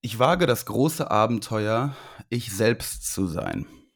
Ich 0.00 0.20
wage 0.20 0.46
das 0.46 0.64
große 0.64 1.10
Abenteuer, 1.10 1.96
ich 2.28 2.52
selbst 2.52 3.12
zu 3.12 3.26
sein. 3.26 3.66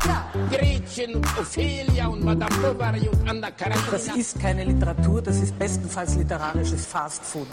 Gretchen 0.00 1.14
und 1.16 1.26
Ophelia 1.38 2.06
und 2.08 2.24
Madame 2.24 2.54
Bovary 2.56 3.08
und 3.08 3.28
Anna 3.28 3.50
Karenina. 3.50 3.82
Das 3.90 4.08
ist 4.16 4.40
keine 4.40 4.64
Literatur, 4.64 5.22
das 5.22 5.40
ist 5.40 5.58
bestenfalls 5.58 6.16
literarisches 6.16 6.86
Fastfood. 6.86 7.46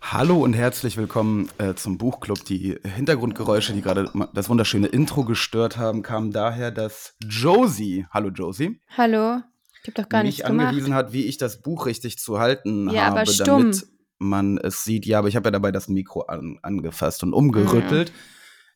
Hallo 0.00 0.42
und 0.42 0.54
herzlich 0.54 0.96
willkommen 0.96 1.50
äh, 1.58 1.74
zum 1.74 1.98
Buchclub. 1.98 2.44
Die 2.44 2.78
Hintergrundgeräusche, 2.82 3.74
die 3.74 3.82
gerade 3.82 4.10
das 4.32 4.48
wunderschöne 4.48 4.86
Intro 4.86 5.24
gestört 5.24 5.76
haben, 5.76 6.02
kamen 6.02 6.30
daher, 6.32 6.70
dass 6.70 7.14
Josie, 7.28 8.06
hallo 8.10 8.28
Josie, 8.30 8.80
Hallo? 8.96 9.40
Ich 9.82 9.88
hab 9.88 9.94
doch 9.94 10.08
gar 10.08 10.22
mich 10.22 10.36
nichts 10.36 10.46
gemacht. 10.46 10.68
angewiesen 10.68 10.94
hat, 10.94 11.12
wie 11.12 11.24
ich 11.26 11.36
das 11.38 11.60
Buch 11.62 11.86
richtig 11.86 12.18
zu 12.18 12.38
halten 12.40 12.88
Ja, 12.90 13.08
aber 13.08 13.20
habe, 13.20 13.30
stumm. 13.30 13.46
damit 13.46 13.86
man 14.18 14.58
es 14.58 14.82
sieht. 14.84 15.06
Ja, 15.06 15.18
aber 15.20 15.28
ich 15.28 15.36
habe 15.36 15.46
ja 15.48 15.50
dabei 15.52 15.72
das 15.72 15.88
Mikro 15.88 16.22
an, 16.22 16.58
angefasst 16.62 17.22
und 17.22 17.32
umgerüttelt. 17.32 18.12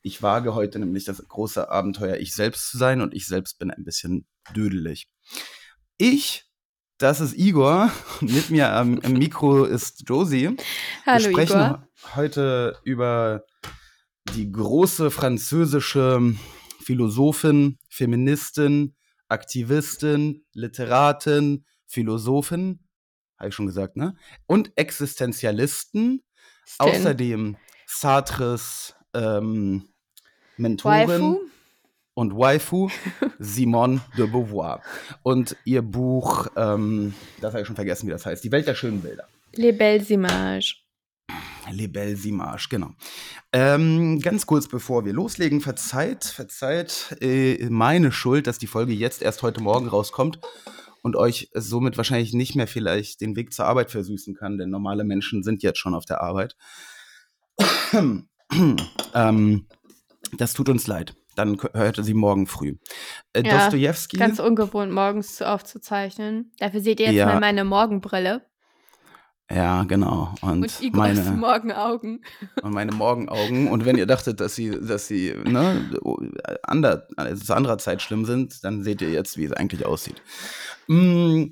Ich 0.04 0.20
wage 0.20 0.56
heute 0.56 0.80
nämlich 0.80 1.04
das 1.04 1.22
große 1.28 1.70
Abenteuer, 1.70 2.16
ich 2.16 2.34
selbst 2.34 2.70
zu 2.70 2.76
sein 2.76 3.00
und 3.00 3.14
ich 3.14 3.26
selbst 3.26 3.60
bin 3.60 3.70
ein 3.70 3.84
bisschen 3.84 4.26
dödelig. 4.52 5.06
Ich, 5.96 6.44
das 6.98 7.20
ist 7.20 7.38
Igor, 7.38 7.92
mit 8.20 8.50
mir 8.50 8.72
am, 8.72 8.98
am 8.98 9.12
Mikro 9.12 9.64
ist 9.64 10.02
Josie. 10.08 10.56
Hallo 11.06 11.24
Wir 11.24 11.30
sprechen 11.30 11.60
Igor. 11.60 11.88
heute 12.16 12.80
über 12.82 13.44
die 14.34 14.50
große 14.50 15.12
französische 15.12 16.34
Philosophin, 16.80 17.78
Feministin, 17.88 18.96
Aktivistin, 19.28 20.44
Literatin, 20.52 21.64
Philosophin, 21.86 22.80
habe 23.38 23.50
ich 23.50 23.54
schon 23.54 23.66
gesagt, 23.66 23.96
ne? 23.96 24.16
Und 24.46 24.72
Existenzialisten. 24.76 26.24
Außerdem 26.78 27.56
Sartres 27.86 28.94
ähm, 29.14 29.91
Mentorin 30.56 31.08
Waifu? 31.08 31.40
und 32.14 32.36
Waifu 32.36 32.90
Simone 33.38 34.00
de 34.16 34.26
Beauvoir. 34.26 34.82
Und 35.22 35.56
ihr 35.64 35.82
Buch, 35.82 36.48
ähm, 36.56 37.14
das 37.40 37.52
habe 37.52 37.62
ich 37.62 37.66
schon 37.66 37.76
vergessen, 37.76 38.06
wie 38.06 38.12
das 38.12 38.26
heißt, 38.26 38.44
Die 38.44 38.52
Welt 38.52 38.66
der 38.66 38.74
schönen 38.74 39.00
Bilder. 39.00 39.26
Les 39.54 39.76
Belles 39.76 40.10
Images. 40.10 40.76
Les 41.70 41.90
Belles 41.90 42.24
Images, 42.24 42.68
genau. 42.68 42.90
Ähm, 43.52 44.20
ganz 44.20 44.46
kurz 44.46 44.68
bevor 44.68 45.04
wir 45.04 45.12
loslegen, 45.12 45.60
verzeiht, 45.60 46.24
verzeiht 46.24 47.16
äh, 47.20 47.68
meine 47.70 48.12
Schuld, 48.12 48.46
dass 48.46 48.58
die 48.58 48.66
Folge 48.66 48.92
jetzt 48.92 49.22
erst 49.22 49.42
heute 49.42 49.62
Morgen 49.62 49.88
rauskommt 49.88 50.40
und 51.02 51.16
euch 51.16 51.50
somit 51.54 51.96
wahrscheinlich 51.96 52.32
nicht 52.32 52.56
mehr 52.56 52.66
vielleicht 52.66 53.20
den 53.20 53.36
Weg 53.36 53.52
zur 53.52 53.66
Arbeit 53.66 53.90
versüßen 53.90 54.34
kann, 54.34 54.58
denn 54.58 54.70
normale 54.70 55.04
Menschen 55.04 55.42
sind 55.42 55.62
jetzt 55.62 55.78
schon 55.78 55.94
auf 55.94 56.04
der 56.04 56.22
Arbeit. 56.22 56.56
ähm, 59.14 59.66
das 60.36 60.54
tut 60.54 60.68
uns 60.68 60.86
leid. 60.86 61.14
Dann 61.34 61.58
hörte 61.72 62.04
sie 62.04 62.14
morgen 62.14 62.46
früh. 62.46 62.76
Äh, 63.32 63.42
Ja, 63.46 63.58
Dostojewski. 63.58 64.16
Ganz 64.18 64.38
ungewohnt, 64.38 64.92
morgens 64.92 65.36
zu- 65.36 65.48
aufzuzeichnen. 65.48 66.52
Dafür 66.58 66.80
seht 66.80 67.00
ihr 67.00 67.06
jetzt 67.06 67.14
Ja. 67.16 67.26
mal 67.26 67.40
meine 67.40 67.64
Morgenbrille 67.64 68.42
Ja, 69.50 69.84
genau. 69.84 70.34
Und, 70.40 70.62
und 70.62 70.80
Igors 70.82 71.16
meine, 71.16 71.30
Morgenaugen. 71.32 72.22
und 72.62 72.72
meine 72.72 72.92
Morgenaugen. 72.92 73.68
Und 73.68 73.84
wenn 73.84 73.96
ihr 73.98 74.06
dachtet, 74.06 74.40
dass 74.40 74.54
sie, 74.54 74.70
dass 74.70 75.06
sie 75.08 75.34
ne, 75.44 75.90
ander, 76.62 77.06
also 77.16 77.44
zu 77.44 77.54
anderer 77.54 77.78
Zeit 77.78 78.00
schlimm 78.02 78.24
sind, 78.24 78.62
dann 78.64 78.82
seht 78.82 79.02
ihr 79.02 79.10
jetzt, 79.10 79.36
wie 79.36 79.44
es 79.44 79.52
eigentlich 79.52 79.84
aussieht. 79.84 80.22
Mm, 80.88 81.48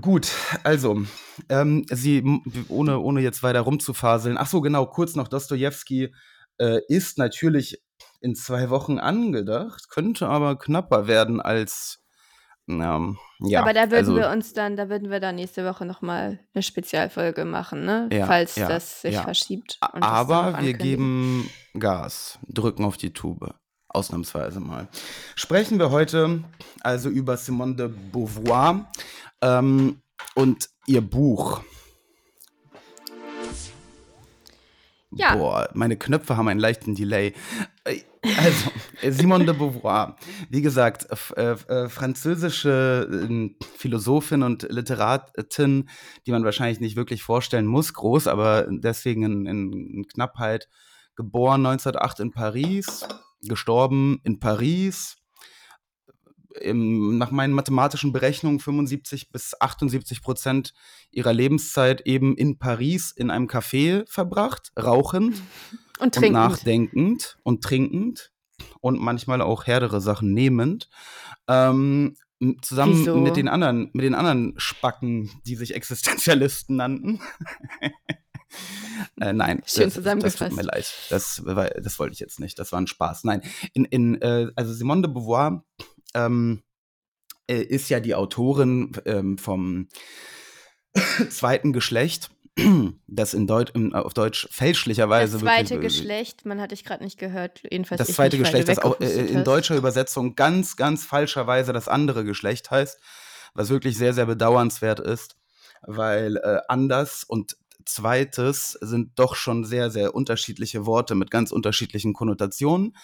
gut, 0.00 0.30
also, 0.62 1.02
ähm, 1.48 1.84
sie, 1.90 2.22
ohne, 2.68 2.98
ohne 3.00 3.20
jetzt 3.22 3.42
weiter 3.42 3.60
rumzufaseln, 3.62 4.36
ach 4.38 4.46
so, 4.46 4.60
genau, 4.60 4.86
kurz 4.86 5.16
noch, 5.16 5.28
Dostoevsky 5.28 6.12
äh, 6.60 6.80
ist 6.88 7.18
natürlich 7.18 7.82
in 8.20 8.34
zwei 8.34 8.70
Wochen 8.70 8.98
angedacht, 8.98 9.88
könnte 9.88 10.28
aber 10.28 10.58
knapper 10.58 11.06
werden 11.06 11.40
als, 11.40 12.02
ähm, 12.68 13.18
ja. 13.40 13.62
Aber 13.62 13.72
da 13.72 13.90
würden 13.90 14.10
also, 14.10 14.16
wir 14.16 14.28
uns 14.30 14.52
dann, 14.52 14.76
da 14.76 14.88
würden 14.88 15.10
wir 15.10 15.18
dann 15.18 15.36
nächste 15.36 15.64
Woche 15.64 15.86
nochmal 15.86 16.38
eine 16.54 16.62
Spezialfolge 16.62 17.44
machen, 17.44 17.84
ne? 17.84 18.08
Ja, 18.12 18.26
Falls 18.26 18.56
ja, 18.56 18.68
das 18.68 19.00
sich 19.00 19.16
verschiebt. 19.16 19.78
Aber 19.80 20.58
wir 20.60 20.74
geben 20.74 21.50
Gas, 21.78 22.38
drücken 22.46 22.84
auf 22.84 22.96
die 22.96 23.12
Tube. 23.12 23.54
Ausnahmsweise 23.92 24.60
mal. 24.60 24.86
Sprechen 25.34 25.80
wir 25.80 25.90
heute 25.90 26.44
also 26.80 27.08
über 27.08 27.36
Simone 27.36 27.74
de 27.74 27.88
Beauvoir 27.88 28.88
ähm, 29.42 30.00
und 30.36 30.68
ihr 30.86 31.00
Buch. 31.00 31.62
Ja. 35.12 35.34
Boah, 35.34 35.68
meine 35.74 35.96
Knöpfe 35.96 36.36
haben 36.36 36.48
einen 36.48 36.60
leichten 36.60 36.94
Delay. 36.94 37.34
Äh, 37.84 38.00
Also, 38.22 38.70
äh, 39.00 39.12
Simone 39.12 39.46
de 39.46 39.54
Beauvoir, 39.54 40.16
wie 40.50 40.60
gesagt, 40.60 41.06
äh, 41.36 41.52
äh, 41.52 41.88
französische 41.88 43.08
äh, 43.10 43.64
Philosophin 43.76 44.42
und 44.42 44.66
Literatin, 44.68 45.88
die 46.26 46.30
man 46.30 46.44
wahrscheinlich 46.44 46.80
nicht 46.80 46.96
wirklich 46.96 47.22
vorstellen 47.22 47.64
muss, 47.66 47.94
groß, 47.94 48.26
aber 48.26 48.66
deswegen 48.68 49.22
in, 49.22 49.46
in 49.46 50.06
Knappheit. 50.06 50.68
Geboren 51.16 51.66
1908 51.66 52.20
in 52.20 52.30
Paris, 52.30 53.06
gestorben 53.42 54.20
in 54.24 54.38
Paris. 54.38 55.16
Im, 56.60 57.18
nach 57.18 57.30
meinen 57.30 57.52
mathematischen 57.52 58.12
Berechnungen 58.12 58.60
75 58.60 59.30
bis 59.30 59.60
78 59.60 60.22
Prozent 60.22 60.72
ihrer 61.10 61.32
Lebenszeit 61.32 62.02
eben 62.02 62.36
in 62.36 62.58
Paris 62.58 63.12
in 63.12 63.30
einem 63.30 63.46
Café 63.46 64.04
verbracht, 64.08 64.72
rauchend 64.78 65.40
Und 66.00 66.16
und 66.16 66.32
nachdenkend 66.32 67.38
und 67.42 67.62
trinkend 67.62 68.32
und 68.80 68.98
manchmal 69.00 69.42
auch 69.42 69.66
härtere 69.66 70.00
Sachen 70.00 70.32
nehmend. 70.32 70.88
Ähm, 71.46 72.16
zusammen 72.62 73.00
Wieso? 73.00 73.16
mit 73.18 73.36
den 73.36 73.48
anderen, 73.48 73.90
mit 73.92 74.04
den 74.04 74.14
anderen 74.14 74.54
Spacken, 74.56 75.30
die 75.44 75.56
sich 75.56 75.74
Existenzialisten 75.74 76.76
nannten. 76.76 77.20
äh, 79.20 79.32
nein, 79.32 79.62
Schön 79.66 79.84
das, 79.84 79.94
das 79.94 79.94
tut 79.94 80.04
zusammengefasst. 80.04 80.56
mir 80.56 80.62
leid. 80.62 80.92
Das, 81.10 81.42
das 81.44 81.98
wollte 81.98 82.14
ich 82.14 82.20
jetzt 82.20 82.40
nicht. 82.40 82.58
Das 82.58 82.72
war 82.72 82.80
ein 82.80 82.86
Spaß. 82.86 83.24
Nein, 83.24 83.42
in, 83.74 83.84
in, 83.84 84.20
äh, 84.22 84.50
also 84.56 84.72
Simone 84.72 85.02
de 85.02 85.10
Beauvoir 85.10 85.64
ähm, 86.14 86.62
äh, 87.48 87.62
ist 87.62 87.88
ja 87.88 88.00
die 88.00 88.14
Autorin 88.14 88.92
ähm, 89.04 89.38
vom 89.38 89.88
zweiten 91.30 91.72
Geschlecht, 91.72 92.30
das 93.06 93.34
in 93.34 93.46
Deut 93.46 93.70
im, 93.70 93.94
auf 93.94 94.14
Deutsch 94.14 94.48
fälschlicherweise 94.50 95.32
das 95.34 95.42
zweite 95.42 95.70
wirklich, 95.70 95.96
äh, 95.96 96.00
Geschlecht, 96.00 96.46
man 96.46 96.60
hat 96.60 96.72
dich 96.72 96.84
gerade 96.84 97.04
nicht 97.04 97.18
gehört, 97.18 97.62
jedenfalls 97.70 97.98
das 97.98 98.08
ich 98.10 98.16
zweite 98.16 98.36
nicht, 98.36 98.46
Geschlecht, 98.46 98.68
das 98.68 98.78
auch 98.80 99.00
äh, 99.00 99.26
in 99.26 99.44
deutscher 99.44 99.76
Übersetzung 99.76 100.34
ganz, 100.34 100.76
ganz 100.76 101.04
falscherweise 101.04 101.72
das 101.72 101.88
andere 101.88 102.24
Geschlecht 102.24 102.70
heißt, 102.70 102.98
was 103.54 103.68
wirklich 103.68 103.96
sehr, 103.96 104.12
sehr 104.12 104.26
bedauernswert 104.26 105.00
ist, 105.00 105.36
weil 105.82 106.36
äh, 106.36 106.58
anders 106.68 107.24
und 107.24 107.56
zweites 107.94 108.72
sind 108.80 109.18
doch 109.18 109.34
schon 109.34 109.64
sehr, 109.64 109.90
sehr 109.90 110.14
unterschiedliche 110.14 110.86
Worte 110.86 111.14
mit 111.14 111.30
ganz 111.30 111.52
unterschiedlichen 111.52 112.12
Konnotationen. 112.12 112.96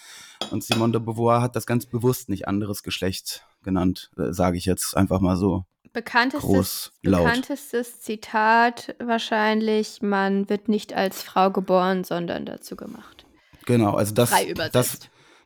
Und 0.51 0.65
Simone 0.65 0.93
de 0.93 1.01
Beauvoir 1.01 1.43
hat 1.43 1.57
das 1.57 1.67
ganz 1.67 1.87
bewusst 1.87 2.29
nicht 2.29 2.49
anderes 2.49 2.83
Geschlecht 2.83 3.47
genannt, 3.63 4.11
äh, 4.17 4.33
sage 4.33 4.59
ich 4.59 4.65
jetzt 4.65 4.97
einfach 4.97 5.21
mal 5.21 5.37
so. 5.37 5.65
Bekanntestes, 5.93 6.51
groß, 6.51 6.93
bekanntestes 7.03 8.01
Zitat 8.01 8.95
wahrscheinlich, 9.03 10.03
man 10.03 10.49
wird 10.51 10.69
nicht 10.69 10.93
als 10.93 11.23
Frau 11.23 11.51
geboren, 11.51 12.05
sondern 12.05 12.45
dazu 12.45 12.77
gemacht. 12.77 13.25
Genau, 13.65 13.95
also 13.95 14.13
das, 14.13 14.31
das, 14.73 14.99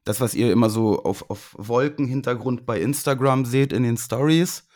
das, 0.05 0.21
was 0.21 0.35
ihr 0.35 0.51
immer 0.51 0.69
so 0.69 1.03
auf, 1.05 1.31
auf 1.31 1.55
Wolkenhintergrund 1.57 2.67
bei 2.67 2.81
Instagram 2.81 3.45
seht 3.45 3.73
in 3.73 3.85
den 3.85 3.97
Stories, 3.97 4.67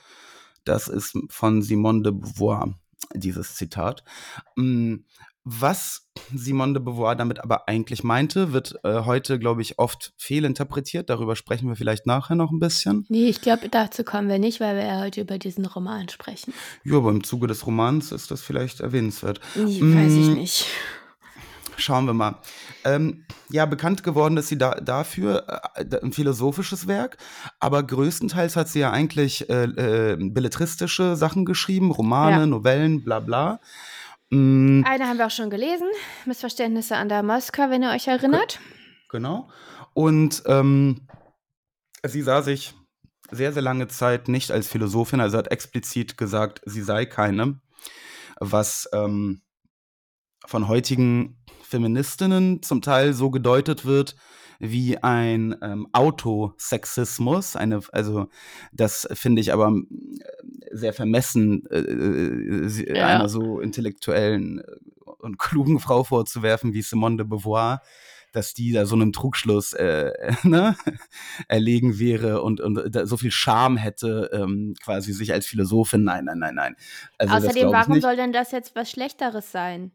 das 0.64 0.88
ist 0.88 1.18
von 1.28 1.60
Simone 1.60 2.02
de 2.02 2.12
Beauvoir, 2.12 2.74
dieses 3.14 3.54
Zitat. 3.56 4.04
Mm, 4.56 4.96
Was 5.46 6.08
Simone 6.34 6.72
de 6.72 6.82
Beauvoir 6.82 7.16
damit 7.16 7.40
aber 7.40 7.68
eigentlich 7.68 8.02
meinte, 8.02 8.52
wird 8.54 8.76
äh, 8.82 9.00
heute, 9.04 9.38
glaube 9.38 9.60
ich, 9.60 9.78
oft 9.78 10.14
fehlinterpretiert. 10.16 11.10
Darüber 11.10 11.36
sprechen 11.36 11.68
wir 11.68 11.76
vielleicht 11.76 12.06
nachher 12.06 12.34
noch 12.34 12.50
ein 12.50 12.60
bisschen. 12.60 13.04
Nee, 13.10 13.28
ich 13.28 13.40
glaube, 13.42 13.68
dazu 13.68 14.04
kommen 14.04 14.28
wir 14.28 14.38
nicht, 14.38 14.60
weil 14.60 14.74
wir 14.76 14.84
ja 14.86 15.00
heute 15.00 15.20
über 15.20 15.36
diesen 15.38 15.66
Roman 15.66 16.08
sprechen. 16.08 16.54
Ja, 16.84 16.96
aber 16.96 17.10
im 17.10 17.24
Zuge 17.24 17.46
des 17.46 17.66
Romans 17.66 18.10
ist 18.12 18.30
das 18.30 18.40
vielleicht 18.40 18.80
erwähnenswert. 18.80 19.40
Nee, 19.54 19.80
weiß 19.82 20.12
ich 20.12 20.28
Mm, 20.28 20.34
nicht. 20.34 20.66
Schauen 21.76 22.06
wir 22.06 22.14
mal. 22.14 22.36
Ähm, 22.84 23.24
ja, 23.50 23.66
bekannt 23.66 24.02
geworden 24.02 24.36
ist 24.36 24.48
sie 24.48 24.58
da, 24.58 24.72
dafür, 24.76 25.46
äh, 25.74 25.84
ein 26.02 26.12
philosophisches 26.12 26.86
Werk, 26.86 27.16
aber 27.60 27.82
größtenteils 27.82 28.56
hat 28.56 28.68
sie 28.68 28.80
ja 28.80 28.90
eigentlich 28.90 29.48
äh, 29.50 29.64
äh, 29.64 30.16
belletristische 30.18 31.16
Sachen 31.16 31.44
geschrieben, 31.44 31.90
Romane, 31.90 32.40
Ja. 32.40 32.46
Novellen, 32.46 33.02
bla 33.04 33.20
bla. 33.20 33.60
Mm, 34.30 34.82
Eine 34.84 35.06
haben 35.08 35.18
wir 35.18 35.26
auch 35.26 35.30
schon 35.30 35.50
gelesen. 35.50 35.88
Missverständnisse 36.26 36.96
an 36.96 37.08
der 37.08 37.22
Moskau, 37.22 37.70
wenn 37.70 37.82
ihr 37.82 37.90
euch 37.90 38.06
erinnert. 38.08 38.60
Genau. 39.10 39.48
Und 39.92 40.42
ähm, 40.46 41.06
sie 42.04 42.22
sah 42.22 42.42
sich 42.42 42.74
sehr, 43.30 43.52
sehr 43.52 43.62
lange 43.62 43.88
Zeit 43.88 44.28
nicht 44.28 44.50
als 44.50 44.68
Philosophin, 44.68 45.20
also 45.20 45.38
hat 45.38 45.50
explizit 45.50 46.16
gesagt, 46.16 46.60
sie 46.64 46.82
sei 46.82 47.06
keine, 47.06 47.60
was 48.38 48.88
ähm, 48.92 49.42
von 50.46 50.68
heutigen 50.68 51.38
Feministinnen 51.64 52.62
zum 52.62 52.82
Teil 52.82 53.12
so 53.14 53.30
gedeutet 53.30 53.84
wird 53.84 54.14
wie 54.60 54.98
ein 54.98 55.56
ähm, 55.62 55.88
Autosexismus. 55.92 57.56
Eine, 57.56 57.80
also 57.92 58.28
das 58.72 59.06
finde 59.12 59.40
ich 59.40 59.52
aber 59.52 59.68
äh, 59.70 60.76
sehr 60.76 60.92
vermessen, 60.92 61.66
äh, 61.70 61.78
äh, 61.78 62.96
Ja. 62.98 63.06
einer 63.06 63.28
so 63.28 63.60
intellektuellen 63.60 64.60
äh, 64.60 64.64
und 65.18 65.38
klugen 65.38 65.80
Frau 65.80 66.04
vorzuwerfen 66.04 66.72
wie 66.74 66.82
Simone 66.82 67.16
de 67.16 67.26
Beauvoir, 67.26 67.80
dass 68.32 68.52
die 68.52 68.72
da 68.72 68.84
so 68.84 68.94
einem 68.94 69.12
Trugschluss 69.12 69.72
äh, 69.74 70.12
ne, 70.42 70.76
erlegen 71.48 71.98
wäre 71.98 72.42
und, 72.42 72.60
und 72.60 72.80
so 73.06 73.16
viel 73.16 73.30
Scham 73.30 73.76
hätte, 73.76 74.30
ähm, 74.32 74.74
quasi 74.82 75.12
sich 75.12 75.32
als 75.32 75.46
Philosophin. 75.46 76.04
Nein, 76.04 76.24
nein, 76.26 76.38
nein, 76.38 76.54
nein. 76.54 76.76
Also 77.18 77.36
Außerdem, 77.36 77.72
warum 77.72 77.94
nicht. 77.94 78.02
soll 78.02 78.16
denn 78.16 78.32
das 78.32 78.50
jetzt 78.52 78.74
was 78.76 78.90
Schlechteres 78.90 79.50
sein? 79.52 79.92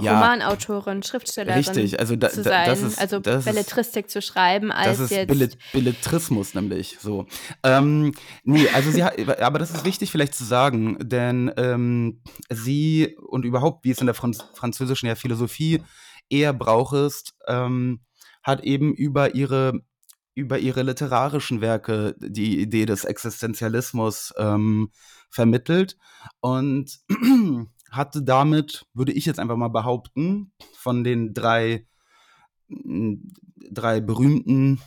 Ja. 0.00 0.14
Romanautorin, 0.14 1.02
Schriftstellerin 1.02 1.58
Richtig, 1.58 1.98
also 2.00 2.16
da- 2.16 2.30
zu 2.30 2.42
sein, 2.42 2.66
das 2.68 2.82
ist- 2.82 2.98
also 2.98 3.18
das 3.20 3.38
ist- 3.40 3.44
Belletristik 3.46 4.10
zu 4.10 4.20
schreiben, 4.22 4.70
als 4.72 4.98
Das 4.98 5.00
ist 5.00 5.10
jetzt 5.10 5.28
Billet 5.28 5.58
Belletrismus 5.72 6.54
nämlich 6.54 6.96
so. 7.00 7.26
Ähm, 7.62 8.12
nee, 8.44 8.68
also 8.74 8.90
sie 8.90 9.04
hat, 9.04 9.14
aber 9.42 9.58
das 9.58 9.70
ist 9.70 9.84
wichtig 9.84 10.10
vielleicht 10.10 10.34
zu 10.34 10.44
sagen, 10.44 10.98
denn 11.00 11.52
ähm, 11.56 12.22
sie 12.50 13.16
und 13.28 13.44
überhaupt, 13.44 13.84
wie 13.84 13.90
es 13.90 13.98
in 13.98 14.06
der 14.06 14.14
Franz 14.14 14.42
französischen 14.54 15.06
ja 15.06 15.14
Philosophie 15.14 15.82
eher 16.30 16.52
braucht 16.52 16.94
ist, 16.94 17.34
ähm, 17.46 18.00
hat 18.42 18.62
eben 18.64 18.94
über 18.94 19.34
ihre 19.34 19.80
über 20.34 20.60
ihre 20.60 20.84
literarischen 20.84 21.60
Werke 21.60 22.14
die 22.20 22.60
Idee 22.60 22.86
des 22.86 23.04
Existenzialismus 23.04 24.32
ähm, 24.38 24.90
vermittelt 25.30 25.96
und 26.40 26.98
hatte 27.90 28.22
damit, 28.22 28.86
würde 28.94 29.12
ich 29.12 29.26
jetzt 29.26 29.38
einfach 29.38 29.56
mal 29.56 29.68
behaupten, 29.68 30.52
von 30.74 31.04
den 31.04 31.34
drei 31.34 31.86
m, 32.68 33.32
drei 33.70 34.00
berühmten 34.00 34.80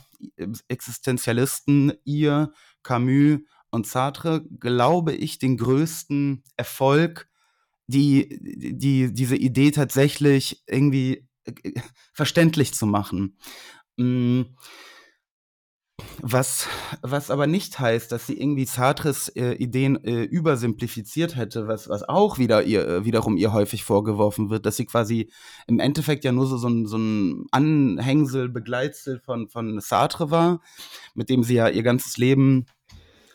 Existenzialisten, 0.68 1.92
ihr, 2.04 2.52
Camus 2.82 3.40
und 3.70 3.86
Sartre, 3.86 4.44
glaube 4.60 5.14
ich, 5.14 5.38
den 5.38 5.56
größten 5.56 6.44
Erfolg, 6.56 7.28
die, 7.86 8.38
die, 8.40 9.12
diese 9.12 9.36
Idee 9.36 9.70
tatsächlich 9.70 10.62
irgendwie 10.66 11.28
äh, 11.44 11.72
verständlich 12.12 12.74
zu 12.74 12.86
machen. 12.86 13.38
Mm, 13.96 14.42
Was, 16.20 16.68
was 17.02 17.30
aber 17.30 17.46
nicht 17.46 17.78
heißt, 17.78 18.10
dass 18.12 18.26
sie 18.26 18.40
irgendwie 18.40 18.64
Sartres 18.64 19.28
äh, 19.28 19.52
Ideen 19.54 20.02
äh, 20.04 20.22
übersimplifiziert 20.22 21.36
hätte, 21.36 21.68
was, 21.68 21.88
was 21.88 22.08
auch 22.08 22.38
wieder 22.38 22.62
ihr, 22.62 22.86
äh, 22.86 23.04
wiederum 23.04 23.36
ihr 23.36 23.52
häufig 23.52 23.84
vorgeworfen 23.84 24.48
wird, 24.48 24.64
dass 24.64 24.76
sie 24.76 24.86
quasi 24.86 25.30
im 25.66 25.80
Endeffekt 25.80 26.24
ja 26.24 26.32
nur 26.32 26.46
so, 26.46 26.56
so, 26.56 26.68
ein, 26.68 26.86
so 26.86 26.96
ein 26.96 27.46
Anhängsel, 27.50 28.48
Begleitsel 28.48 29.20
von, 29.20 29.48
von 29.48 29.80
Sartre 29.80 30.30
war, 30.30 30.60
mit 31.14 31.28
dem 31.28 31.42
sie 31.42 31.54
ja 31.54 31.68
ihr 31.68 31.82
ganzes 31.82 32.16
Leben 32.16 32.66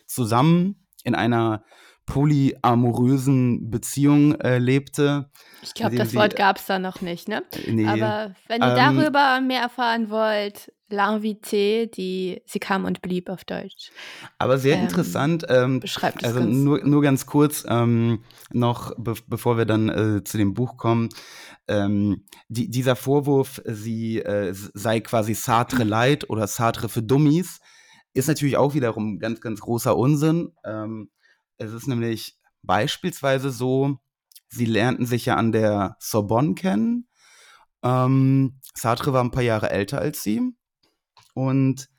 zusammen 0.06 0.88
in 1.03 1.13
einer 1.13 1.63
polyamorösen 2.07 3.69
Beziehung 3.69 4.33
äh, 4.39 4.57
lebte. 4.57 5.30
Ich 5.62 5.75
glaube, 5.75 5.98
das 5.98 6.15
Wort 6.15 6.36
gab 6.36 6.57
es 6.57 6.65
da 6.65 6.80
noch 6.80 7.01
nicht, 7.01 7.27
ne? 7.27 7.44
Äh, 7.51 7.71
nee, 7.71 7.86
Aber 7.86 8.33
wenn 8.48 8.62
ihr 8.62 8.75
Ähm, 8.75 8.98
darüber 8.98 9.42
mehr 9.42 9.62
erfahren 9.62 10.09
wollt, 10.09 10.71
L'Invité, 10.89 11.86
die 11.86 12.42
Sie 12.45 12.59
kam 12.59 12.86
und 12.86 13.01
blieb 13.01 13.30
auf 13.30 13.44
Deutsch, 13.44 13.92
aber 14.38 14.57
sehr 14.57 14.77
ähm, 14.77 14.83
interessant. 14.83 15.45
Ähm, 15.50 15.81
beschreibt 15.81 16.21
es 16.21 16.30
Also 16.30 16.39
ganz 16.39 16.56
nur, 16.56 16.83
nur 16.86 17.01
ganz 17.01 17.25
kurz 17.25 17.65
ähm, 17.68 18.24
noch, 18.53 18.94
be 18.98 19.13
bevor 19.27 19.57
wir 19.57 19.65
dann 19.65 19.89
äh, 19.89 20.24
zu 20.24 20.38
dem 20.38 20.53
Buch 20.53 20.77
kommen. 20.77 21.10
Ähm, 21.68 22.24
die, 22.48 22.69
dieser 22.69 22.95
Vorwurf, 22.95 23.62
sie 23.65 24.19
äh, 24.19 24.53
sei 24.53 25.01
quasi 25.01 25.33
Sartre 25.33 25.83
Light 25.83 26.30
oder 26.30 26.48
Sartre 26.48 26.88
für 26.88 27.03
Dummies, 27.03 27.60
ist 28.13 28.27
natürlich 28.27 28.56
auch 28.56 28.74
wiederum 28.74 29.19
ganz, 29.19 29.42
ganz 29.42 29.60
großer 29.60 29.98
Unsinn. 29.98 30.53
Ähm, 30.63 31.10
es 31.57 31.74
ist 31.74 31.88
nämlich 31.88 32.38
beispielsweise 32.63 33.50
so, 33.50 34.00
sie 34.50 34.65
lernten 34.65 35.06
sich 35.06 35.25
ja 35.25 35.36
an 35.36 35.51
der 35.51 35.98
Sorbonne 36.00 36.56
kennen. 36.56 37.07
Ähm, 37.83 38.59
Sartre 38.75 39.13
war 39.13 39.24
ein 39.24 39.31
paar 39.31 39.44
Jahre 39.44 39.69
älter 39.69 40.00
als 40.00 40.24
sie. 40.24 40.42
Und 41.33 41.89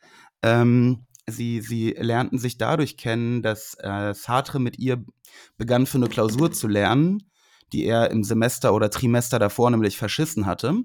ähm, 0.42 1.06
sie, 1.26 1.60
sie 1.60 1.90
lernten 1.90 2.38
sich 2.38 2.58
dadurch 2.58 2.96
kennen, 2.96 3.42
dass 3.42 3.74
äh, 3.78 4.14
Sartre 4.14 4.60
mit 4.60 4.78
ihr 4.78 5.04
begann 5.56 5.86
für 5.86 5.98
eine 5.98 6.08
Klausur 6.08 6.52
zu 6.52 6.68
lernen, 6.68 7.30
die 7.72 7.84
er 7.84 8.10
im 8.10 8.24
Semester 8.24 8.74
oder 8.74 8.90
Trimester 8.90 9.38
davor 9.38 9.70
nämlich 9.70 9.96
verschissen 9.96 10.46
hatte. 10.46 10.82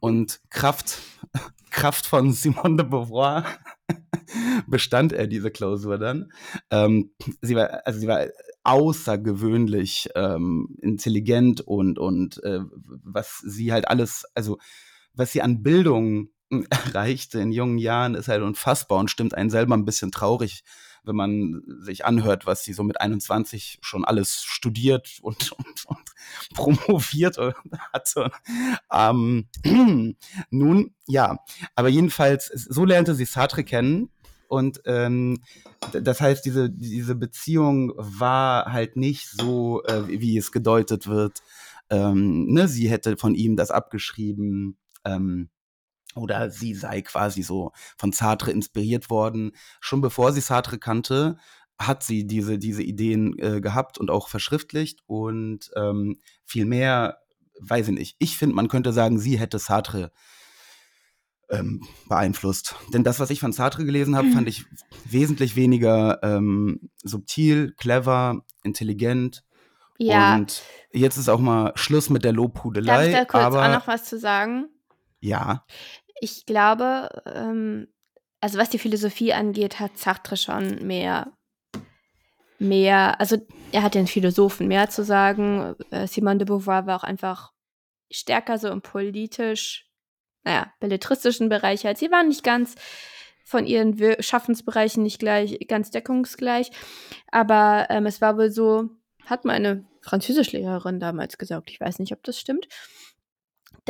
Und 0.00 0.40
Kraft, 0.50 0.98
Kraft 1.70 2.06
von 2.06 2.32
Simone 2.32 2.76
de 2.76 2.86
Beauvoir 2.86 3.44
bestand 4.66 5.12
er 5.12 5.26
diese 5.26 5.50
Klausur 5.50 5.98
dann. 5.98 6.32
Ähm, 6.70 7.12
sie 7.40 7.54
war, 7.54 7.86
also 7.86 8.00
sie 8.00 8.08
war 8.08 8.26
außergewöhnlich 8.64 10.10
ähm, 10.14 10.76
intelligent 10.80 11.60
und, 11.60 11.98
und 11.98 12.42
äh, 12.42 12.60
was 12.84 13.38
sie 13.38 13.72
halt 13.72 13.88
alles, 13.88 14.24
also 14.34 14.58
was 15.14 15.32
sie 15.32 15.42
an 15.42 15.62
Bildung 15.62 16.28
erreichte 16.70 17.40
in 17.40 17.52
jungen 17.52 17.78
Jahren, 17.78 18.14
ist 18.14 18.28
halt 18.28 18.42
unfassbar 18.42 18.98
und 18.98 19.10
stimmt 19.10 19.34
einen 19.34 19.50
selber 19.50 19.76
ein 19.76 19.84
bisschen 19.84 20.10
traurig, 20.10 20.62
wenn 21.04 21.16
man 21.16 21.62
sich 21.80 22.04
anhört, 22.04 22.46
was 22.46 22.64
sie 22.64 22.72
so 22.72 22.82
mit 22.82 23.00
21 23.00 23.78
schon 23.82 24.04
alles 24.04 24.42
studiert 24.42 25.18
und, 25.22 25.52
und, 25.52 25.86
und 25.86 26.10
promoviert 26.54 27.38
hatte. 27.92 28.30
Ähm, 28.92 29.48
nun, 30.50 30.94
ja, 31.06 31.38
aber 31.74 31.88
jedenfalls, 31.88 32.46
so 32.46 32.84
lernte 32.84 33.14
sie 33.14 33.24
Sartre 33.24 33.64
kennen. 33.64 34.10
Und 34.48 34.82
ähm, 34.84 35.42
das 35.92 36.20
heißt, 36.20 36.44
diese, 36.44 36.68
diese 36.70 37.14
Beziehung 37.14 37.92
war 37.96 38.72
halt 38.72 38.96
nicht 38.96 39.28
so, 39.28 39.84
äh, 39.84 40.08
wie 40.08 40.20
wie 40.20 40.36
es 40.36 40.50
gedeutet 40.50 41.06
wird. 41.06 41.40
Ähm, 41.88 42.46
ne, 42.46 42.66
sie 42.66 42.90
hätte 42.90 43.16
von 43.16 43.36
ihm 43.36 43.56
das 43.56 43.70
abgeschrieben. 43.70 44.76
Ähm, 45.04 45.50
oder 46.14 46.50
sie 46.50 46.74
sei 46.74 47.02
quasi 47.02 47.42
so 47.42 47.72
von 47.96 48.12
Sartre 48.12 48.50
inspiriert 48.50 49.10
worden. 49.10 49.52
Schon 49.80 50.00
bevor 50.00 50.32
sie 50.32 50.40
Sartre 50.40 50.78
kannte, 50.78 51.36
hat 51.78 52.02
sie 52.02 52.26
diese, 52.26 52.58
diese 52.58 52.82
Ideen 52.82 53.38
äh, 53.38 53.60
gehabt 53.60 53.98
und 53.98 54.10
auch 54.10 54.28
verschriftlicht 54.28 55.00
und 55.06 55.70
ähm, 55.76 56.18
viel 56.44 56.66
mehr, 56.66 57.18
weiß 57.60 57.88
ich 57.88 57.94
nicht. 57.94 58.16
Ich 58.18 58.36
finde, 58.36 58.54
man 58.54 58.68
könnte 58.68 58.92
sagen, 58.92 59.18
sie 59.18 59.38
hätte 59.38 59.58
Sartre 59.58 60.12
ähm, 61.48 61.82
beeinflusst. 62.08 62.76
Denn 62.92 63.02
das, 63.02 63.18
was 63.18 63.30
ich 63.30 63.40
von 63.40 63.52
Sartre 63.52 63.84
gelesen 63.84 64.14
habe, 64.14 64.30
fand 64.30 64.46
ich 64.48 64.66
wesentlich 65.04 65.56
weniger 65.56 66.22
ähm, 66.22 66.90
subtil, 67.02 67.72
clever, 67.78 68.44
intelligent. 68.62 69.42
Ja, 69.96 70.34
Und 70.34 70.62
jetzt 70.92 71.16
ist 71.16 71.28
auch 71.28 71.40
mal 71.40 71.72
Schluss 71.76 72.10
mit 72.10 72.24
der 72.24 72.32
darf 72.32 72.36
Lobhudelei. 72.36 73.08
ich 73.08 73.12
da 73.14 73.24
kurz 73.24 73.42
aber 73.42 73.66
auch 73.66 73.72
noch 73.72 73.86
was 73.86 74.04
zu 74.04 74.18
sagen? 74.18 74.68
ja, 75.20 75.64
Ich 76.20 76.46
glaube, 76.46 77.08
ähm, 77.26 77.88
also 78.40 78.58
was 78.58 78.70
die 78.70 78.78
Philosophie 78.78 79.32
angeht, 79.32 79.80
hat 79.80 79.98
Sartre 79.98 80.36
schon 80.36 80.86
mehr, 80.86 81.32
mehr, 82.58 83.20
also 83.20 83.36
er 83.72 83.82
hat 83.82 83.94
den 83.94 84.06
Philosophen 84.06 84.68
mehr 84.68 84.88
zu 84.88 85.04
sagen. 85.04 85.76
Äh, 85.90 86.06
Simone 86.06 86.38
de 86.38 86.46
Beauvoir 86.46 86.86
war 86.86 87.00
auch 87.00 87.04
einfach 87.04 87.52
stärker 88.10 88.58
so 88.58 88.68
im 88.68 88.82
politisch, 88.82 89.86
naja, 90.42 90.72
belletristischen 90.80 91.48
Bereich 91.48 91.86
als 91.86 92.00
sie 92.00 92.10
waren 92.10 92.28
nicht 92.28 92.42
ganz 92.42 92.74
von 93.44 93.66
ihren 93.66 93.98
Wir 93.98 94.22
Schaffensbereichen 94.22 95.02
nicht 95.02 95.18
gleich, 95.18 95.58
ganz 95.66 95.90
deckungsgleich. 95.90 96.70
Aber 97.32 97.86
ähm, 97.90 98.06
es 98.06 98.20
war 98.20 98.36
wohl 98.36 98.50
so, 98.50 98.88
hat 99.26 99.44
meine 99.44 99.84
Französischlehrerin 100.02 101.00
damals 101.00 101.36
gesagt, 101.36 101.70
ich 101.70 101.80
weiß 101.80 101.98
nicht, 101.98 102.12
ob 102.12 102.22
das 102.22 102.38
stimmt, 102.38 102.68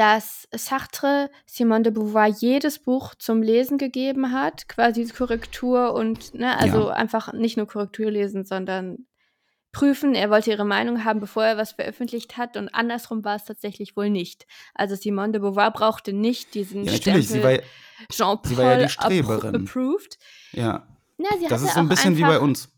dass 0.00 0.48
Sartre 0.54 1.30
Simone 1.44 1.82
de 1.82 1.92
Beauvoir 1.92 2.26
jedes 2.26 2.78
Buch 2.78 3.14
zum 3.16 3.42
Lesen 3.42 3.76
gegeben 3.76 4.32
hat, 4.32 4.66
quasi 4.66 5.06
Korrektur 5.06 5.92
und, 5.92 6.32
ne, 6.34 6.56
also 6.58 6.88
Ja. 6.88 6.94
einfach 6.94 7.34
nicht 7.34 7.58
nur 7.58 7.66
Korrektur 7.66 8.10
lesen, 8.10 8.46
sondern 8.46 9.06
prüfen. 9.72 10.14
Er 10.14 10.30
wollte 10.30 10.50
ihre 10.50 10.64
Meinung 10.64 11.04
haben, 11.04 11.20
bevor 11.20 11.44
er 11.44 11.58
was 11.58 11.72
veröffentlicht 11.72 12.38
hat. 12.38 12.56
Und 12.56 12.70
andersrum 12.70 13.24
war 13.26 13.36
es 13.36 13.44
tatsächlich 13.44 13.94
wohl 13.94 14.08
nicht. 14.08 14.46
Also 14.74 14.94
Simone 14.96 15.32
de 15.32 15.40
Beauvoir 15.42 15.70
brauchte 15.70 16.14
nicht 16.14 16.54
diesen 16.54 16.84
Ja, 16.84 16.92
war, 16.92 17.58
Jean-Paul 18.10 18.64
ja 18.64 18.76
die 18.78 19.22
appro- 19.22 19.54
approved. 19.54 20.18
ja. 20.52 20.86
Na, 21.18 21.28
Das 21.50 21.60
ist 21.60 21.74
so 21.74 21.80
ein 21.80 21.88
bisschen 21.90 22.16
wie 22.16 22.22
bei 22.22 22.38
uns. 22.40 22.70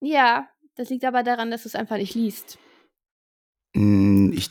Ja, 0.00 0.48
das 0.76 0.88
liegt 0.90 1.04
aber 1.04 1.24
daran, 1.24 1.50
dass 1.50 1.62
du 1.64 1.68
es 1.68 1.74
einfach 1.74 1.96
nicht 1.96 2.14
liest. 2.14 2.58
Mm, 3.74 4.32
Ich, 4.32 4.50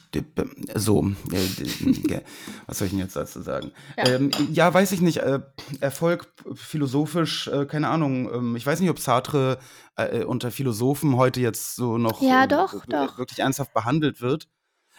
so, 0.75 1.11
äh, 1.31 2.21
was 2.65 2.77
soll 2.79 2.87
ich 2.87 2.91
denn 2.91 2.99
jetzt 2.99 3.15
dazu 3.15 3.41
sagen? 3.41 3.71
Ja. 3.97 4.07
Ähm, 4.07 4.31
ja 4.51 4.73
weiß 4.73 4.91
ich 4.93 5.01
nicht. 5.01 5.17
Äh, 5.17 5.41
Erfolg 5.79 6.33
philosophisch, 6.55 7.47
äh, 7.47 7.65
keine 7.65 7.89
Ahnung. 7.89 8.33
Ähm, 8.33 8.55
ich 8.55 8.65
weiß 8.65 8.79
nicht, 8.79 8.89
ob 8.89 8.99
Sartre 8.99 9.59
äh, 9.95 10.23
unter 10.23 10.49
Philosophen 10.49 11.17
heute 11.17 11.39
jetzt 11.39 11.75
so 11.75 11.97
noch 11.97 12.21
Ja, 12.21 12.45
äh, 12.45 12.47
doch, 12.47 12.85
doch. 12.87 13.17
wirklich 13.19 13.39
ernsthaft 13.39 13.73
behandelt 13.73 14.21
wird. 14.21 14.47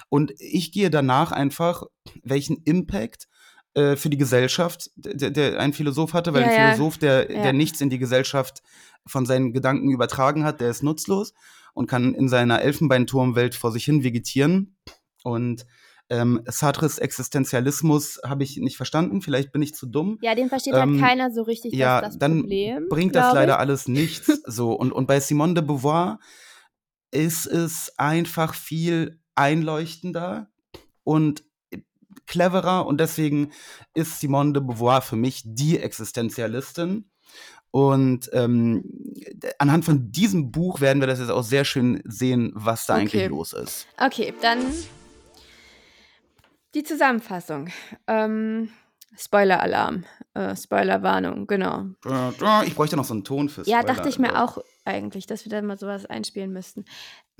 Und 0.08 0.32
ich 0.38 0.72
gehe 0.72 0.90
danach 0.90 1.32
einfach, 1.32 1.84
welchen 2.22 2.58
Impact 2.64 3.28
für 3.74 4.10
die 4.10 4.18
Gesellschaft 4.18 4.90
der, 4.96 5.30
der 5.30 5.58
ein 5.58 5.72
Philosoph 5.72 6.12
hatte, 6.12 6.34
weil 6.34 6.42
Ja, 6.42 6.48
ein. 6.48 6.74
Philosoph, 6.74 6.98
der, 6.98 7.24
der 7.24 7.54
nichts 7.54 7.80
in 7.80 7.88
die 7.88 7.98
Gesellschaft 7.98 8.62
von 9.06 9.24
seinen 9.24 9.54
Gedanken 9.54 9.88
übertragen 9.90 10.44
hat, 10.44 10.60
der 10.60 10.68
ist 10.68 10.82
nutzlos 10.82 11.32
und 11.72 11.86
kann 11.86 12.14
in 12.14 12.28
seiner 12.28 12.62
Elfenbeinturmwelt 12.62 13.54
vor 13.54 13.72
sich 13.72 13.84
hin 13.84 14.02
vegetieren. 14.02 14.76
Und 15.24 15.66
ähm, 16.10 16.42
Sartres 16.46 16.98
Existenzialismus 16.98 18.20
habe 18.24 18.42
ich 18.42 18.58
nicht 18.58 18.76
verstanden, 18.76 19.22
vielleicht 19.22 19.52
bin 19.52 19.62
ich 19.62 19.74
zu 19.74 19.86
dumm. 19.86 20.18
Ja, 20.20 20.34
den 20.34 20.48
versteht 20.48 20.74
Ähm, 20.74 21.00
halt 21.00 21.00
keiner 21.00 21.30
so 21.30 21.42
richtig, 21.42 21.72
ja, 21.72 22.00
das 22.02 22.18
dann 22.18 22.40
Problem. 22.40 22.88
bringt 22.88 23.14
das 23.14 23.32
leider 23.32 23.54
ich. 23.54 23.58
alles 23.58 23.88
nichts. 23.88 24.26
so 24.46 24.72
und, 24.72 24.92
und 24.92 25.06
bei 25.06 25.20
Simone 25.20 25.54
de 25.54 25.64
Beauvoir 25.64 26.18
ist 27.10 27.46
es 27.46 27.92
einfach 27.98 28.54
viel 28.54 29.20
einleuchtender 29.34 30.50
und 31.04 31.44
cleverer 32.26 32.86
und 32.86 32.98
deswegen 33.00 33.52
ist 33.94 34.20
Simone 34.20 34.52
de 34.52 34.62
Beauvoir 34.62 35.02
für 35.02 35.16
mich 35.16 35.42
die 35.44 35.78
Existenzialistin. 35.78 37.10
Und 37.72 38.28
ähm, 38.34 38.84
anhand 39.58 39.84
von 39.84 40.12
diesem 40.12 40.52
Buch 40.52 40.80
werden 40.80 41.00
wir 41.00 41.06
das 41.06 41.18
jetzt 41.18 41.30
auch 41.30 41.42
sehr 41.42 41.64
schön 41.64 42.02
sehen, 42.04 42.52
was 42.54 42.86
da 42.86 42.94
eigentlich 42.96 43.14
Okay. 43.22 43.26
los 43.28 43.52
ist. 43.54 43.86
Okay, 43.98 44.32
dann 44.42 44.58
die 46.74 46.84
Zusammenfassung. 46.84 47.68
Ähm, 48.06 48.68
Spoiler-Alarm. 49.18 50.04
Äh, 50.34 50.54
Spoiler-Warnung, 50.56 51.46
genau. 51.46 51.86
Ich 52.64 52.74
bräuchte 52.74 52.96
noch 52.96 53.04
so 53.04 53.14
einen 53.14 53.24
Ton 53.24 53.48
fürs 53.48 53.66
Ja, 53.66 53.82
dachte 53.82 54.08
ich 54.08 54.18
mir 54.18 54.42
auch 54.42 54.58
eigentlich, 54.84 55.26
dass 55.26 55.44
wir 55.44 55.50
da 55.50 55.60
mal 55.62 55.78
sowas 55.78 56.06
einspielen 56.06 56.52
müssten. 56.52 56.84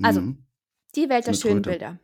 Also, 0.01 0.21
Mhm. 0.21 0.43
Die 0.95 1.09
Welt 1.09 1.25
der 1.25 1.33
schönen. 1.33 1.63
Bilder. 1.63 1.97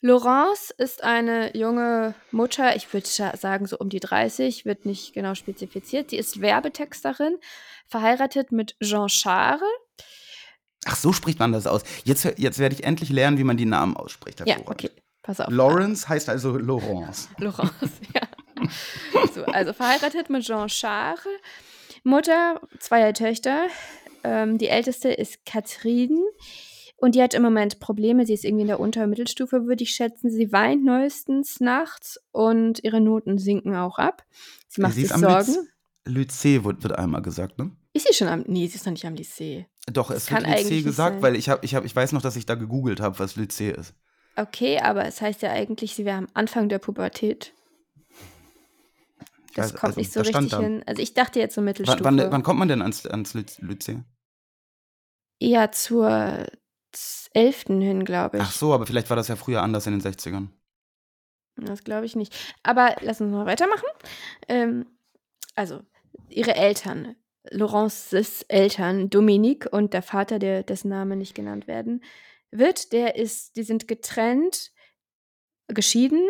Laurence 0.00 0.70
ist 0.70 1.02
eine 1.02 1.56
junge 1.56 2.14
Mutter, 2.30 2.76
ich 2.76 2.92
würde 2.92 3.06
sagen 3.06 3.66
so 3.66 3.78
um 3.78 3.88
die 3.88 4.00
30, 4.00 4.66
wird 4.66 4.84
nicht 4.84 5.14
genau 5.14 5.34
spezifiziert. 5.34 6.10
Sie 6.10 6.18
ist 6.18 6.42
Werbetexterin, 6.42 7.38
verheiratet 7.86 8.52
mit 8.52 8.76
Jean 8.82 9.06
Charles. 9.08 9.62
Ach, 10.84 10.96
so 10.96 11.14
spricht 11.14 11.38
man 11.38 11.52
das 11.52 11.66
aus. 11.66 11.84
Jetzt, 12.04 12.24
jetzt 12.36 12.58
werde 12.58 12.74
ich 12.74 12.84
endlich 12.84 13.08
lernen, 13.08 13.38
wie 13.38 13.44
man 13.44 13.56
die 13.56 13.64
Namen 13.64 13.96
ausspricht. 13.96 14.46
Ja, 14.46 14.56
okay, 14.66 14.90
pass 15.22 15.40
auf. 15.40 15.50
Lawrence 15.50 16.06
heißt 16.06 16.28
also 16.28 16.58
Laurence. 16.58 17.30
Laurence, 17.38 17.72
ja. 18.14 18.20
So, 19.34 19.44
also 19.46 19.72
verheiratet 19.72 20.28
mit 20.28 20.44
Jean 20.44 20.68
Charles, 20.68 21.26
Mutter 22.02 22.60
zweier 22.78 23.14
Töchter. 23.14 23.68
Ähm, 24.22 24.58
die 24.58 24.68
älteste 24.68 25.08
ist 25.08 25.46
Catherine 25.46 26.20
und 27.04 27.14
die 27.14 27.22
hat 27.22 27.34
im 27.34 27.42
Moment 27.42 27.80
Probleme. 27.80 28.24
Sie 28.24 28.32
ist 28.32 28.44
irgendwie 28.44 28.62
in 28.62 28.68
der 28.68 28.80
Unter- 28.80 29.04
und 29.04 29.10
Mittelstufe, 29.10 29.66
würde 29.66 29.82
ich 29.82 29.90
schätzen. 29.90 30.30
Sie 30.30 30.52
weint 30.52 30.84
neuestens 30.84 31.60
nachts 31.60 32.18
und 32.32 32.82
ihre 32.82 33.00
Noten 33.00 33.36
sinken 33.38 33.74
auch 33.76 33.98
ab. 33.98 34.24
Sie 34.68 34.80
macht 34.80 34.94
Sie 34.94 35.02
sich 35.02 35.10
ist 35.10 35.12
am 35.12 35.20
Sorgen. 35.20 35.68
Lyc- 36.06 36.30
Lycée, 36.30 36.64
wird, 36.64 36.82
wird 36.82 36.98
einmal 36.98 37.20
gesagt, 37.22 37.58
ne? 37.58 37.70
Ist 37.92 38.06
sie 38.08 38.14
schon 38.14 38.28
am. 38.28 38.44
Nee, 38.46 38.66
sie 38.68 38.76
ist 38.76 38.86
noch 38.86 38.92
nicht 38.92 39.04
am 39.04 39.14
Lycée. 39.14 39.66
Doch, 39.92 40.10
es 40.10 40.26
kann 40.26 40.44
wird 40.46 40.56
Lycée 40.58 40.82
gesagt, 40.82 41.20
weil 41.22 41.36
ich, 41.36 41.48
hab, 41.50 41.62
ich, 41.62 41.74
hab, 41.74 41.84
ich 41.84 41.94
weiß 41.94 42.12
noch, 42.12 42.22
dass 42.22 42.36
ich 42.36 42.46
da 42.46 42.54
gegoogelt 42.54 43.00
habe, 43.00 43.18
was 43.18 43.36
Lycée 43.36 43.70
ist. 43.70 43.94
Okay, 44.36 44.78
aber 44.80 45.04
es 45.06 45.20
heißt 45.20 45.42
ja 45.42 45.50
eigentlich, 45.50 45.94
sie 45.94 46.04
wäre 46.06 46.16
am 46.18 46.28
Anfang 46.34 46.68
der 46.68 46.78
Pubertät. 46.78 47.52
Das 49.54 49.72
weiß, 49.72 49.80
kommt 49.80 49.84
also, 49.84 50.00
nicht 50.00 50.12
so 50.12 50.20
richtig 50.20 50.48
da. 50.50 50.60
hin. 50.60 50.82
Also 50.86 51.00
ich 51.02 51.14
dachte 51.14 51.38
jetzt 51.38 51.54
so 51.54 51.60
Mittelstufe. 51.60 52.02
wann, 52.02 52.18
wann 52.18 52.42
kommt 52.42 52.58
man 52.58 52.68
denn 52.68 52.82
ans, 52.82 53.06
ans 53.06 53.34
Lyc- 53.34 53.60
Lycée? 53.62 54.02
Ja, 55.38 55.70
zur 55.70 56.46
11. 57.32 57.64
hin, 57.66 58.04
glaube 58.04 58.38
ich. 58.38 58.42
Ach 58.42 58.52
so, 58.52 58.74
aber 58.74 58.86
vielleicht 58.86 59.10
war 59.10 59.16
das 59.16 59.28
ja 59.28 59.36
früher 59.36 59.62
anders 59.62 59.86
in 59.86 59.98
den 59.98 60.02
60ern. 60.02 60.48
Das 61.56 61.84
glaube 61.84 62.06
ich 62.06 62.16
nicht. 62.16 62.34
Aber 62.62 62.96
lass 63.00 63.20
uns 63.20 63.32
mal 63.32 63.46
weitermachen. 63.46 63.86
Ähm, 64.48 64.86
also, 65.54 65.80
ihre 66.28 66.54
Eltern, 66.54 67.16
Laurences 67.50 68.42
Eltern, 68.42 69.10
Dominique 69.10 69.66
und 69.70 69.92
der 69.92 70.02
Vater, 70.02 70.38
der, 70.38 70.62
dessen 70.62 70.88
Name 70.88 71.16
nicht 71.16 71.34
genannt 71.34 71.66
werden 71.68 72.02
wird, 72.50 72.92
der 72.92 73.16
ist, 73.16 73.56
die 73.56 73.62
sind 73.62 73.88
getrennt, 73.88 74.72
geschieden. 75.68 76.22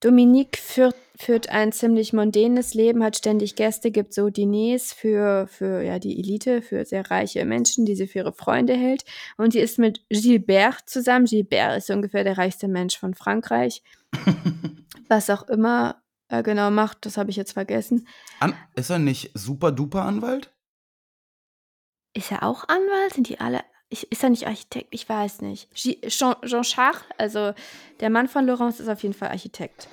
Dominique 0.00 0.58
führt, 0.58 0.94
führt 1.16 1.48
ein 1.48 1.72
ziemlich 1.72 2.12
mondänes 2.12 2.74
Leben, 2.74 3.02
hat 3.02 3.16
ständig 3.16 3.56
Gäste, 3.56 3.90
gibt 3.90 4.14
so 4.14 4.30
Diners 4.30 4.92
für, 4.92 5.48
für 5.48 5.82
ja, 5.82 5.98
die 5.98 6.18
Elite, 6.18 6.62
für 6.62 6.84
sehr 6.84 7.10
reiche 7.10 7.44
Menschen, 7.44 7.84
die 7.84 7.96
sie 7.96 8.06
für 8.06 8.18
ihre 8.18 8.32
Freunde 8.32 8.74
hält. 8.74 9.04
Und 9.36 9.52
sie 9.52 9.60
ist 9.60 9.78
mit 9.78 10.04
Gilbert 10.08 10.88
zusammen. 10.88 11.26
Gilbert 11.26 11.78
ist 11.78 11.90
ungefähr 11.90 12.22
der 12.22 12.38
reichste 12.38 12.68
Mensch 12.68 12.96
von 12.96 13.14
Frankreich. 13.14 13.82
Was 15.08 15.30
auch 15.30 15.48
immer 15.48 16.00
er 16.28 16.42
genau 16.42 16.70
macht, 16.70 17.06
das 17.06 17.16
habe 17.16 17.30
ich 17.30 17.36
jetzt 17.36 17.52
vergessen. 17.52 18.06
An, 18.38 18.54
ist 18.76 18.90
er 18.90 18.98
nicht 18.98 19.30
super 19.34 19.72
duper 19.72 20.02
Anwalt? 20.02 20.54
Ist 22.14 22.30
er 22.30 22.42
auch 22.42 22.68
Anwalt? 22.68 23.14
Sind 23.14 23.28
die 23.28 23.40
alle. 23.40 23.62
Ich, 23.90 24.10
ist 24.12 24.22
er 24.22 24.30
nicht 24.30 24.46
Architekt? 24.46 24.88
Ich 24.90 25.08
weiß 25.08 25.40
nicht. 25.40 25.72
Jean, 25.74 25.96
Jean 26.44 26.62
Charles, 26.62 27.00
also 27.16 27.52
der 28.00 28.10
Mann 28.10 28.28
von 28.28 28.46
Laurence, 28.46 28.80
ist 28.80 28.88
auf 28.88 29.02
jeden 29.02 29.14
Fall 29.14 29.30
Architekt. 29.30 29.88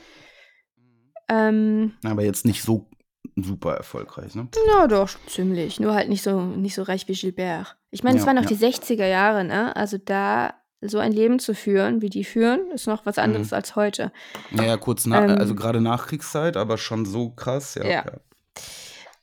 Ähm, 1.29 1.93
Aber 2.03 2.23
jetzt 2.23 2.45
nicht 2.45 2.61
so 2.61 2.87
super 3.35 3.73
erfolgreich, 3.75 4.35
ne? 4.35 4.47
na 4.67 4.87
doch, 4.87 5.09
ziemlich. 5.27 5.79
Nur 5.79 5.93
halt 5.93 6.09
nicht 6.09 6.21
so, 6.23 6.41
nicht 6.41 6.75
so 6.75 6.83
reich 6.83 7.07
wie 7.07 7.13
Gilbert. 7.13 7.75
Ich 7.89 8.03
meine, 8.03 8.17
es 8.17 8.23
Ja, 8.23 8.27
waren 8.27 8.35
noch 8.35 8.49
ja. 8.49 8.55
die 8.55 8.63
60er 8.63 9.07
Jahre, 9.07 9.43
ne? 9.43 9.75
Also 9.75 9.97
da 9.97 10.53
so 10.81 10.99
ein 10.99 11.11
Leben 11.11 11.39
zu 11.39 11.55
führen, 11.55 12.01
wie 12.01 12.09
die 12.09 12.23
führen, 12.23 12.69
ist 12.71 12.85
noch 12.87 13.05
was 13.05 13.17
anderes 13.17 13.51
Mhm. 13.51 13.55
als 13.55 13.75
heute. 13.75 14.11
Naja, 14.51 14.77
kurz 14.77 15.05
nach, 15.07 15.23
Ähm, 15.23 15.37
also 15.39 15.55
gerade 15.55 15.81
Nachkriegszeit, 15.81 16.57
aber 16.57 16.77
schon 16.77 17.05
so 17.05 17.31
krass, 17.31 17.75
ja. 17.75 17.85
Ja. 17.85 18.05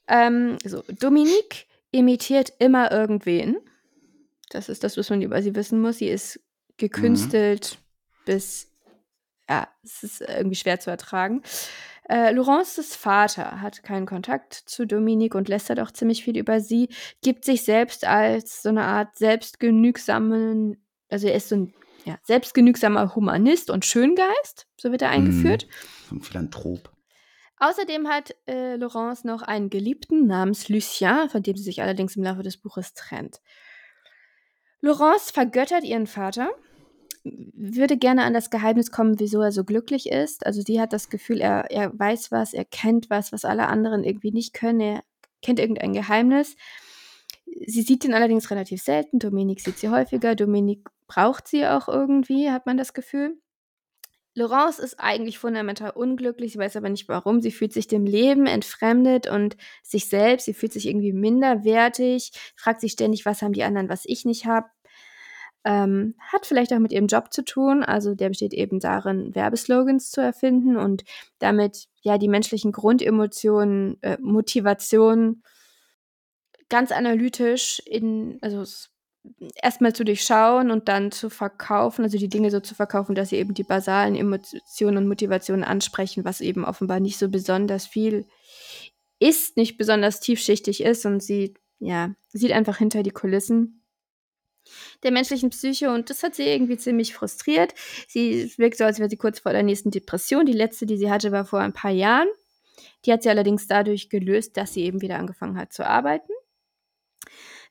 Ähm, 0.09 0.57
so, 0.65 0.83
Dominique 0.99 1.67
imitiert 1.93 2.53
immer 2.59 2.91
irgendwen. 2.91 3.57
Das 4.55 4.69
ist 4.69 4.85
das, 4.85 4.97
was 4.97 5.11
man 5.11 5.23
über 5.23 5.43
sie 5.43 5.55
wissen 5.55 5.81
muss. 5.81 5.99
Sie 5.99 6.09
ist 6.09 6.41
gekünstelt 6.77 7.79
bis, 8.25 8.71
ja, 9.49 9.69
es 9.83 10.03
ist 10.03 10.21
irgendwie 10.21 10.57
schwer 10.57 10.81
zu 10.81 10.91
ertragen. 10.91 11.43
Äh, 12.09 12.33
Laurences 12.33 12.97
Vater 12.97 13.61
hat 13.61 13.83
keinen 13.83 14.07
Kontakt 14.07 14.55
zu 14.55 14.87
Dominique 14.87 15.35
und 15.35 15.49
lästert 15.49 15.81
auch 15.81 15.91
ziemlich 15.91 16.25
viel 16.25 16.37
über 16.37 16.61
sie, 16.61 16.89
gibt 17.23 17.45
sich 17.45 17.65
selbst 17.65 18.05
als 18.05 18.63
so 18.63 18.69
eine 18.69 18.83
Art 18.83 19.17
selbstgenügsamen, 19.17 20.85
also 21.09 21.29
er 21.29 21.35
ist 21.35 21.49
so 21.49 21.57
ein 21.57 21.75
ja, 22.05 22.19
selbstgenügsamer 22.25 23.15
Humanist 23.15 23.71
und 23.71 23.85
Schöngeist, 23.85 24.67
so 24.77 24.91
wird 24.91 25.03
er 25.03 25.11
eingeführt. 25.11 25.69
So 26.09 26.17
ein 26.17 26.21
Philanthrop. 26.21 26.91
Außerdem 27.59 28.09
hat 28.09 28.35
äh, 28.49 28.75
Laurence 28.75 29.23
noch 29.23 29.43
einen 29.43 29.71
Geliebten 29.71 30.27
namens 30.27 30.69
Lucien, 30.69 31.29
von 31.29 31.45
dem 31.45 31.57
sie 31.57 31.63
sich 31.63 31.81
allerdings 31.81 32.17
im 32.17 32.25
Laufe 32.25 32.43
des 32.43 32.57
Buches 32.57 32.93
trennt. 32.95 33.41
Laurence 34.83 35.31
vergöttert 35.31 35.85
ihren 35.85 36.07
Vater, 36.07 36.51
würde 37.25 37.97
gerne 37.97 38.25
an 38.25 38.35
das 38.35 38.51
Geheimnis 38.51 38.91
kommen, 38.91 39.21
wieso 39.21 39.41
er 39.41 39.53
so 39.53 39.63
glücklich 39.65 40.11
ist. 40.11 40.45
Also 40.45 40.61
sie 40.61 40.81
hat 40.81 40.93
das 40.93 41.09
Gefühl, 41.09 41.41
er, 41.41 41.71
er 41.71 41.97
weiß 41.97 42.33
was, 42.33 42.53
er 42.53 42.65
kennt 42.65 43.09
was, 43.09 43.33
was 43.33 43.45
alle 43.45 43.69
anderen 43.69 44.03
irgendwie 44.03 44.33
nicht 44.33 44.55
können. 44.55 44.81
Er 44.81 45.05
kennt 45.41 45.61
irgendein 45.61 45.93
Geheimnis. 45.93 46.57
Sie 47.47 47.83
sieht 47.83 48.05
ihn 48.05 48.15
allerdings 48.15 48.51
relativ 48.51 48.83
selten. 48.83 49.21
Dominique 49.21 49.61
sieht 49.61 49.79
sie 49.79 49.89
häufiger. 49.89 50.35
Dominique 50.35 50.89
braucht 51.07 51.47
sie 51.47 51.65
auch 51.67 51.87
irgendwie, 51.89 52.51
hat 52.51 52.67
man 52.67 52.77
das 52.77 52.93
Gefühl. 52.93 53.39
Laurence 54.35 54.79
ist 54.79 54.99
eigentlich 54.99 55.39
fundamental 55.39 55.91
unglücklich, 55.91 56.53
sie 56.53 56.59
weiß 56.59 56.77
aber 56.77 56.89
nicht 56.89 57.09
warum. 57.09 57.43
Sie 57.43 57.51
fühlt 57.51 57.73
sich 57.73 57.87
dem 57.87 58.07
Leben 58.07 58.47
entfremdet 58.47 59.29
und 59.29 59.57
sich 59.83 60.09
selbst. 60.09 60.47
Sie 60.47 60.55
fühlt 60.55 60.73
sich 60.73 60.89
irgendwie 60.89 61.13
minderwertig, 61.13 62.33
fragt 62.57 62.81
sich 62.81 62.93
ständig, 62.93 63.27
was 63.27 63.43
haben 63.43 63.53
die 63.53 63.63
anderen, 63.63 63.91
was 63.91 64.05
ich 64.07 64.25
nicht 64.25 64.47
habe. 64.47 64.69
Ähm, 65.65 66.15
hat 66.33 66.47
vielleicht 66.47 66.73
auch 66.73 66.79
mit 66.79 66.93
ihrem 66.93 67.07
Job 67.07 67.33
zu 67.33 67.45
tun. 67.45 67.85
Also 67.85 68.15
der 68.15 68.31
besteht 68.31 68.55
eben 68.55 68.81
darin, 68.81 69.35
Werbeslogans 69.35 70.11
zu 70.11 70.21
erfinden 70.21 70.77
und 70.77 71.05
damit 71.39 71.89
ja 72.01 72.17
die 72.17 72.29
menschlichen 72.29 72.73
Grundemotionen, 72.73 74.03
äh, 74.03 74.17
Motivationen 74.21 75.43
ganz 76.71 76.91
analytisch 76.91 77.83
in, 77.85 78.39
also 78.41 78.65
erstmal 79.55 79.93
zu 79.93 80.05
durchschauen 80.05 80.71
und 80.71 80.89
dann 80.89 81.13
zu 81.13 81.31
verkaufen, 81.31 82.05
also 82.05 82.19
die 82.19 82.29
Dinge 82.29 82.51
so 82.51 82.61
zu 82.61 82.75
verkaufen, 82.75 83.15
dass 83.15 83.31
sie 83.31 83.37
eben 83.37 83.55
die 83.55 83.63
basalen 83.63 84.17
Emotionen 84.17 84.97
und 84.97 85.09
Motivationen 85.09 85.65
ansprechen, 85.65 86.25
was 86.25 86.41
eben 86.41 86.65
offenbar 86.65 87.01
nicht 87.01 87.19
so 87.19 87.29
besonders 87.29 87.87
viel 87.87 88.27
ist, 89.19 89.57
nicht 89.57 89.79
besonders 89.79 90.21
tiefschichtig 90.21 90.83
ist 90.83 91.07
und 91.07 91.23
sie, 91.23 91.55
ja, 91.79 92.15
sieht 92.29 92.53
einfach 92.53 92.79
hinter 92.79 93.03
die 93.03 93.11
Kulissen 93.11 93.83
der 95.03 95.11
menschlichen 95.11 95.51
Psyche 95.51 95.91
und 95.91 96.11
das 96.11 96.23
hat 96.23 96.35
sie 96.35 96.45
irgendwie 96.45 96.77
ziemlich 96.77 97.15
frustriert. 97.15 97.75
Sie 98.07 98.53
wirkt 98.57 98.79
so, 98.79 98.85
als 98.85 98.99
wäre 98.99 99.11
sie 99.11 99.17
kurz 99.17 99.41
vor 99.41 99.53
der 99.53 99.63
nächsten 99.63 99.91
Depression. 99.91 100.47
Die 100.47 100.53
letzte, 100.53 100.87
die 100.87 100.97
sie 100.97 101.11
hatte, 101.11 101.33
war 101.33 101.45
vor 101.45 101.61
ein 101.61 101.73
paar 101.73 101.91
Jahren. 101.91 102.29
Die 103.05 103.13
hat 103.13 103.23
sie 103.23 103.29
allerdings 103.29 103.67
dadurch 103.67 104.09
gelöst, 104.09 104.57
dass 104.57 104.75
sie 104.75 104.83
eben 104.83 105.03
wieder 105.03 105.19
angefangen 105.19 105.59
hat 105.59 105.73
zu 105.73 105.87
arbeiten. 105.87 106.33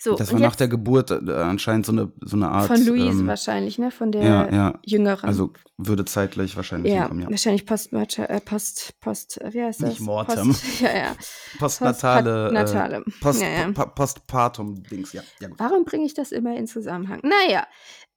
So, 0.03 0.15
Das 0.15 0.33
war 0.33 0.39
nach 0.39 0.55
der 0.55 0.67
Geburt 0.67 1.11
äh, 1.11 1.31
anscheinend 1.31 1.85
so 1.85 1.91
eine, 1.91 2.11
so 2.21 2.35
eine 2.35 2.49
Art. 2.49 2.65
Von 2.65 2.83
Louise 2.87 3.19
ähm, 3.19 3.27
wahrscheinlich, 3.27 3.77
ne? 3.77 3.91
Von 3.91 4.11
der 4.11 4.23
Ja, 4.23 4.51
ja. 4.51 4.79
Jüngeren. 4.83 5.27
Also 5.27 5.53
würde 5.77 6.05
zeitgleich 6.05 6.55
wahrscheinlich 6.55 6.91
ja, 6.91 7.01
hinkommen, 7.01 7.23
ja. 7.25 7.29
wahrscheinlich 7.29 7.67
Post, 7.67 7.93
äh, 7.93 8.41
Post, 8.41 8.99
Post, 8.99 9.39
äh, 9.41 9.53
wie 9.53 9.61
heißt 9.61 9.83
das? 9.83 9.89
Nicht 9.89 10.01
Mortem. 10.01 10.47
Post, 10.47 10.63
ja, 10.81 10.97
ja. 10.97 11.15
Postnatale. 11.59 12.45
Postnatale. 12.51 12.95
Äh, 12.95 13.11
Post, 13.21 13.41
Ja, 13.43 13.47
ja. 13.49 13.71
Pa 13.71 13.85
Postpartum-Dings, 13.85 15.13
ja. 15.13 15.21
ja 15.39 15.49
gut. 15.49 15.59
Warum 15.59 15.85
bringe 15.85 16.05
ich 16.07 16.15
das 16.15 16.31
immer 16.31 16.57
in 16.57 16.65
Zusammenhang? 16.65 17.21
Naja, 17.21 17.67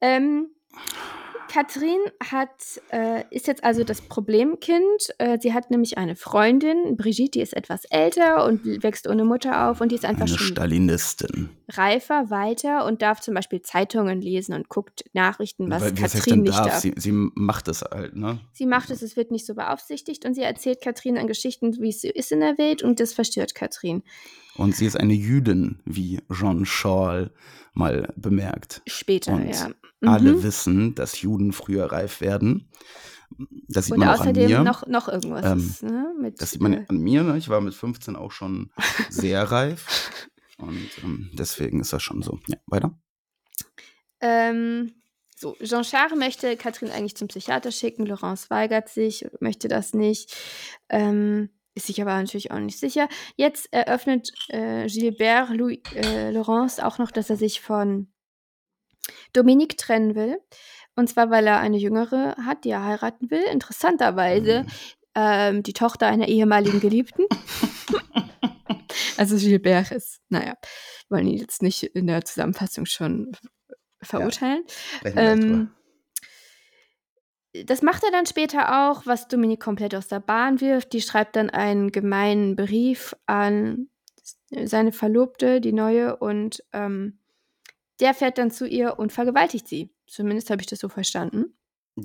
ähm, 0.00 0.48
Katrin 1.48 1.98
hat, 2.30 2.50
äh, 2.90 3.24
ist 3.30 3.46
jetzt 3.46 3.62
also 3.64 3.84
das 3.84 4.00
Problemkind. 4.00 4.82
Äh, 5.18 5.38
sie 5.40 5.52
hat 5.52 5.70
nämlich 5.70 5.98
eine 5.98 6.16
Freundin, 6.16 6.96
Brigitte, 6.96 7.30
die 7.32 7.40
ist 7.40 7.54
etwas 7.56 7.84
älter 7.86 8.44
und 8.44 8.64
wächst 8.82 9.08
ohne 9.08 9.24
Mutter 9.24 9.68
auf 9.70 9.80
und 9.80 9.90
die 9.92 9.94
ist 9.96 10.04
einfach 10.04 10.26
Eine 10.26 10.36
schon 10.36 10.46
Stalinistin. 10.48 11.50
reifer 11.70 12.30
weiter 12.30 12.84
und 12.86 13.02
darf 13.02 13.20
zum 13.20 13.34
Beispiel 13.34 13.62
Zeitungen 13.62 14.20
lesen 14.20 14.54
und 14.54 14.68
guckt 14.68 15.04
Nachrichten, 15.12 15.70
was 15.70 15.82
Weil- 15.82 15.94
Katrin 15.94 16.42
nicht 16.42 16.56
darf? 16.58 16.66
darf. 16.68 16.80
Sie, 16.80 16.94
sie 16.96 17.12
macht 17.12 17.68
es 17.68 17.82
halt, 17.82 18.16
ne? 18.16 18.40
Sie 18.52 18.66
macht 18.66 18.90
es, 18.90 19.02
es 19.02 19.16
wird 19.16 19.30
nicht 19.30 19.46
so 19.46 19.54
beaufsichtigt 19.54 20.24
und 20.24 20.34
sie 20.34 20.42
erzählt 20.42 20.80
Katrin 20.82 21.18
an 21.18 21.26
Geschichten, 21.26 21.80
wie 21.80 21.90
es 21.90 22.02
so 22.02 22.08
ist 22.08 22.32
in 22.32 22.40
der 22.40 22.58
Welt 22.58 22.82
und 22.82 23.00
das 23.00 23.12
verstört 23.12 23.54
Katrin. 23.54 24.02
Und 24.56 24.76
sie 24.76 24.86
ist 24.86 24.96
eine 24.96 25.14
Jüdin, 25.14 25.80
wie 25.84 26.20
Jean 26.32 26.64
Schorl 26.64 27.32
mal 27.72 28.12
bemerkt. 28.16 28.82
Später, 28.86 29.34
Und 29.34 29.48
ja. 29.48 29.70
Alle 30.06 30.34
Mhm. 30.34 30.42
wissen, 30.42 30.94
dass 30.94 31.20
Juden 31.22 31.52
früher 31.52 31.86
reif 31.90 32.20
werden. 32.20 32.68
Das 33.68 33.86
sieht 33.86 33.94
Und 33.94 34.00
man 34.00 34.08
auch 34.10 34.14
an 34.14 34.20
außerdem 34.20 34.48
mir. 34.48 34.62
noch, 34.62 34.86
noch 34.86 35.08
irgendwas. 35.08 35.44
Ähm, 35.44 35.58
ist, 35.58 35.82
ne? 35.82 36.32
Das 36.38 36.50
sieht 36.50 36.60
man 36.60 36.72
äh, 36.74 36.84
an 36.88 36.98
mir. 36.98 37.22
Ne? 37.22 37.38
Ich 37.38 37.48
war 37.48 37.60
mit 37.62 37.74
15 37.74 38.14
auch 38.14 38.30
schon 38.30 38.70
sehr 39.10 39.42
reif. 39.50 40.10
Und 40.58 40.88
ähm, 41.02 41.30
deswegen 41.32 41.80
ist 41.80 41.92
das 41.92 42.02
schon 42.02 42.22
so. 42.22 42.38
Ja, 42.46 42.58
weiter. 42.66 42.96
Ähm, 44.20 44.92
so, 45.36 45.56
Jean 45.62 45.82
Charles 45.82 46.16
möchte 46.16 46.56
Katrin 46.56 46.90
eigentlich 46.90 47.16
zum 47.16 47.28
Psychiater 47.28 47.72
schicken. 47.72 48.06
Laurence 48.06 48.50
weigert 48.50 48.88
sich, 48.88 49.26
möchte 49.40 49.68
das 49.68 49.94
nicht. 49.94 50.36
Ähm, 50.88 51.48
ist 51.74 51.86
sich 51.86 52.00
aber 52.00 52.14
natürlich 52.14 52.50
auch 52.50 52.58
nicht 52.58 52.78
sicher. 52.78 53.08
Jetzt 53.36 53.72
eröffnet 53.72 54.32
äh, 54.48 54.86
Gilbert 54.86 55.50
Louis, 55.50 55.80
äh, 55.94 56.30
Laurence 56.30 56.80
auch 56.80 56.98
noch, 56.98 57.10
dass 57.10 57.30
er 57.30 57.36
sich 57.36 57.60
von 57.60 58.08
Dominique 59.32 59.76
trennen 59.76 60.14
will. 60.14 60.38
Und 60.96 61.08
zwar, 61.08 61.30
weil 61.30 61.46
er 61.46 61.58
eine 61.58 61.76
Jüngere 61.76 62.36
hat, 62.44 62.64
die 62.64 62.70
er 62.70 62.84
heiraten 62.84 63.30
will. 63.30 63.42
Interessanterweise 63.50 64.62
Mhm. 64.62 64.68
ähm, 65.16 65.62
die 65.62 65.72
Tochter 65.72 66.06
einer 66.06 66.28
ehemaligen 66.28 66.80
Geliebten. 66.80 67.26
also 69.16 69.36
Gilbert 69.36 69.90
ist, 69.90 70.20
naja, 70.28 70.54
wollen 71.08 71.26
ihn 71.26 71.38
jetzt 71.38 71.62
nicht 71.62 71.82
in 71.82 72.06
der 72.06 72.24
Zusammenfassung 72.24 72.86
schon 72.86 73.32
verurteilen. 74.00 74.64
Drüber. 75.02 75.20
Ähm, 75.20 75.70
das 77.64 77.82
macht 77.82 78.02
er 78.02 78.10
dann 78.10 78.26
später 78.26 78.90
auch, 78.90 79.06
was 79.06 79.28
Dominik 79.28 79.60
komplett 79.60 79.94
aus 79.94 80.08
der 80.08 80.20
Bahn 80.20 80.60
wirft. 80.60 80.92
Die 80.92 81.00
schreibt 81.00 81.36
dann 81.36 81.50
einen 81.50 81.92
gemeinen 81.92 82.56
Brief 82.56 83.14
an 83.26 83.88
seine 84.64 84.92
Verlobte, 84.92 85.60
die 85.60 85.72
neue, 85.72 86.16
und 86.16 86.64
ähm, 86.72 87.20
der 88.00 88.14
fährt 88.14 88.38
dann 88.38 88.50
zu 88.50 88.66
ihr 88.66 88.98
und 88.98 89.12
vergewaltigt 89.12 89.68
sie. 89.68 89.94
Zumindest 90.06 90.50
habe 90.50 90.62
ich 90.62 90.66
das 90.66 90.80
so 90.80 90.88
verstanden. 90.88 91.56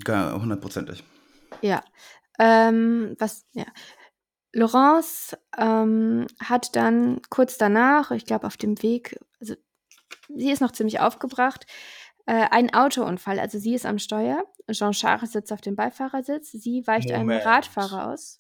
Gar 0.04 0.40
hundertprozentig. 0.40 1.04
Ja. 1.62 1.84
Ähm, 2.38 3.16
was, 3.18 3.46
ja. 3.54 3.66
Laurence 4.54 5.38
ähm, 5.58 6.28
hat 6.40 6.76
dann 6.76 7.22
kurz 7.30 7.58
danach, 7.58 8.12
ich 8.12 8.26
glaube 8.26 8.48
auf 8.48 8.58
dem 8.58 8.82
Weg, 8.82 9.20
also 9.40 9.56
sie 10.28 10.52
ist 10.52 10.62
noch 10.62 10.72
ziemlich 10.72 11.00
aufgebracht, 11.00 11.66
äh, 12.30 12.48
einen 12.52 12.72
Autounfall. 12.72 13.40
Also 13.40 13.58
sie 13.58 13.74
ist 13.74 13.88
am 13.88 13.98
Steuer, 13.98 14.44
Jean 14.72 14.92
Charles 14.92 15.32
sitzt 15.32 15.52
auf 15.52 15.62
dem 15.62 15.76
Beifahrersitz, 15.76 16.52
sie 16.52 16.86
weicht 16.86 17.12
einem 17.12 17.26
Moment. 17.26 17.44
Radfahrer 17.44 18.14
aus. 18.14 18.40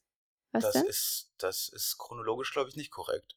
Was 0.51 0.63
das 0.63 0.73
denn? 0.73 0.85
ist, 0.85 1.31
das 1.39 1.69
ist 1.69 1.97
chronologisch, 1.97 2.53
glaube 2.53 2.69
ich, 2.69 2.75
nicht 2.75 2.91
korrekt. 2.91 3.35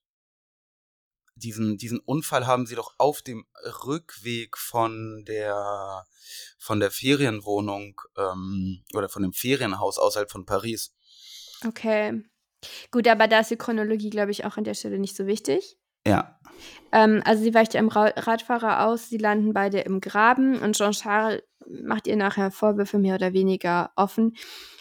Diesen, 1.36 1.78
diesen 1.78 2.00
Unfall 2.00 2.46
haben 2.46 2.66
sie 2.66 2.74
doch 2.74 2.94
auf 2.98 3.22
dem 3.22 3.46
Rückweg 3.86 4.58
von 4.58 5.24
der, 5.26 6.04
von 6.58 6.80
der 6.80 6.90
Ferienwohnung 6.90 7.98
ähm, 8.18 8.84
oder 8.92 9.08
von 9.08 9.22
dem 9.22 9.32
Ferienhaus 9.32 9.96
außerhalb 9.96 10.30
von 10.30 10.44
Paris. 10.44 10.94
Okay. 11.66 12.22
Gut, 12.90 13.08
aber 13.08 13.26
da 13.26 13.40
ist 13.40 13.50
die 13.50 13.56
Chronologie, 13.56 14.10
glaube 14.10 14.32
ich, 14.32 14.44
auch 14.44 14.58
an 14.58 14.64
der 14.64 14.74
Stelle 14.74 14.98
nicht 14.98 15.16
so 15.16 15.26
wichtig. 15.26 15.78
Ja. 16.06 16.38
Ähm, 16.92 17.22
also 17.24 17.42
sie 17.42 17.54
weicht 17.54 17.74
einem 17.74 17.88
Ra 17.88 18.12
Radfahrer 18.16 18.86
aus, 18.86 19.08
sie 19.08 19.18
landen 19.18 19.52
beide 19.52 19.80
im 19.80 20.00
Graben 20.00 20.58
und 20.58 20.76
Jean-Charles 20.76 21.42
macht 21.82 22.06
ihr 22.06 22.16
nachher 22.16 22.50
Vorwürfe 22.50 22.98
mehr 22.98 23.14
oder 23.14 23.32
weniger 23.32 23.90
offen, 23.96 24.36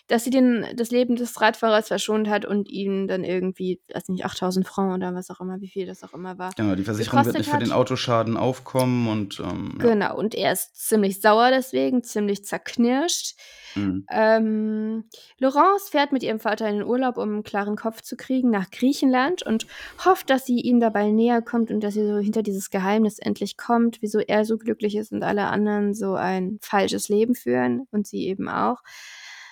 dass 0.08 0.24
sie 0.24 0.30
den, 0.30 0.66
das 0.76 0.92
Leben 0.92 1.16
des 1.16 1.40
Radfahrers 1.40 1.88
verschont 1.88 2.28
hat 2.28 2.46
und 2.46 2.70
ihm 2.70 3.08
dann 3.08 3.24
irgendwie, 3.24 3.82
weiß 3.94 4.10
nicht, 4.10 4.26
8000 4.26 4.68
Francs 4.68 4.96
oder 4.96 5.16
was 5.16 5.30
auch 5.30 5.40
immer, 5.40 5.62
wie 5.62 5.70
viel 5.70 5.86
das 5.86 6.04
auch 6.04 6.14
immer 6.14 6.38
war. 6.38 6.52
Genau, 6.58 6.76
die 6.76 6.84
Versicherung 6.84 7.26
wird 7.26 7.38
nicht 7.38 7.50
für 7.50 7.56
hat. 7.56 7.62
den 7.62 7.72
Autoschaden 7.72 8.36
aufkommen 8.36 9.08
und 9.08 9.40
ähm, 9.40 9.78
ja. 9.80 9.90
Genau, 9.90 10.18
und 10.18 10.36
er 10.36 10.52
ist 10.52 10.76
ziemlich 10.76 11.22
sauer 11.22 11.50
deswegen, 11.52 12.04
ziemlich 12.04 12.44
zerknirscht. 12.44 13.38
Mhm. 13.76 14.06
Ähm, 14.12 15.06
Laurence 15.40 15.90
fährt 15.90 16.12
mit 16.12 16.24
ihrem 16.24 16.40
Vater 16.40 16.68
in 16.68 16.80
den 16.80 16.88
Urlaub, 16.88 17.18
um 17.18 17.30
einen 17.30 17.44
klaren 17.44 17.76
Kopf 17.76 18.02
zu 18.02 18.18
kriegen, 18.18 18.50
nach 18.50 18.70
Griechenland 18.70 19.44
und 19.44 19.66
hofft, 20.04 20.30
dass 20.30 20.46
sie 20.46 20.60
ihm 20.60 20.80
dabei 20.80 21.12
näher 21.12 21.42
kommt 21.42 21.72
und 21.72 21.82
dass 21.82 21.94
sie 21.94 22.06
so 22.06 22.18
hinter 22.18 22.44
dieses 22.44 22.70
Geheimnis 22.70 23.20
endlich 23.20 23.58
kommt, 23.58 24.02
wieso 24.02 24.20
er 24.20 24.46
so 24.46 24.58
glücklich 24.58 24.96
ist 24.96 25.12
und 25.12 25.24
alle 25.24 25.48
anderen 25.48 25.94
so 25.94 26.16
ein 26.16 26.60
falsches 26.62 27.10
Leben 27.10 27.36
führen 27.36 27.88
und 27.92 28.08
sie 28.08 28.28
eben 28.28 28.50
auch. 28.50 28.80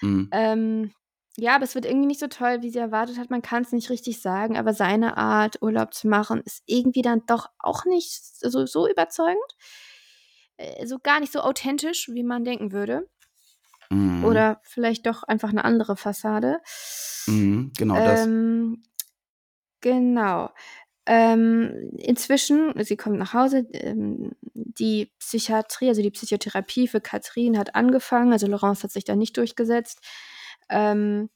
Mhm. 0.01 0.29
Ähm, 0.31 0.91
ja, 1.37 1.55
aber 1.55 1.63
es 1.63 1.75
wird 1.75 1.85
irgendwie 1.85 2.07
nicht 2.07 2.19
so 2.19 2.27
toll, 2.27 2.61
wie 2.61 2.69
sie 2.69 2.79
erwartet 2.79 3.17
hat. 3.17 3.29
Man 3.29 3.41
kann 3.41 3.63
es 3.63 3.71
nicht 3.71 3.89
richtig 3.89 4.21
sagen, 4.21 4.57
aber 4.57 4.73
seine 4.73 5.15
Art, 5.17 5.61
Urlaub 5.61 5.93
zu 5.93 6.07
machen, 6.09 6.41
ist 6.45 6.63
irgendwie 6.65 7.01
dann 7.01 7.23
doch 7.27 7.49
auch 7.59 7.85
nicht 7.85 8.11
so, 8.39 8.65
so 8.65 8.87
überzeugend. 8.89 9.37
Äh, 10.57 10.85
So 10.85 10.99
gar 10.99 11.19
nicht 11.19 11.31
so 11.31 11.41
authentisch, 11.41 12.09
wie 12.09 12.23
man 12.23 12.43
denken 12.43 12.71
würde. 12.71 13.07
Mhm. 13.89 14.23
Oder 14.23 14.59
vielleicht 14.63 15.05
doch 15.07 15.23
einfach 15.23 15.49
eine 15.49 15.65
andere 15.65 15.97
Fassade. 15.97 16.59
Mhm, 17.27 17.71
genau 17.77 17.95
das. 17.95 18.25
Ähm, 18.25 18.83
genau. 19.81 20.51
Ähm, 21.05 21.89
inzwischen, 21.97 22.71
sie 22.83 22.95
kommt 22.95 23.17
nach 23.17 23.33
Hause, 23.33 23.67
ähm, 23.73 24.33
die 24.53 25.11
Psychiatrie, 25.17 25.87
also 25.89 26.03
die 26.03 26.11
Psychotherapie 26.11 26.87
für 26.87 27.01
Katrin 27.01 27.57
hat 27.57 27.73
angefangen, 27.73 28.31
also 28.31 28.45
Laurence 28.45 28.83
hat 28.83 28.91
sich 28.91 29.05
da 29.05 29.15
nicht 29.15 29.35
durchgesetzt. 29.35 29.99
Ähm, 30.69 31.29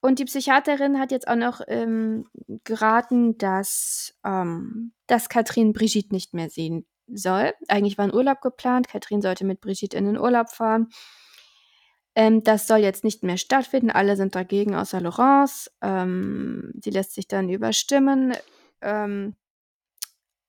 und 0.00 0.18
die 0.18 0.26
Psychiaterin 0.26 1.00
hat 1.00 1.10
jetzt 1.10 1.26
auch 1.26 1.34
noch 1.34 1.60
ähm, 1.66 2.28
geraten, 2.62 3.36
dass, 3.38 4.14
ähm, 4.24 4.92
dass 5.06 5.28
Katrin 5.28 5.72
Brigitte 5.72 6.14
nicht 6.14 6.34
mehr 6.34 6.50
sehen 6.50 6.86
soll. 7.08 7.52
Eigentlich 7.68 7.98
war 7.98 8.04
ein 8.04 8.14
Urlaub 8.14 8.42
geplant, 8.42 8.86
Katrin 8.86 9.22
sollte 9.22 9.44
mit 9.44 9.60
Brigitte 9.60 9.96
in 9.96 10.04
den 10.04 10.18
Urlaub 10.18 10.50
fahren. 10.50 10.88
Ähm, 12.14 12.42
das 12.44 12.66
soll 12.66 12.78
jetzt 12.78 13.04
nicht 13.04 13.22
mehr 13.22 13.36
stattfinden. 13.36 13.90
Alle 13.90 14.16
sind 14.16 14.34
dagegen, 14.34 14.74
außer 14.74 15.00
Laurence. 15.00 15.70
Ähm, 15.82 16.72
sie 16.82 16.90
lässt 16.90 17.14
sich 17.14 17.28
dann 17.28 17.48
überstimmen. 17.48 18.34
Ähm, 18.80 19.34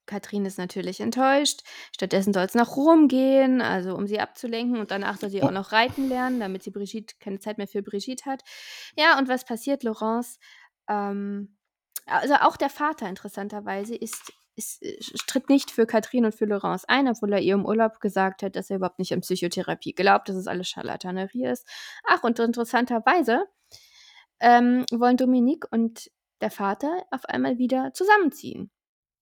Katrin 0.05 0.45
ist 0.45 0.57
natürlich 0.57 0.99
enttäuscht. 0.99 1.61
Stattdessen 1.91 2.33
soll 2.33 2.43
es 2.43 2.53
nach 2.53 2.75
Rom 2.75 3.07
gehen, 3.07 3.61
also 3.61 3.95
um 3.95 4.07
sie 4.07 4.19
abzulenken. 4.19 4.79
Und 4.79 4.91
danach 4.91 5.17
soll 5.17 5.29
sie 5.29 5.41
auch 5.41 5.51
noch 5.51 5.71
reiten 5.71 6.09
lernen, 6.09 6.39
damit 6.39 6.63
sie 6.63 6.71
Brigitte 6.71 7.15
keine 7.19 7.39
Zeit 7.39 7.57
mehr 7.57 7.67
für 7.67 7.81
Brigitte 7.81 8.25
hat. 8.25 8.43
Ja, 8.95 9.17
und 9.17 9.27
was 9.27 9.45
passiert, 9.45 9.83
Laurence? 9.83 10.37
Ähm, 10.87 11.57
also 12.05 12.35
auch 12.35 12.57
der 12.57 12.69
Vater 12.69 13.09
interessanterweise 13.09 13.95
ist, 13.95 14.31
äh, 14.57 14.97
tritt 15.27 15.49
nicht 15.49 15.71
für 15.71 15.85
Katrin 15.85 16.25
und 16.25 16.35
für 16.35 16.45
Laurence 16.45 16.85
ein, 16.85 17.07
obwohl 17.07 17.33
er 17.33 17.41
ihr 17.41 17.53
im 17.53 17.65
Urlaub 17.65 17.99
gesagt 17.99 18.43
hat, 18.43 18.55
dass 18.55 18.69
er 18.69 18.77
überhaupt 18.77 18.99
nicht 18.99 19.13
an 19.13 19.21
Psychotherapie 19.21 19.93
glaubt, 19.93 20.29
dass 20.29 20.35
es 20.35 20.47
alles 20.47 20.67
Charlatanerie 20.67 21.45
ist. 21.45 21.67
Ach, 22.05 22.23
und 22.23 22.39
interessanterweise 22.39 23.45
ähm, 24.39 24.85
wollen 24.91 25.17
Dominique 25.17 25.67
und 25.71 26.11
der 26.41 26.51
Vater 26.51 27.05
auf 27.11 27.25
einmal 27.25 27.57
wieder 27.57 27.93
zusammenziehen. 27.93 28.71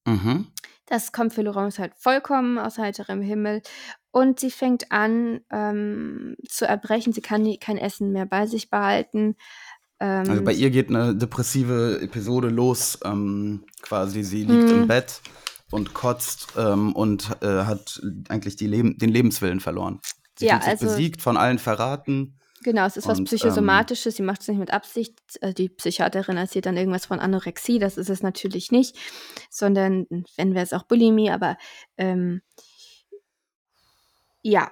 Mhm. 0.06 0.48
Das 0.86 1.12
kommt 1.12 1.34
für 1.34 1.43
Laurence 1.43 1.80
halt 1.80 1.93
vollkommen 1.96 2.58
aus 2.58 2.78
heiterem 2.78 3.22
Himmel. 3.22 3.62
Und 4.12 4.39
sie 4.39 4.52
fängt 4.52 4.91
an 4.91 5.41
ähm, 5.50 6.36
zu 6.48 6.67
erbrechen. 6.67 7.13
Sie 7.13 7.22
kann 7.22 7.48
kein 7.60 7.78
Essen 7.78 8.12
mehr 8.12 8.26
bei 8.26 8.46
sich 8.46 8.69
behalten. 8.69 9.36
Ähm, 9.99 10.29
Also 10.29 10.43
bei 10.43 10.53
ihr 10.53 10.69
geht 10.69 10.89
eine 10.89 11.15
depressive 11.15 11.99
Episode 12.01 12.49
los, 12.49 12.99
ähm, 13.03 13.65
quasi. 13.82 14.23
Sie 14.23 14.43
liegt 14.43 14.69
im 14.69 14.82
Mhm. 14.82 14.88
Bett 14.88 15.21
und 15.71 15.93
kotzt 15.93 16.49
ähm, 16.58 16.93
und 16.95 17.32
äh, 17.41 17.63
hat 17.65 18.01
eigentlich 18.29 18.58
Leben, 18.67 18.97
den 18.97 19.10
Lebenswillen 19.10 19.60
verloren. 19.60 19.99
Sie 20.38 20.45
Ja, 20.47 20.53
fühlt 20.60 20.63
sich 20.63 20.71
also- 20.71 20.86
besiegt, 20.97 21.21
von 21.21 21.38
allen 21.38 21.60
verraten. 21.60 22.39
Genau, 22.63 22.86
es 22.86 22.95
ist 22.95 23.08
was 23.08 23.19
Und, 23.19 23.23
ähm, 23.23 23.25
Psychosomatisches. 23.25 24.15
sie 24.15 24.23
macht 24.23 24.41
es 24.41 24.47
nicht 24.47 24.58
mit 24.58 24.71
Absicht. 24.71 25.19
Äh, 25.41 25.53
die 25.53 25.67
Psychiaterin 25.67 26.38
erzählt 26.38 26.65
dann 26.65 26.77
irgendwas 26.77 27.06
von 27.06 27.19
Anorexie. 27.19 27.77
Das 27.77 27.97
ist 27.97 28.10
es 28.10 28.23
natürlich 28.23 28.71
nicht, 28.71 28.95
sondern, 29.49 30.06
wenn 30.38 30.53
wäre 30.53 30.63
es 30.63 30.71
auch 30.71 30.84
Bulimie, 30.84 31.29
aber 31.29 31.58
ähm, 31.97 32.41
ja. 34.41 34.71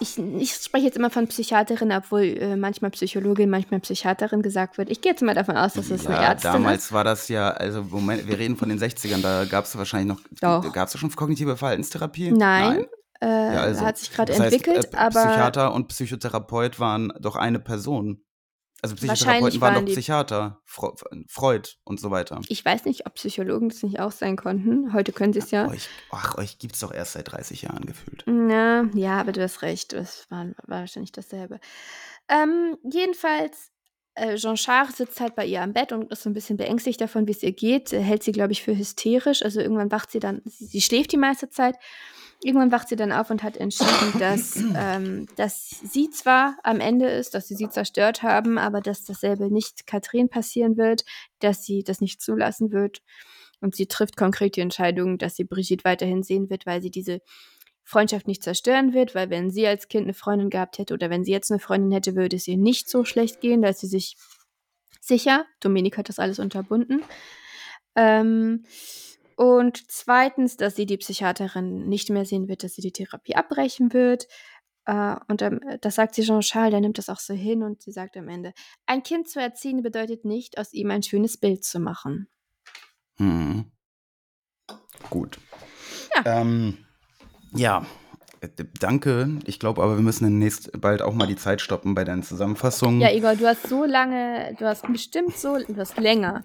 Ich, 0.00 0.18
ich 0.18 0.52
spreche 0.54 0.84
jetzt 0.86 0.96
immer 0.96 1.10
von 1.10 1.26
Psychiaterin, 1.26 1.90
obwohl 1.92 2.22
äh, 2.22 2.56
manchmal 2.56 2.90
Psychologin, 2.90 3.48
manchmal 3.48 3.80
Psychiaterin 3.80 4.42
gesagt 4.42 4.76
wird. 4.78 4.90
Ich 4.90 5.00
gehe 5.00 5.12
jetzt 5.12 5.22
mal 5.22 5.34
davon 5.34 5.56
aus, 5.56 5.72
dass 5.74 5.90
es 5.90 6.06
eine 6.06 6.16
Ja, 6.16 6.22
Ärztin 6.32 6.52
damals 6.52 6.84
ist. 6.86 6.92
war 6.92 7.04
das 7.04 7.28
ja, 7.28 7.50
also 7.50 7.82
Moment, 7.82 8.26
wir 8.26 8.38
reden 8.38 8.56
von 8.56 8.68
den 8.68 8.78
60ern, 8.78 9.22
da 9.22 9.44
gab 9.44 9.64
es 9.64 9.76
wahrscheinlich 9.76 10.08
noch, 10.08 10.72
gab 10.72 10.88
es 10.88 10.98
schon 10.98 11.10
kognitive 11.14 11.56
Verhaltenstherapie? 11.56 12.30
Nein, 12.32 12.86
Äh, 13.20 13.26
Ja, 13.26 13.62
also, 13.62 13.80
hat 13.86 13.96
sich 13.96 14.12
gerade 14.12 14.32
das 14.32 14.40
heißt, 14.40 14.52
entwickelt, 14.54 14.92
äh, 14.92 14.96
aber 14.96 15.20
Psychiater 15.20 15.72
und 15.72 15.88
Psychotherapeut 15.88 16.78
waren 16.78 17.12
doch 17.18 17.36
eine 17.36 17.58
Person. 17.58 18.22
Also 18.82 18.94
Psychotherapeuten 18.94 19.60
waren 19.60 19.74
waren 19.74 19.86
doch 19.86 19.92
Psychiater, 19.92 20.60
Freud 21.28 21.70
und 21.84 21.98
so 21.98 22.10
weiter. 22.10 22.40
ich 22.48 22.64
weiß 22.64 22.84
nicht, 22.84 23.06
ob 23.06 23.14
Psychologen 23.14 23.70
das 23.70 23.82
nicht 23.82 24.00
auch 24.00 24.12
sein 24.12 24.36
konnten. 24.36 24.92
Heute 24.92 25.12
können 25.12 25.32
sie 25.32 25.38
es 25.38 25.50
ja. 25.50 25.66
Euch, 25.68 25.88
ach, 26.10 26.36
euch 26.36 26.58
gibt 26.58 26.74
es 26.74 26.80
doch 26.80 26.92
erst 26.92 27.14
seit 27.14 27.32
30 27.32 27.62
Jahren 27.62 27.86
gefühlt. 27.86 28.24
Na, 28.26 28.88
ja, 28.94 29.18
aber 29.18 29.32
du 29.32 29.42
hast 29.42 29.62
recht. 29.62 29.92
Das 29.92 30.30
war, 30.30 30.46
war 30.66 30.80
wahrscheinlich 30.80 31.12
dasselbe. 31.12 31.58
Ähm, 32.28 32.76
jedenfalls, 32.84 33.70
äh, 34.14 34.36
Jean 34.36 34.56
Charles 34.56 34.96
sitzt 34.96 35.20
halt 35.20 35.34
bei 35.34 35.46
ihr 35.46 35.62
am 35.62 35.72
Bett 35.72 35.92
und 35.92 36.10
ist 36.12 36.22
so 36.22 36.30
ein 36.30 36.34
bisschen 36.34 36.56
beängstigt 36.56 37.00
davon, 37.00 37.26
wie 37.26 37.32
es 37.32 37.42
ihr 37.42 37.52
geht. 37.52 37.92
Hält 37.92 38.22
sie, 38.22 38.32
glaube 38.32 38.52
ich, 38.52 38.62
für 38.62 38.76
hysterisch. 38.76 39.42
Also 39.42 39.60
irgendwann 39.60 39.90
wacht 39.90 40.10
sie 40.10 40.20
dann, 40.20 40.42
sie, 40.44 40.66
sie 40.66 40.80
schläft 40.80 41.12
die 41.12 41.18
meiste 41.18 41.48
Zeit. 41.48 41.76
Irgendwann 42.42 42.70
wacht 42.72 42.88
sie 42.88 42.96
dann 42.96 43.12
auf 43.12 43.30
und 43.30 43.42
hat 43.42 43.56
entschieden, 43.56 44.18
dass, 44.18 44.56
ähm, 44.76 45.26
dass 45.36 45.70
sie 45.70 46.10
zwar 46.10 46.56
am 46.62 46.80
Ende 46.80 47.08
ist, 47.08 47.34
dass 47.34 47.48
sie 47.48 47.54
sie 47.54 47.68
zerstört 47.68 48.22
haben, 48.22 48.58
aber 48.58 48.80
dass 48.80 49.04
dasselbe 49.04 49.52
nicht 49.52 49.86
Katrin 49.86 50.28
passieren 50.28 50.76
wird, 50.76 51.04
dass 51.40 51.64
sie 51.64 51.82
das 51.82 52.00
nicht 52.00 52.20
zulassen 52.20 52.72
wird. 52.72 53.02
Und 53.60 53.74
sie 53.74 53.86
trifft 53.86 54.16
konkret 54.16 54.56
die 54.56 54.60
Entscheidung, 54.60 55.18
dass 55.18 55.36
sie 55.36 55.44
Brigitte 55.44 55.84
weiterhin 55.84 56.22
sehen 56.22 56.50
wird, 56.50 56.66
weil 56.66 56.82
sie 56.82 56.90
diese 56.90 57.20
Freundschaft 57.84 58.26
nicht 58.26 58.42
zerstören 58.42 58.92
wird, 58.92 59.14
weil 59.14 59.30
wenn 59.30 59.50
sie 59.50 59.66
als 59.66 59.88
Kind 59.88 60.04
eine 60.04 60.14
Freundin 60.14 60.50
gehabt 60.50 60.78
hätte 60.78 60.92
oder 60.92 61.08
wenn 61.08 61.24
sie 61.24 61.32
jetzt 61.32 61.50
eine 61.50 61.60
Freundin 61.60 61.92
hätte, 61.92 62.16
würde 62.16 62.36
es 62.36 62.48
ihr 62.48 62.58
nicht 62.58 62.90
so 62.90 63.04
schlecht 63.04 63.40
gehen, 63.40 63.62
da 63.62 63.68
ist 63.68 63.80
sie 63.80 63.86
sich 63.86 64.16
sicher. 65.00 65.46
Dominik 65.60 65.96
hat 65.96 66.08
das 66.08 66.18
alles 66.18 66.38
unterbunden. 66.38 67.02
Ähm, 67.94 68.64
und 69.36 69.90
zweitens, 69.90 70.56
dass 70.56 70.76
sie 70.76 70.86
die 70.86 70.96
Psychiaterin 70.96 71.86
nicht 71.88 72.08
mehr 72.08 72.24
sehen 72.24 72.48
wird, 72.48 72.64
dass 72.64 72.74
sie 72.74 72.82
die 72.82 72.92
Therapie 72.92 73.36
abbrechen 73.36 73.92
wird. 73.92 74.26
Äh, 74.86 75.16
und 75.28 75.42
ähm, 75.42 75.60
das 75.82 75.96
sagt 75.96 76.14
sie 76.14 76.22
Jean-Charles, 76.22 76.70
der 76.70 76.80
nimmt 76.80 76.96
das 76.96 77.10
auch 77.10 77.18
so 77.18 77.34
hin 77.34 77.62
und 77.62 77.82
sie 77.82 77.92
sagt 77.92 78.16
am 78.16 78.28
Ende, 78.28 78.54
ein 78.86 79.02
Kind 79.02 79.28
zu 79.28 79.38
erziehen 79.38 79.82
bedeutet 79.82 80.24
nicht, 80.24 80.58
aus 80.58 80.72
ihm 80.72 80.90
ein 80.90 81.02
schönes 81.02 81.36
Bild 81.36 81.64
zu 81.64 81.80
machen. 81.80 82.28
Mhm. 83.18 83.70
Gut. 85.10 85.38
Ja. 86.14 86.40
Ähm, 86.40 86.78
ja, 87.52 87.84
äh, 88.40 88.48
danke. 88.80 89.38
Ich 89.44 89.58
glaube 89.58 89.82
aber, 89.82 89.96
wir 89.96 90.02
müssen 90.02 90.24
demnächst 90.24 90.80
bald 90.80 91.02
auch 91.02 91.12
mal 91.12 91.26
die 91.26 91.36
Zeit 91.36 91.60
stoppen 91.60 91.94
bei 91.94 92.04
deinen 92.04 92.22
Zusammenfassungen. 92.22 93.02
Ja, 93.02 93.12
Igor, 93.12 93.36
du 93.36 93.46
hast 93.46 93.68
so 93.68 93.84
lange, 93.84 94.54
du 94.58 94.64
hast 94.66 94.90
bestimmt 94.90 95.36
so, 95.36 95.58
du 95.58 95.76
hast 95.76 95.98
länger. 95.98 96.44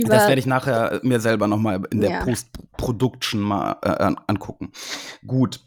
Über, 0.00 0.14
Das 0.14 0.28
werde 0.28 0.38
ich 0.40 0.46
nachher 0.46 1.00
mir 1.02 1.20
selber 1.20 1.46
nochmal 1.46 1.82
in 1.90 2.00
der 2.00 2.10
Ja. 2.10 2.24
Post-Production 2.24 3.40
mal 3.40 3.76
äh, 3.82 3.88
an, 3.88 4.20
angucken. 4.26 4.72
Gut. 5.26 5.60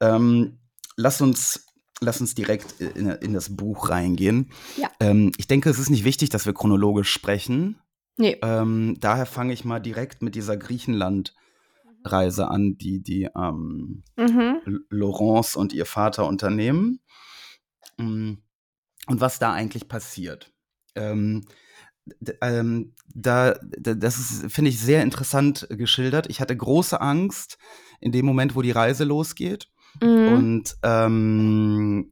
Ähm, 0.00 0.58
lass, 0.96 1.20
uns, 1.20 1.66
lass 2.00 2.20
uns 2.20 2.34
direkt 2.34 2.80
in, 2.80 3.08
in 3.08 3.32
das 3.34 3.54
Buch 3.56 3.88
reingehen. 3.90 4.50
Ja. 4.76 4.90
Ähm, 5.00 5.32
ich 5.38 5.46
denke, 5.46 5.70
es 5.70 5.78
ist 5.78 5.90
nicht 5.90 6.04
wichtig, 6.04 6.30
dass 6.30 6.46
wir 6.46 6.54
chronologisch 6.54 7.10
sprechen. 7.10 7.78
Nee. 8.16 8.36
Ähm, 8.42 8.96
daher 9.00 9.26
fange 9.26 9.52
ich 9.52 9.64
mal 9.64 9.80
direkt 9.80 10.22
mit 10.22 10.34
dieser 10.36 10.56
Griechenland-Reise 10.56 12.48
an, 12.48 12.76
die 12.78 13.02
die 13.02 13.28
ähm, 13.36 14.04
Mhm. 14.16 14.84
Laurence 14.90 15.56
und 15.56 15.72
ihr 15.72 15.86
Vater 15.86 16.26
unternehmen. 16.26 17.00
Mm, 17.98 18.34
Und 19.06 19.20
was 19.20 19.38
da 19.38 19.52
eigentlich 19.52 19.88
passiert. 19.88 20.52
Ähm, 20.94 21.44
ähm, 22.40 22.94
da, 23.14 23.54
das 23.78 24.18
ist, 24.18 24.52
finde 24.52 24.70
ich, 24.70 24.80
sehr 24.80 25.02
interessant 25.02 25.66
geschildert. 25.70 26.28
Ich 26.28 26.40
hatte 26.40 26.56
große 26.56 27.00
Angst 27.00 27.58
in 28.00 28.12
dem 28.12 28.26
Moment, 28.26 28.54
wo 28.54 28.62
die 28.62 28.70
Reise 28.72 29.04
losgeht. 29.04 29.68
Mhm. 30.02 30.28
Und 30.28 30.76
ähm, 30.82 32.10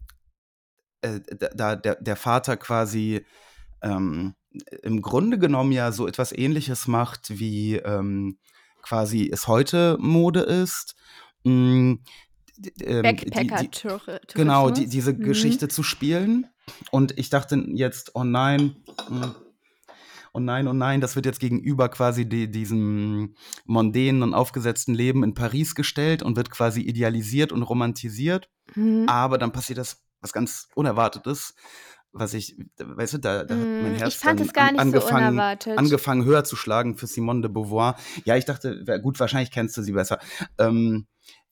äh, 1.03 1.21
da 1.55 1.77
der, 1.77 1.97
der 1.97 2.17
Vater 2.17 2.57
quasi 2.57 3.27
ähm, 3.83 4.35
im 4.83 5.03
Grunde 5.03 5.39
genommen 5.39 5.73
ja 5.73 5.93
so 5.93 6.07
etwas 6.07 6.33
ähnliches 6.33 6.87
macht, 6.87 7.39
wie 7.39 7.77
ähm, 7.77 8.39
quasi 8.83 9.29
es 9.33 9.49
heute 9.49 9.97
Mode 9.99 10.41
ist. 10.41 10.95
Mm, 11.45 11.95
d- 12.57 12.71
d- 12.71 12.85
ähm, 12.85 13.03
die- 13.17 13.25
die- 13.25 13.31
Backpacker-Tourismus. 13.31 14.35
Genau, 14.35 14.71
die, 14.71 14.87
diese 14.87 15.13
Mhm. 15.13 15.21
Geschichte 15.23 15.69
zu 15.69 15.83
spielen. 15.83 16.47
Und 16.91 17.19
ich 17.19 17.31
dachte 17.31 17.57
jetzt, 17.75 18.13
oh 18.15 18.25
nein, 18.25 18.77
mm, 19.09 19.25
oh 20.33 20.41
nein, 20.41 20.67
oh 20.69 20.73
nein, 20.73 21.01
das 21.01 21.15
wird 21.17 21.27
jetzt 21.27 21.41
gegenüber 21.41 21.89
quasi 21.89 22.29
die, 22.29 22.51
diesem 22.51 23.35
mondänen 23.65 24.23
und 24.23 24.35
aufgesetzten 24.35 24.95
Leben 24.95 25.23
in 25.25 25.35
Paris 25.35 25.75
gestellt 25.75 26.23
und 26.23 26.37
wird 26.37 26.51
quasi 26.51 26.81
idealisiert 26.81 27.53
und 27.53 27.63
romantisiert. 27.63 28.49
Mhm. 28.75 29.09
Aber 29.09 29.39
dann 29.39 29.53
passiert 29.53 29.79
das 29.79 30.03
was 30.21 30.33
ganz 30.33 30.69
Unerwartetes, 30.75 31.55
was 32.13 32.33
ich, 32.35 32.57
weißt 32.79 33.15
du, 33.15 33.19
da, 33.19 33.43
da 33.45 33.55
hat 33.55 33.61
mein 33.83 33.93
Mm, 33.93 33.97
Herz 33.97 34.15
ich 34.15 34.19
fand 34.21 34.39
dann 34.39 34.47
es 34.47 34.53
gar 34.53 34.69
an- 34.69 34.75
nicht 34.75 34.83
so 35.03 35.09
angefangen, 35.09 35.41
angefangen 35.77 36.25
höher 36.25 36.45
zu 36.45 36.57
schlagen 36.57 36.97
für 36.97 37.07
Simone 37.07 37.41
de 37.41 37.51
Beauvoir. 37.51 37.97
Ja, 38.25 38.37
ich 38.37 38.45
dachte, 38.45 38.85
gut, 39.03 39.19
wahrscheinlich 39.19 39.51
kennst 39.51 39.77
du 39.77 39.83
sie 39.83 39.93
besser. 39.93 40.19
Ähm, 40.59 41.07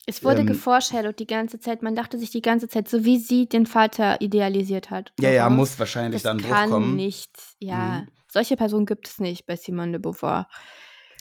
Es 0.07 0.23
wurde 0.23 0.41
ähm, 0.43 0.47
geforeshadowt 0.47 1.19
die 1.19 1.27
ganze 1.27 1.59
Zeit. 1.61 1.83
Man 1.83 1.95
dachte 1.97 2.19
sich 2.19 2.31
die 2.31 2.43
ganze 2.43 2.69
Zeit, 2.69 2.89
so 2.89 3.05
wie 3.05 3.19
sie 3.19 3.49
den 3.49 3.67
Vater 3.67 4.21
idealisiert 4.21 4.91
hat. 4.91 5.13
ja, 5.19 5.31
ja, 5.31 5.49
muss 5.51 5.79
wahrscheinlich 5.79 6.23
Das 6.23 6.31
dann 6.31 6.39
Bruch 6.39 6.51
kann 6.51 6.71
kommen. 6.71 6.95
nicht, 6.97 7.31
ja. 7.59 8.03
Mhm. 8.03 8.09
Solche 8.31 8.57
Personen 8.57 8.87
gibt 8.87 9.09
es 9.09 9.19
nicht 9.19 9.47
bei 9.47 9.57
Simone 9.57 9.93
de 9.93 10.01
Beauvoir. 10.01 10.47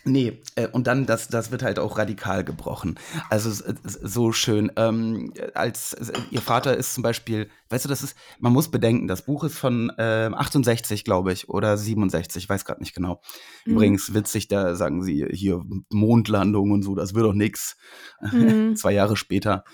Nee, 0.05 0.41
äh, 0.55 0.67
und 0.67 0.87
dann, 0.87 1.05
das, 1.05 1.27
das 1.27 1.51
wird 1.51 1.61
halt 1.61 1.77
auch 1.77 1.97
radikal 1.97 2.45
gebrochen. 2.45 2.97
Also 3.29 3.51
so 3.83 4.31
schön. 4.31 4.71
Ähm, 4.77 5.33
als 5.53 5.95
ihr 6.31 6.41
Vater 6.41 6.77
ist 6.77 6.93
zum 6.93 7.03
Beispiel, 7.03 7.49
weißt 7.69 7.83
du, 7.83 7.89
das 7.89 8.01
ist, 8.01 8.15
man 8.39 8.53
muss 8.53 8.71
bedenken, 8.71 9.07
das 9.07 9.25
Buch 9.25 9.43
ist 9.43 9.57
von 9.57 9.91
äh, 9.97 10.29
68, 10.33 11.03
glaube 11.03 11.33
ich, 11.33 11.49
oder 11.49 11.77
67, 11.77 12.43
ich 12.43 12.49
weiß 12.49 12.63
gerade 12.63 12.79
nicht 12.79 12.95
genau. 12.95 13.21
Mhm. 13.65 13.73
Übrigens 13.73 14.13
witzig, 14.13 14.47
da 14.47 14.75
sagen 14.75 15.03
sie 15.03 15.27
hier 15.31 15.63
Mondlandung 15.89 16.71
und 16.71 16.83
so, 16.83 16.95
das 16.95 17.13
wird 17.13 17.25
doch 17.25 17.33
nix. 17.33 17.75
Mhm. 18.21 18.75
Zwei 18.77 18.93
Jahre 18.93 19.17
später 19.17 19.65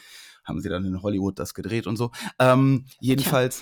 haben 0.43 0.59
sie 0.59 0.69
dann 0.69 0.85
in 0.85 1.03
Hollywood 1.03 1.37
das 1.37 1.53
gedreht 1.53 1.85
und 1.85 1.97
so. 1.97 2.11
Ähm, 2.39 2.85
jedenfalls. 2.99 3.61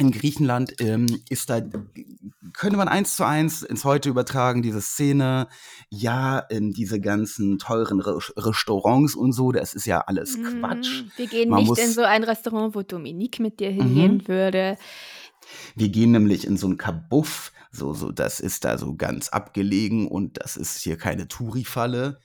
In 0.00 0.10
Griechenland 0.12 0.74
ähm, 0.80 1.22
ist 1.28 1.50
da, 1.50 1.60
könnte 2.52 2.76
man 2.76 2.88
eins 2.88 3.16
zu 3.16 3.24
eins 3.24 3.62
ins 3.62 3.84
Heute 3.84 4.08
übertragen, 4.08 4.62
diese 4.62 4.80
Szene, 4.80 5.48
ja, 5.90 6.38
in 6.38 6.72
diese 6.72 7.00
ganzen 7.00 7.58
teuren 7.58 8.00
Re 8.00 8.18
Restaurants 8.36 9.14
und 9.14 9.32
so, 9.32 9.52
das 9.52 9.74
ist 9.74 9.86
ja 9.86 10.00
alles 10.00 10.38
Quatsch. 10.42 11.02
Mhm. 11.02 11.10
Wir 11.16 11.26
gehen 11.26 11.50
Man 11.50 11.64
nicht 11.64 11.78
in 11.78 11.92
so 11.92 12.02
ein 12.02 12.24
Restaurant, 12.24 12.74
wo 12.74 12.82
Dominique 12.82 13.40
mit 13.40 13.60
dir 13.60 13.70
hingehen 13.70 14.16
Mhm. 14.16 14.28
würde. 14.28 14.76
Wir 15.76 15.88
gehen 15.88 16.12
nämlich 16.12 16.46
in 16.46 16.56
so 16.56 16.68
ein 16.68 16.76
Kabuff, 16.76 17.52
so, 17.72 17.92
so, 17.94 18.10
das 18.10 18.40
ist 18.40 18.64
da 18.64 18.78
so 18.78 18.94
ganz 18.94 19.28
abgelegen 19.28 20.08
und 20.08 20.40
das 20.42 20.56
ist 20.56 20.78
hier 20.78 20.96
keine 20.96 21.28
Touri-Falle. 21.28 22.20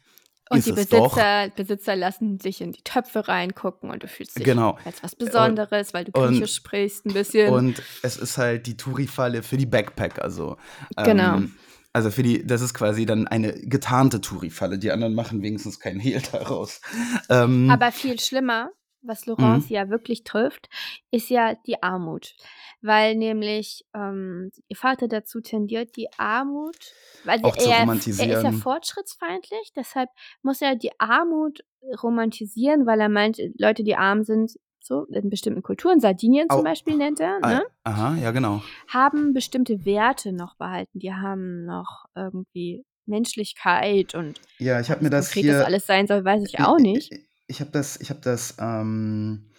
Und 0.50 0.66
die. 0.66 0.72
Besitzer, 0.72 1.50
Besitzer 1.56 1.96
lassen 1.96 2.40
sich 2.40 2.62
in 2.62 2.72
die 2.72 2.82
Töpfe 2.84 3.28
reingucken 3.28 3.90
und 3.90 4.04
du 4.04 4.08
fühlst 4.08 4.38
dich 4.38 4.46
Genau. 4.46 4.78
als 4.86 5.02
was 5.04 5.16
Besonderes, 5.16 5.94
weil 5.94 6.06
du 6.06 6.12
und- 6.20 6.28
Griechisch 6.30 6.56
sprichst 6.56 7.06
ein 7.06 7.14
bisschen. 7.14 7.52
Und 7.54 7.82
es 8.04 8.18
ist 8.18 8.38
halt 8.38 8.68
die 8.68 8.78
Touri-Falle 8.78 9.42
für 9.44 9.58
die 9.58 9.66
Backpacker, 9.66 10.30
so. 10.30 10.58
Genau. 10.98 11.38
Ähm, 11.38 11.56
also 11.94 12.12
für 12.12 12.24
die, 12.24 12.46
das 12.46 12.62
ist 12.62 12.74
quasi 12.74 13.06
dann 13.06 13.28
eine 13.28 13.54
getarnte 13.54 14.22
Touri-Falle. 14.22 14.78
Die 14.78 14.92
anderen 14.92 15.16
machen 15.16 15.42
wenigstens 15.42 15.80
keinen 15.80 16.00
Hehl 16.00 16.22
daraus. 16.32 16.82
Ähm, 17.30 17.70
Aber 17.72 17.92
viel 17.92 18.20
schlimmer, 18.20 18.70
was 19.06 19.26
Laurence 19.26 19.70
ja 19.70 19.90
wirklich 19.90 20.24
trifft, 20.24 20.70
ist 21.12 21.30
ja 21.30 21.56
die 21.68 21.82
Armut. 21.84 22.36
weil 22.82 23.16
nämlich 23.16 23.84
ähm, 23.96 24.52
ihr 24.68 24.76
Vater 24.76 25.08
dazu 25.08 25.42
tendiert, 25.42 25.96
die 25.96 26.08
Armut, 26.18 26.78
weil 27.24 27.40
Auch 27.44 27.56
zu 27.58 27.70
er, 27.70 27.78
er 27.78 27.78
ist 27.78 27.78
ja 27.78 27.82
romantisieren. 27.82 28.54
fortschrittsfeindlich, 28.54 29.74
deshalb 29.76 30.10
muss 30.44 30.62
er 30.62 30.76
die 30.76 30.92
Armut 31.00 31.64
romantisieren, 32.04 32.86
weil 32.86 33.00
er 33.02 33.10
meint, 33.10 33.40
Leute, 33.58 33.84
die 33.84 33.96
arm 33.96 34.24
sind, 34.24 34.60
so 34.80 35.06
in 35.06 35.30
bestimmten 35.32 35.64
Kulturen, 35.64 36.00
Sardinien 36.00 36.48
zum 36.50 36.60
Au. 36.60 36.64
Beispiel 36.64 36.96
nennt 36.96 37.20
er, 37.20 37.40
ne? 37.40 37.64
Aha, 37.84 38.16
ja, 38.18 38.30
genau. 38.32 38.62
haben 38.88 39.34
bestimmte 39.34 39.84
Werte 39.86 40.32
noch 40.32 40.56
behalten. 40.56 41.00
Die 41.00 41.12
haben 41.12 41.66
noch 41.66 42.06
irgendwie 42.16 42.86
Menschlichkeit 43.08 44.14
und 44.14 44.40
Ja, 44.60 44.80
ich 44.80 44.92
habe 44.92 45.04
mir 45.04 45.10
das 45.10 45.32
hier. 45.32 45.66
alles 45.66 45.88
sein 45.88 46.06
soll, 46.06 46.24
weiß 46.24 46.44
ich 46.48 46.60
auch 46.60 46.78
nicht. 46.78 47.12
Ich, 47.48 47.60
habe 47.62 47.72
das, 47.72 47.98
ich 48.00 48.10
habe 48.10 48.22
das, 48.22 48.56
ähm, 48.60 49.52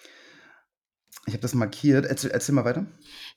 ich 1.26 1.32
habe 1.32 1.40
das 1.42 1.54
markiert. 1.54 2.06
Erzähl, 2.06 2.30
erzähl 2.30 2.54
mal 2.54 2.64
weiter. 2.64 2.86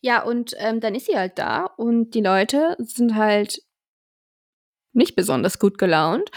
Ja, 0.02 0.24
und 0.24 0.54
ähm, 0.58 0.80
dann 0.80 0.96
ist 0.96 1.06
sie 1.08 1.16
halt 1.18 1.38
da 1.38 1.66
und 1.66 2.12
die 2.12 2.22
Leute 2.22 2.76
sind 2.80 3.16
halt 3.16 3.62
nicht 4.94 5.16
besonders 5.16 5.60
gut 5.60 5.78
gelaunt. 5.78 6.30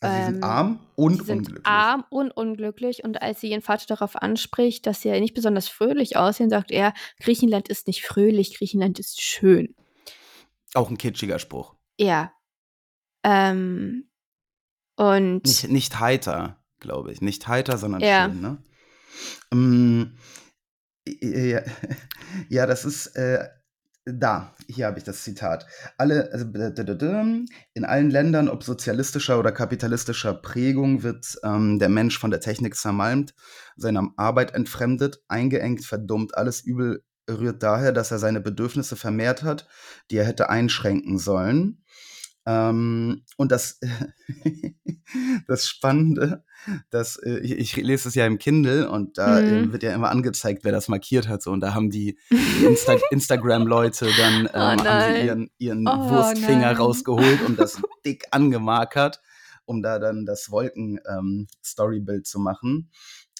Also 0.00 0.16
sie 0.18 0.24
sind 0.26 0.36
Ähm, 0.36 0.44
arm 0.44 0.80
und 0.96 1.18
Sie 1.18 1.24
sind 1.24 1.38
unglücklich. 1.38 1.66
arm 1.66 2.04
und 2.10 2.30
unglücklich. 2.30 3.04
Und 3.04 3.22
als 3.22 3.40
sie 3.40 3.50
ihren 3.50 3.62
Vater 3.62 3.86
darauf 3.86 4.16
anspricht, 4.16 4.86
dass 4.86 5.00
sie 5.00 5.08
ja 5.08 5.18
nicht 5.20 5.32
besonders 5.34 5.68
fröhlich 5.68 6.16
aussehen, 6.16 6.50
sagt 6.50 6.70
er, 6.70 6.92
Griechenland 7.20 7.68
ist 7.68 7.86
nicht 7.86 8.04
fröhlich, 8.04 8.58
Griechenland 8.58 8.98
ist 8.98 9.22
schön. 9.22 9.74
Auch 10.74 10.90
ein 10.90 10.98
kitschiger 10.98 11.38
Spruch. 11.38 11.74
Ja. 11.98 12.32
Ähm, 13.22 14.10
und 14.96 15.44
Nicht, 15.46 15.68
nicht 15.70 16.00
heiter, 16.00 16.62
glaube 16.84 17.10
ich. 17.10 17.20
Nicht 17.20 17.48
heiter, 17.48 17.78
sondern 17.78 18.00
Ja. 18.00 18.26
schön, 18.26 18.40
ne? 18.40 18.58
Ähm, 19.52 20.16
ja, 21.06 21.62
ja, 22.48 22.66
das 22.66 22.84
ist 22.84 23.16
äh, 23.16 23.48
da. 24.04 24.54
Hier 24.68 24.86
habe 24.86 24.98
ich 24.98 25.04
das 25.04 25.22
Zitat. 25.22 25.66
Alle, 25.96 26.30
also, 26.32 26.46
in 27.72 27.84
allen 27.84 28.10
Ländern, 28.10 28.48
ob 28.48 28.62
sozialistischer 28.62 29.38
oder 29.38 29.50
kapitalistischer 29.50 30.34
Prägung, 30.34 31.02
wird 31.02 31.36
ähm, 31.42 31.78
der 31.78 31.88
Mensch 31.88 32.18
von 32.18 32.30
der 32.30 32.40
Technik 32.40 32.76
zermalmt, 32.76 33.34
seiner 33.76 34.10
Arbeit 34.16 34.54
entfremdet, 34.54 35.22
eingeengt, 35.28 35.84
verdummt. 35.84 36.36
Alles 36.36 36.60
Übel 36.60 37.02
rührt 37.28 37.62
daher, 37.62 37.92
dass 37.92 38.10
er 38.10 38.18
seine 38.18 38.42
Bedürfnisse 38.42 38.96
vermehrt 38.96 39.42
hat, 39.42 39.66
die 40.10 40.18
er 40.18 40.26
hätte 40.26 40.50
einschränken 40.50 41.18
sollen. 41.18 41.83
Ähm, 42.46 43.22
und 43.36 43.50
das, 43.52 43.80
das 45.48 45.66
Spannende, 45.66 46.44
dass 46.90 47.16
äh, 47.16 47.38
ich, 47.38 47.52
ich 47.52 47.76
lese 47.76 48.08
es 48.08 48.14
ja 48.14 48.26
im 48.26 48.38
Kindle 48.38 48.90
und 48.90 49.18
da 49.18 49.40
Mhm. 49.40 49.52
ähm, 49.52 49.72
wird 49.72 49.82
ja 49.82 49.94
immer 49.94 50.10
angezeigt, 50.10 50.64
wer 50.64 50.72
das 50.72 50.88
markiert 50.88 51.28
hat. 51.28 51.42
So, 51.42 51.50
und 51.52 51.60
da 51.60 51.74
haben 51.74 51.90
die, 51.90 52.18
Insta 52.62 52.96
Instagram-Leute 53.10 54.08
dann 54.18 54.40
ähm, 54.40 54.48
Oh 54.54 54.84
haben 54.84 55.00
sie 55.18 55.26
ihren, 55.26 55.50
ihren 55.58 55.86
Oh 55.88 56.10
Wurstfinger 56.10 56.72
nein. 56.72 56.76
rausgeholt 56.76 57.40
und 57.42 57.58
das 57.58 57.80
dick 58.04 58.24
angemarkert, 58.30 59.20
um 59.64 59.82
da 59.82 59.98
dann 59.98 60.26
das 60.26 60.50
Wolken-Storybild 60.50 62.26
zu 62.26 62.38
machen. 62.38 62.90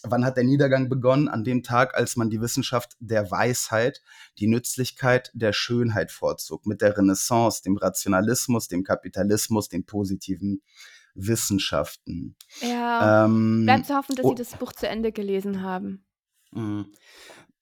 Wann 0.06 0.24
hat 0.24 0.36
der 0.36 0.44
Niedergang 0.44 0.88
begonnen? 0.88 1.28
An 1.28 1.44
dem 1.44 1.62
Tag, 1.62 1.94
als 1.96 2.16
man 2.16 2.30
die 2.30 2.40
Wissenschaft 2.40 2.96
der 3.00 3.30
Weisheit, 3.30 4.02
die 4.38 4.46
Nützlichkeit 4.46 5.30
der 5.34 5.52
Schönheit 5.52 6.12
vorzog, 6.12 6.66
mit 6.66 6.80
der 6.82 6.96
Renaissance, 6.96 7.62
dem 7.62 7.76
Rationalismus, 7.76 8.68
dem 8.68 8.84
Kapitalismus, 8.84 9.68
den 9.68 9.86
positiven 9.86 10.62
Wissenschaften. 11.14 12.36
ja, 12.60 13.24
Ähm, 13.24 13.64
bleibt 13.64 13.86
zu 13.86 13.94
hoffen, 13.94 14.16
dass 14.16 14.24
oh. 14.26 14.30
sie 14.30 14.34
das 14.34 14.56
Buch 14.56 14.72
zu 14.72 14.88
Ende 14.88 15.12
gelesen 15.12 15.62
haben. 15.62 16.04
mh. 16.52 16.86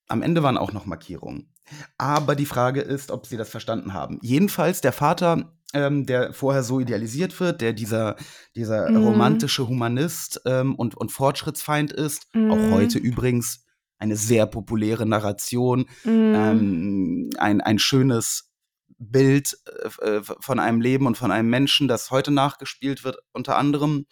Am 0.09 0.21
Ende 0.21 0.43
waren 0.43 0.57
auch 0.57 0.73
noch 0.73 0.85
Markierungen. 0.85 1.52
Aber 1.97 2.35
die 2.35 2.45
Frage 2.45 2.81
ist, 2.81 3.11
ob 3.11 3.25
sie 3.25 3.37
das 3.37 3.49
verstanden 3.49 3.93
haben. 3.93 4.19
Jedenfalls 4.21 4.81
der 4.81 4.93
Vater, 4.93 5.53
ähm, 5.73 6.05
der 6.05 6.33
vorher 6.33 6.63
so 6.63 6.79
idealisiert 6.79 7.39
wird, 7.39 7.61
der 7.61 7.73
dieser, 7.73 8.15
dieser 8.55 8.91
Mhm. 8.91 8.97
romantische 8.97 9.67
Humanist 9.67 10.41
ähm, 10.45 10.75
und, 10.75 10.95
und 10.95 11.11
Fortschrittsfeind 11.11 11.91
ist, 11.91 12.27
Mhm. 12.33 12.51
auch 12.51 12.69
heute 12.71 12.99
übrigens 12.99 13.65
eine 13.97 14.15
sehr 14.17 14.45
populäre 14.45 15.05
Narration, 15.05 15.85
Mhm. 16.03 16.33
ähm, 16.35 17.29
ein, 17.37 17.61
ein 17.61 17.79
schönes 17.79 18.51
Bild 18.99 19.57
äh, 20.01 20.17
f- 20.17 20.35
von 20.39 20.59
einem 20.59 20.79
Leben 20.81 21.07
und 21.07 21.17
von 21.17 21.31
einem 21.31 21.49
Menschen, 21.49 21.87
das 21.87 22.11
heute 22.11 22.31
nachgespielt 22.31 23.03
wird, 23.03 23.17
unter 23.31 23.57
anderem. 23.57 24.05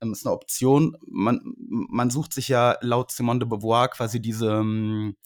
Ähm, 0.00 0.12
ist 0.12 0.26
eine 0.26 0.34
Option. 0.34 0.96
Man, 1.06 1.40
man 1.56 2.10
sucht 2.10 2.32
sich 2.32 2.48
ja 2.48 2.76
laut 2.80 3.10
Simone 3.12 3.40
de 3.40 3.48
Beauvoir 3.48 3.88
quasi 3.88 4.20
diese, 4.20 4.50
ähm, 4.52 5.16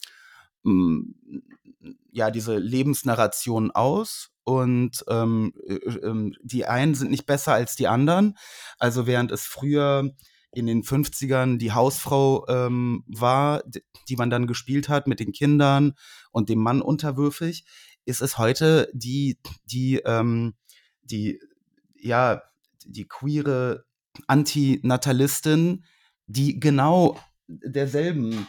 ja, 2.11 2.31
diese 2.31 2.57
Lebensnarration 2.57 3.71
aus. 3.71 4.29
Und 4.43 5.03
ähm, 5.09 5.53
äh, 5.67 5.73
ähm, 5.73 6.33
die 6.41 6.65
einen 6.65 6.95
sind 6.95 7.11
nicht 7.11 7.25
besser 7.25 7.53
als 7.53 7.75
die 7.75 7.87
anderen. 7.87 8.37
Also 8.79 9.05
während 9.05 9.31
es 9.31 9.43
früher 9.43 10.11
in 10.53 10.65
den 10.65 10.83
50ern 10.83 11.57
die 11.57 11.73
Hausfrau 11.73 12.47
ähm, 12.47 13.03
war, 13.07 13.61
die 14.07 14.15
man 14.15 14.29
dann 14.29 14.47
gespielt 14.47 14.89
hat 14.89 15.07
mit 15.07 15.19
den 15.19 15.33
Kindern 15.33 15.93
und 16.31 16.49
dem 16.49 16.59
Mann 16.59 16.81
unterwürfig, 16.81 17.65
ist 18.05 18.21
es 18.21 18.37
heute 18.37 18.89
die, 18.93 19.37
die, 19.65 19.97
ähm, 20.05 20.55
die, 21.01 21.39
ja, 21.99 22.41
die 22.85 23.05
queere 23.05 23.85
Antinatalistin, 24.27 25.83
die 26.25 26.59
genau 26.59 27.19
derselben, 27.47 28.47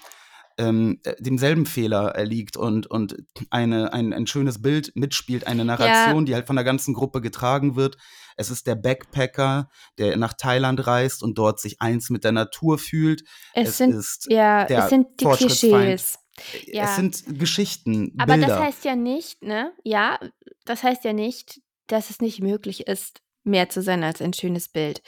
ähm, 0.59 1.01
äh, 1.05 1.14
demselben 1.21 1.66
Fehler 1.66 2.11
erliegt 2.11 2.57
und, 2.57 2.87
und 2.87 3.16
eine, 3.51 3.92
ein, 3.92 4.12
ein 4.12 4.27
schönes 4.27 4.61
Bild 4.61 4.92
mitspielt, 4.94 5.47
eine 5.47 5.64
Narration, 5.64 6.27
die 6.27 6.35
halt 6.35 6.47
von 6.47 6.57
der 6.57 6.64
ganzen 6.64 6.94
Gruppe 6.94 7.21
getragen 7.21 7.77
wird. 7.77 7.97
Es 8.37 8.51
ist 8.51 8.66
der 8.66 8.75
Backpacker, 8.75 9.68
der 9.99 10.16
nach 10.16 10.33
Thailand 10.33 10.87
reist 10.87 11.23
und 11.23 11.38
dort 11.38 11.61
sich 11.61 11.81
eins 11.81 12.11
mit 12.11 12.25
der 12.25 12.33
Natur 12.33 12.79
fühlt. 12.79 13.23
es, 13.55 13.71
es 13.71 13.77
sind, 13.79 13.94
ist 13.94 14.27
ja, 14.31 14.64
der 14.64 14.85
es 14.85 14.90
sind 14.90 15.07
die. 15.21 15.25
Klischees. 15.25 16.18
Ja. 16.66 16.85
Es 16.85 16.97
sind 16.97 17.38
Geschichten, 17.38 18.14
Aber 18.18 18.35
Bilder. 18.35 18.49
das 18.49 18.61
heißt 18.61 18.85
ja 18.85 18.94
nicht, 18.94 19.42
ne? 19.42 19.73
Ja, 19.83 20.21
das 20.64 20.85
heißt 20.85 21.05
ja 21.05 21.12
nicht, 21.12 21.61
dass 21.88 22.11
es 22.11 22.21
nicht 22.21 22.40
möglich 22.40 22.87
ist, 22.87 23.23
mehr 23.44 23.68
zu 23.68 23.83
sein 23.83 24.05
als 24.05 24.20
ein 24.20 24.33
schönes 24.33 24.68
Bild. 24.68 25.03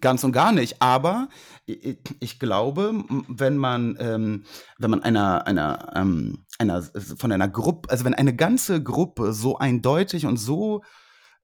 Ganz 0.00 0.24
und 0.24 0.32
gar 0.32 0.52
nicht. 0.52 0.80
Aber 0.80 1.28
ich, 1.66 2.38
glaube, 2.38 3.04
wenn 3.28 3.56
man, 3.56 3.96
ähm, 4.00 4.44
wenn 4.78 4.90
man 4.90 5.02
einer, 5.02 5.46
einer, 5.46 5.92
ähm, 5.94 6.44
einer, 6.58 6.82
von 6.82 7.32
einer 7.32 7.48
Gruppe, 7.48 7.90
also 7.90 8.04
wenn 8.04 8.14
eine 8.14 8.34
ganze 8.34 8.82
Gruppe 8.82 9.32
so 9.32 9.58
eindeutig 9.58 10.26
und 10.26 10.38
so 10.38 10.82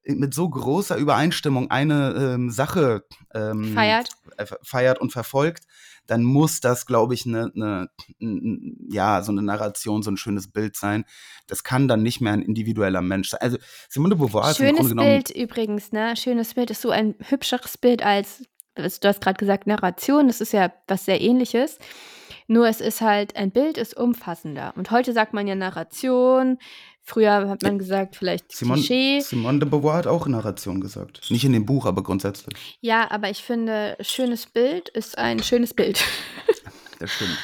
mit 0.07 0.35
so 0.35 0.49
großer 0.49 0.97
Übereinstimmung 0.97 1.71
eine 1.71 2.15
ähm, 2.35 2.51
Sache 2.51 3.05
ähm, 3.35 3.73
Feiert. 3.75 4.11
äh, 4.37 4.47
feiert 4.63 5.01
und 5.01 5.13
verfolgt, 5.13 5.65
dann 6.07 6.23
muss 6.23 6.61
das, 6.61 6.85
glaube 6.85 7.15
ich, 7.15 7.25
eine, 7.25 7.51
eine, 7.55 7.89
n- 8.21 8.77
ja, 8.91 9.23
so 9.23 9.33
eine 9.33 9.41
Narration, 9.41 10.03
so 10.03 10.11
ein 10.11 10.19
schönes 10.19 10.53
Bild 10.53 10.77
sein. 10.77 11.05
Das 11.47 11.65
kann 11.65 11.89
dann 11.89 12.03
nicht 12.03 12.21
mehr 12.21 12.35
ein 12.35 12.43
individueller 12.43 13.01
Mensch 13.01 13.31
sein. 13.31 13.41
Also 13.41 13.57
Simone 13.89 14.15
de 14.15 14.19
Beauvoir 14.19 14.51
ist 14.51 14.61
im 14.61 14.67
Schönes 14.67 14.81
Grunde 14.81 14.91
genommen 14.91 15.09
Bild 15.11 15.31
übrigens, 15.31 15.93
ne? 15.93 16.15
Schönes 16.17 16.55
Bild 16.55 16.71
ist 16.71 16.83
so 16.83 16.91
ein 16.91 17.15
hübscheres 17.21 17.79
Bild 17.79 18.05
als, 18.05 18.45
also 18.75 18.99
du 19.01 19.09
hast 19.09 19.23
gerade 19.23 19.39
gesagt, 19.39 19.67
Narration, 19.67 20.27
das 20.27 20.43
ist 20.43 20.53
ja 20.53 20.71
was 20.87 21.07
sehr 21.07 21.23
ähnliches. 21.23 21.79
Nur 22.47 22.69
es 22.69 22.83
ist 22.83 23.01
halt, 23.01 23.37
ein 23.37 23.51
Bild 23.51 23.79
ist 23.79 23.97
umfassender. 23.97 24.75
Und 24.77 24.91
heute 24.91 25.15
sagt 25.15 25.33
man 25.33 25.47
ja 25.47 25.55
Narration. 25.55 26.59
Früher 27.07 27.51
hat 27.51 27.63
man 27.63 27.79
gesagt, 27.79 28.17
vielleicht 28.17 28.51
Simone, 28.51 28.81
Klischee. 28.81 29.21
Simone 29.21 29.59
de 29.59 29.69
Beauvoir 29.69 29.99
hat 29.99 30.07
auch 30.07 30.27
Narration 30.27 30.81
gesagt. 30.81 31.31
Nicht 31.31 31.45
in 31.45 31.53
dem 31.53 31.67
Buch, 31.67 31.85
aber 31.85 32.03
grundsätzlich. 32.03 32.79
Ja, 32.81 33.11
aber 33.11 33.29
ich 33.29 33.43
finde, 33.43 33.99
schönes 34.01 34.47
Bild 34.47 34.89
ist 34.89 35.19
ein 35.19 35.43
schönes 35.43 35.75
Bild. 35.75 36.03
Das 37.01 37.11
stimmt. 37.11 37.37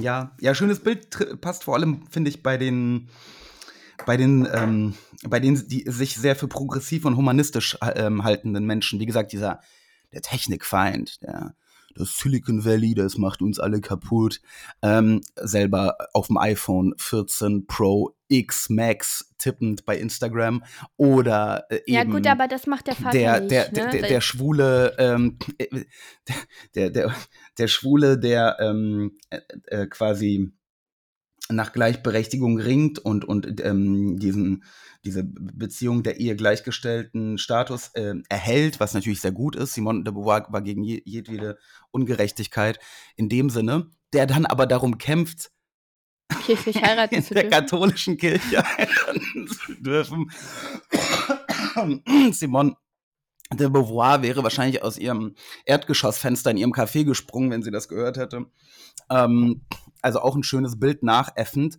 Ja, 0.00 0.34
ja, 0.40 0.54
schönes 0.54 0.80
Bild 0.80 1.40
passt 1.42 1.64
vor 1.64 1.74
allem, 1.76 2.06
finde 2.10 2.30
ich, 2.30 2.42
bei 2.42 2.56
den, 2.56 3.10
bei 4.06 4.16
den, 4.16 4.48
ähm, 4.52 4.94
bei 5.28 5.38
den, 5.38 5.68
die 5.68 5.84
sich 5.86 6.16
sehr 6.16 6.34
für 6.34 6.48
progressiv 6.48 7.04
und 7.04 7.16
humanistisch 7.16 7.76
ähm, 7.94 8.24
haltenden 8.24 8.64
Menschen. 8.64 8.98
Wie 8.98 9.06
gesagt, 9.06 9.32
dieser, 9.32 9.60
der 10.12 10.22
Technikfeind, 10.22 11.22
der, 11.22 11.54
das 11.94 12.16
Silicon 12.16 12.64
Valley, 12.64 12.94
das 12.94 13.18
macht 13.18 13.42
uns 13.42 13.60
alle 13.60 13.80
kaputt. 13.80 14.40
Ähm, 14.82 15.20
selber 15.36 15.96
auf 16.14 16.28
dem 16.28 16.38
iPhone 16.38 16.94
14 16.96 17.66
Pro 17.66 18.14
X 18.28 18.68
Max 18.68 19.34
tippend 19.38 19.84
bei 19.84 19.98
Instagram 19.98 20.64
oder 20.96 21.64
äh, 21.70 21.76
eben 21.86 21.94
Ja, 21.94 22.04
gut, 22.04 22.26
aber 22.26 22.48
das 22.48 22.66
macht 22.66 22.86
der 22.86 22.94
Vater 22.94 23.16
der, 23.16 23.40
nicht. 23.40 23.50
der, 23.50 23.64
ne? 23.66 23.72
der, 23.72 23.90
der, 23.90 24.08
der 24.08 24.20
schwule, 24.20 24.94
ähm, 24.98 25.38
äh, 25.58 25.84
der, 26.74 26.90
der, 26.90 27.14
der 27.56 27.68
Schwule, 27.68 28.18
der 28.18 28.56
ähm, 28.60 29.16
äh, 29.30 29.40
äh, 29.66 29.86
quasi 29.86 30.52
nach 31.50 31.72
Gleichberechtigung 31.72 32.58
ringt 32.60 32.98
und, 32.98 33.24
und 33.24 33.64
ähm, 33.64 34.18
diesen, 34.18 34.64
diese 35.04 35.24
Beziehung 35.24 36.02
der 36.02 36.20
Ehe 36.20 36.36
gleichgestellten 36.36 37.38
Status 37.38 37.88
äh, 37.94 38.14
erhält, 38.28 38.80
was 38.80 38.92
natürlich 38.92 39.20
sehr 39.20 39.32
gut 39.32 39.56
ist. 39.56 39.72
Simone 39.72 40.04
de 40.04 40.12
Beauvoir 40.12 40.46
war 40.50 40.60
gegen 40.60 40.82
je, 40.82 41.00
jedwede 41.04 41.58
Ungerechtigkeit 41.90 42.78
in 43.16 43.28
dem 43.30 43.48
Sinne, 43.48 43.90
der 44.12 44.26
dann 44.26 44.44
aber 44.44 44.66
darum 44.66 44.98
kämpft, 44.98 45.50
kirchlich 46.44 46.82
heiraten 46.82 47.16
in 47.16 47.22
zu 47.22 47.34
der 47.34 47.44
dürfen. 47.44 47.58
katholischen 47.58 48.16
Kirche 48.16 48.62
heiraten 48.62 49.48
zu 49.48 49.74
dürfen. 49.74 50.30
Simone 52.32 52.76
de 53.52 53.68
Beauvoir 53.68 54.22
wäre 54.22 54.42
wahrscheinlich 54.42 54.82
aus 54.82 54.98
ihrem 54.98 55.34
Erdgeschossfenster 55.64 56.50
in 56.50 56.58
ihrem 56.58 56.72
Café 56.72 57.04
gesprungen, 57.04 57.50
wenn 57.50 57.62
sie 57.62 57.70
das 57.70 57.88
gehört 57.88 58.18
hätte. 58.18 58.46
Ähm, 59.10 59.62
also 60.02 60.20
auch 60.20 60.36
ein 60.36 60.42
schönes 60.42 60.78
Bild 60.78 61.02
nachäffend. 61.02 61.78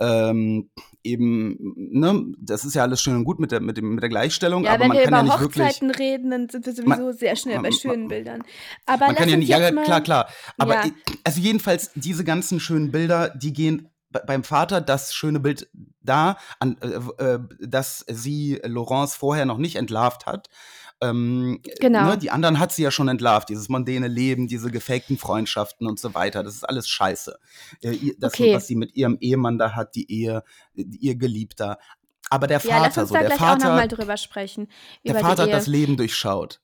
Ähm, 0.00 0.70
eben, 1.02 1.56
ne, 1.76 2.24
das 2.38 2.64
ist 2.64 2.74
ja 2.74 2.82
alles 2.82 3.02
schön 3.02 3.16
und 3.16 3.24
gut 3.24 3.38
mit 3.38 3.52
der, 3.52 3.60
mit 3.60 3.76
dem, 3.76 3.94
mit 3.94 4.02
der 4.02 4.08
Gleichstellung, 4.08 4.64
Ja, 4.64 4.70
aber 4.72 4.80
wenn 4.80 4.88
man 4.88 4.96
wir 4.96 5.04
kann 5.04 5.12
ja 5.12 5.20
über 5.20 5.28
nicht 5.32 5.40
wirklich. 5.40 5.66
Hochzeiten 5.66 5.90
reden, 5.90 6.30
dann 6.30 6.48
sind 6.48 6.64
wir 6.66 6.72
sowieso 6.72 6.88
Man- 6.88 7.12
sehr 7.12 7.36
schnell 7.36 7.56
bei 7.56 7.62
man- 7.62 7.72
schönen 7.72 7.98
man- 8.00 8.08
Bildern. 8.08 8.42
Aber 8.86 9.06
Man 9.06 9.14
kann 9.14 9.28
ja 9.28 9.36
nicht, 9.36 9.48
ja, 9.48 9.70
mal, 9.72 9.84
klar, 9.84 10.00
klar. 10.00 10.28
Aber 10.58 10.74
Ja. 10.74 10.84
also 11.24 11.40
jedenfalls 11.40 11.90
diese 11.94 12.24
ganzen 12.24 12.60
schönen 12.60 12.90
Bilder, 12.90 13.28
die 13.30 13.52
gehen 13.52 13.88
be- 14.10 14.22
beim 14.26 14.42
Vater 14.42 14.80
das 14.80 15.14
schöne 15.14 15.38
Bild 15.40 15.68
da, 16.02 16.38
an, 16.58 16.76
äh, 16.80 17.24
äh, 17.24 17.38
dass 17.60 18.04
sie 18.08 18.58
Laurence 18.64 19.14
vorher 19.14 19.44
noch 19.44 19.58
nicht 19.58 19.76
entlarvt 19.76 20.26
hat. 20.26 20.48
Ähm, 21.02 21.60
Genau. 21.80 22.04
Ne, 22.10 22.18
die 22.18 22.30
anderen 22.30 22.58
hat 22.58 22.72
sie 22.72 22.82
ja 22.82 22.90
schon 22.90 23.08
entlarvt, 23.08 23.48
dieses 23.48 23.68
mondäne 23.68 24.06
Leben, 24.08 24.46
diese 24.48 24.70
gefakten 24.70 25.16
Freundschaften 25.18 25.86
und 25.86 25.98
so 25.98 26.14
weiter. 26.14 26.42
Das 26.42 26.54
ist 26.54 26.64
alles 26.68 26.88
scheiße. 26.88 27.38
Äh, 27.82 28.12
das, 28.18 28.34
Okay. 28.34 28.54
was 28.54 28.66
sie 28.66 28.76
mit 28.76 28.94
ihrem 28.94 29.16
Ehemann 29.20 29.56
da 29.58 29.74
hat, 29.74 29.94
die 29.94 30.10
Ehe, 30.12 30.42
ihr 30.74 31.16
Geliebter. 31.16 31.78
Aber 32.28 32.46
der 32.46 32.60
Ja, 32.60 32.78
lass 32.78 32.88
Vater, 32.94 33.00
uns 33.00 33.08
so 33.08 33.14
da 33.14 33.20
der 33.20 33.28
gleich 33.30 33.40
auch 33.40 33.44
Vater, 33.46 33.68
nochmal 33.68 33.88
drüber 33.88 34.16
sprechen. 34.16 34.68
der 35.06 35.14
Vater 35.16 35.44
hat 35.44 35.52
das. 35.52 35.66
Leben 35.66 35.96
durchschaut. 35.96 36.60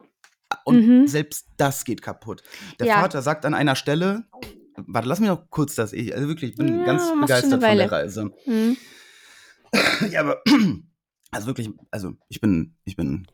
Und 0.65 0.87
Mhm. 0.87 1.07
selbst 1.09 1.47
das 1.57 1.85
geht 1.85 2.03
kaputt. 2.03 2.43
Der 2.79 2.87
Ja. 2.87 3.01
Vater 3.01 3.21
sagt 3.23 3.45
an 3.47 3.55
einer 3.55 3.75
Stelle, 3.75 4.27
warte, 4.77 5.09
lass 5.09 5.19
mich 5.19 5.29
noch 5.29 5.51
kurz 5.51 5.75
das, 5.75 5.93
ich, 5.93 6.15
also 6.15 6.29
wirklich, 6.29 6.53
ich 6.53 6.57
bin 6.57 6.81
Ja, 6.81 6.85
ganz 6.85 7.11
begeistert 7.21 7.65
von 7.65 7.77
der. 7.79 7.91
Reise. 7.91 8.31
Mhm. 8.47 8.77
Ja, 10.11 10.21
aber, 10.21 10.43
also 11.33 11.47
wirklich, 11.49 11.71
also 11.91 12.13
ich 12.29 12.41
bin, 12.41 12.77
ich 12.85 12.97
bin, 12.97 13.27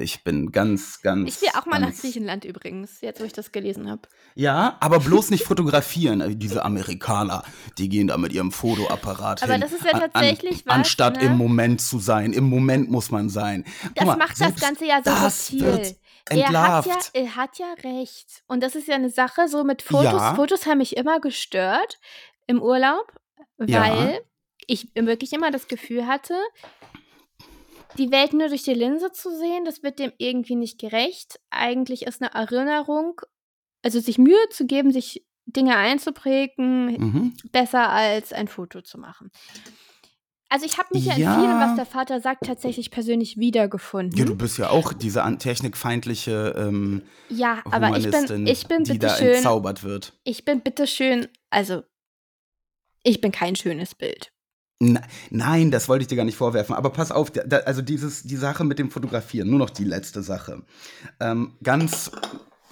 ich 0.00 0.24
bin 0.24 0.52
ganz, 0.52 1.00
ganz. 1.02 1.28
Ich 1.36 1.42
will 1.42 1.48
auch 1.58 1.66
mal 1.66 1.78
nach 1.80 1.92
Griechenland 1.94 2.44
übrigens, 2.44 3.00
jetzt 3.00 3.20
wo 3.20 3.24
ich 3.24 3.32
das 3.32 3.52
gelesen 3.52 3.90
habe. 3.90 4.02
Ja, 4.34 4.76
aber 4.80 5.00
bloß 5.00 5.30
nicht 5.30 5.44
fotografieren. 5.44 6.22
Also 6.22 6.34
Diese 6.36 6.64
Amerikaner, 6.64 7.42
die 7.78 7.88
gehen 7.88 8.06
da 8.08 8.16
mit 8.16 8.32
ihrem 8.32 8.52
Fotoapparat 8.52 9.42
Aber 9.42 9.52
hin. 9.52 9.60
das 9.60 9.72
ist 9.72 9.84
ja 9.84 9.92
an- 9.92 10.00
tatsächlich 10.12 10.58
an, 10.58 10.62
was, 10.66 10.74
Anstatt 10.74 11.16
ne? 11.16 11.22
im 11.24 11.36
Moment 11.36 11.80
zu 11.80 11.98
sein. 11.98 12.32
Im 12.32 12.48
Moment 12.48 12.90
muss 12.90 13.10
man 13.10 13.28
sein. 13.28 13.64
Das 13.94 14.04
mal, 14.06 14.16
macht 14.16 14.40
das 14.40 14.56
Ganze 14.60 14.86
ja 14.86 14.98
so 15.04 15.10
das 15.10 15.46
subtil. 15.48 15.66
wird 15.66 15.96
Er 16.28 16.36
hat, 16.36 16.44
entlarvt. 16.46 16.88
ja, 17.14 17.20
er 17.22 17.36
hat 17.36 17.58
ja 17.58 17.74
recht. 17.84 18.42
Und 18.46 18.62
das 18.62 18.74
ist 18.74 18.88
ja 18.88 18.94
eine 18.94 19.10
Sache, 19.10 19.48
so 19.48 19.64
mit 19.64 19.82
Fotos. 19.82 20.04
Ja. 20.04 20.34
Fotos 20.34 20.66
haben 20.66 20.78
mich 20.78 20.96
immer 20.96 21.20
gestört 21.20 21.98
im 22.46 22.60
Urlaub, 22.62 23.12
weil 23.58 23.70
Ja. 23.70 24.12
ich 24.66 24.88
wirklich 24.94 25.32
immer 25.32 25.50
das 25.50 25.68
Gefühl 25.68 26.06
hatte, 26.06 26.34
die 27.98 28.10
Welt 28.10 28.32
nur 28.32 28.48
durch 28.48 28.62
die 28.62 28.74
Linse 28.74 29.12
zu 29.12 29.30
sehen, 29.36 29.64
das 29.64 29.82
wird 29.82 29.98
dem 29.98 30.12
irgendwie 30.18 30.56
nicht 30.56 30.78
gerecht. 30.80 31.40
Eigentlich 31.50 32.02
ist 32.06 32.22
eine 32.22 32.32
Erinnerung, 32.34 33.20
also 33.82 34.00
sich 34.00 34.18
Mühe 34.18 34.48
zu 34.50 34.66
geben, 34.66 34.92
sich 34.92 35.24
Dinge 35.46 35.76
einzuprägen, 35.76 36.86
Mhm. 36.92 37.36
besser 37.52 37.90
als 37.90 38.32
ein 38.32 38.48
Foto 38.48 38.80
zu 38.82 38.98
machen. 38.98 39.30
Also 40.48 40.66
ich 40.66 40.78
habe 40.78 40.88
mich 40.92 41.04
ja, 41.06 41.16
Ja. 41.16 41.34
in 41.34 41.40
vielem, 41.40 41.58
was 41.60 41.74
der 41.74 41.86
Vater 41.86 42.20
sagt, 42.20 42.46
tatsächlich 42.46 42.90
persönlich 42.90 43.38
wiedergefunden. 43.38 44.16
Ja, 44.18 44.24
du 44.24 44.36
bist 44.36 44.56
ja 44.58 44.70
auch 44.70 44.92
diese 44.92 45.22
technikfeindliche 45.38 46.54
ähm, 46.56 47.02
Ja, 47.28 47.60
aber 47.70 47.96
ich 47.98 48.08
bin, 48.10 48.46
ich 48.46 48.66
bin 48.68 48.84
die 48.84 48.98
da 48.98 49.16
schön, 49.16 49.34
entzaubert 49.34 49.82
wird. 49.82 50.12
ich 50.24 50.44
bin 50.44 50.60
bitte 50.60 50.86
schön, 50.86 51.28
also 51.50 51.82
ich 53.02 53.20
bin 53.20 53.32
kein 53.32 53.56
schönes 53.56 53.94
Bild. 53.94 54.32
Nein, 55.30 55.70
das 55.70 55.88
wollte 55.88 56.02
ich 56.02 56.08
dir 56.08 56.16
gar 56.16 56.24
nicht 56.24 56.36
vorwerfen. 56.36 56.74
Aber 56.74 56.90
pass 56.90 57.10
auf, 57.12 57.30
da, 57.30 57.58
also 57.58 57.82
dieses, 57.82 58.22
die 58.22 58.36
Sache 58.36 58.64
mit 58.64 58.78
dem 58.78 58.90
Fotografieren, 58.90 59.48
nur 59.48 59.58
noch 59.58 59.70
die 59.70 59.84
letzte 59.84 60.22
Sache. 60.22 60.62
Ähm, 61.20 61.54
ganz 61.62 62.10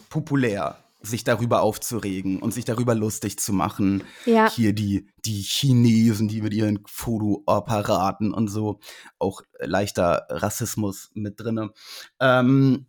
populär, 0.09 0.79
sich 1.03 1.25
darüber 1.25 1.63
aufzuregen 1.63 2.41
und 2.41 2.53
sich 2.53 2.65
darüber 2.65 2.95
lustig 2.95 3.39
zu 3.39 3.53
machen. 3.53 4.05
Ja. 4.25 4.51
Hier 4.51 4.73
die, 4.73 5.09
die 5.25 5.43
Chinesen, 5.43 6.29
die 6.29 6.43
mit 6.43 6.55
ihren 6.55 6.81
Fotoapparaten 6.87 8.33
und 8.33 8.49
so, 8.49 8.79
auch 9.19 9.43
leichter 9.59 10.27
Rassismus 10.29 11.11
mit 11.15 11.41
drinne. 11.41 11.73
Ähm, 12.21 12.87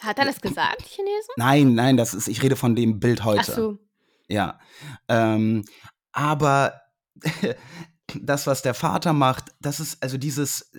Hat 0.00 0.18
er 0.18 0.26
das 0.26 0.40
gesagt, 0.40 0.82
Chinesen? 0.82 1.34
nein, 1.36 1.74
nein, 1.74 1.96
das 1.96 2.14
ist, 2.14 2.28
ich 2.28 2.42
rede 2.42 2.56
von 2.56 2.76
dem 2.76 3.00
Bild 3.00 3.24
heute. 3.24 3.52
Ach 3.52 3.56
so. 3.56 3.78
Ja. 4.28 4.58
Ähm, 5.08 5.64
aber 6.12 6.80
das, 8.24 8.46
was 8.46 8.62
der 8.62 8.74
Vater 8.74 9.12
macht, 9.12 9.52
das 9.60 9.80
ist 9.80 10.02
also 10.02 10.16
dieses, 10.18 10.70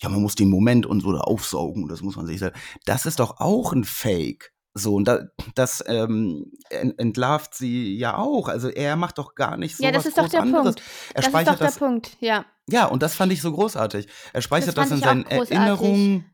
ja, 0.00 0.08
man 0.08 0.22
muss 0.22 0.34
den 0.34 0.48
Moment 0.50 0.86
und 0.86 1.00
so 1.00 1.12
da 1.12 1.20
aufsaugen, 1.20 1.88
das 1.88 2.00
muss 2.02 2.16
man 2.16 2.26
sich 2.26 2.38
sagen. 2.40 2.58
Das 2.86 3.04
ist 3.06 3.18
doch 3.20 3.40
auch 3.40 3.72
ein 3.72 3.84
Fake. 3.84 4.52
So, 4.74 4.94
und 4.94 5.06
da, 5.06 5.24
das 5.54 5.84
ähm, 5.86 6.50
ent- 6.70 6.98
entlarvt 6.98 7.54
sie 7.54 7.94
ja 7.98 8.16
auch. 8.16 8.48
Also 8.48 8.68
er 8.70 8.96
macht 8.96 9.18
doch 9.18 9.34
gar 9.34 9.58
nicht 9.58 9.76
so 9.76 9.84
Ja, 9.84 9.90
das 9.92 10.06
ist 10.06 10.16
doch 10.16 10.28
der 10.30 10.40
anderes. 10.40 10.64
Punkt. 10.76 10.82
Er 11.10 11.14
Das 11.16 11.24
ist 11.26 11.30
speichert 11.30 11.52
doch 11.54 11.58
der 11.58 11.66
das. 11.66 11.78
Punkt, 11.78 12.16
ja. 12.20 12.46
Ja, 12.70 12.86
und 12.86 13.02
das 13.02 13.14
fand 13.14 13.32
ich 13.32 13.42
so 13.42 13.52
großartig. 13.52 14.08
Er 14.32 14.40
speichert 14.40 14.78
Das 14.78 14.88
das, 14.88 14.98
in 14.98 15.04
seinen. 15.04 15.26
Erinnerungen. 15.26 16.24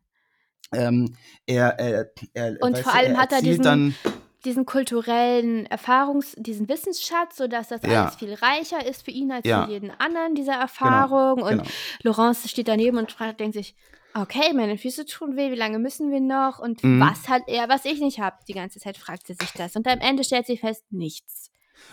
Ähm, 0.71 1.15
er, 1.47 1.79
er, 1.79 2.11
er, 2.33 2.55
Und 2.61 2.77
vor 2.77 2.93
allem 2.93 3.17
hat 3.17 3.31
er 3.33 3.41
diesen- 3.41 3.63
dann, 3.63 3.95
Diesen 4.45 4.65
kulturellen 4.65 5.65
Erfahrungs-, 5.67 6.35
diesen 6.37 6.69
Wissensschatz, 6.69 7.35
sodass 7.37 7.67
das 7.67 7.81
Ja. 7.83 8.03
alles 8.03 8.15
viel 8.15 8.33
reicher 8.33 8.85
ist 8.85 9.03
für 9.03 9.11
ihn 9.11 9.31
als 9.31 9.45
Ja. 9.45 9.65
für 9.65 9.71
jeden 9.71 9.91
anderen, 9.99 10.33
diese 10.35 10.51
Erfahrung. 10.51 11.41
Und 11.41 11.49
genau. 11.49 11.63
Laurence 12.03 12.49
steht 12.49 12.67
daneben 12.69 12.97
und 12.97 13.11
fragt, 13.11 13.39
denkt 13.41 13.55
sich, 13.55 13.75
okay, 14.13 14.53
meine 14.53 14.77
Füße 14.77 15.05
tun 15.05 15.35
weh, 15.35 15.51
wie 15.51 15.55
lange 15.55 15.77
müssen 15.79 16.09
wir 16.11 16.21
noch? 16.21 16.59
Und 16.59 16.83
Mhm. 16.83 17.01
was 17.01 17.27
hat 17.27 17.43
er, 17.47 17.67
was 17.69 17.85
ich 17.85 17.99
nicht 17.99 18.19
habe? 18.19 18.37
Die 18.47 18.53
ganze 18.53 18.79
Zeit 18.79 18.97
fragt 18.97 19.27
sie 19.27 19.33
sich 19.33 19.51
das. 19.51 19.75
Und 19.75 19.87
am 19.87 19.99
Ende 19.99 20.23
stellt 20.23 20.47
sie 20.47 20.57
fest, 20.57 20.85
nichts. 20.89 21.51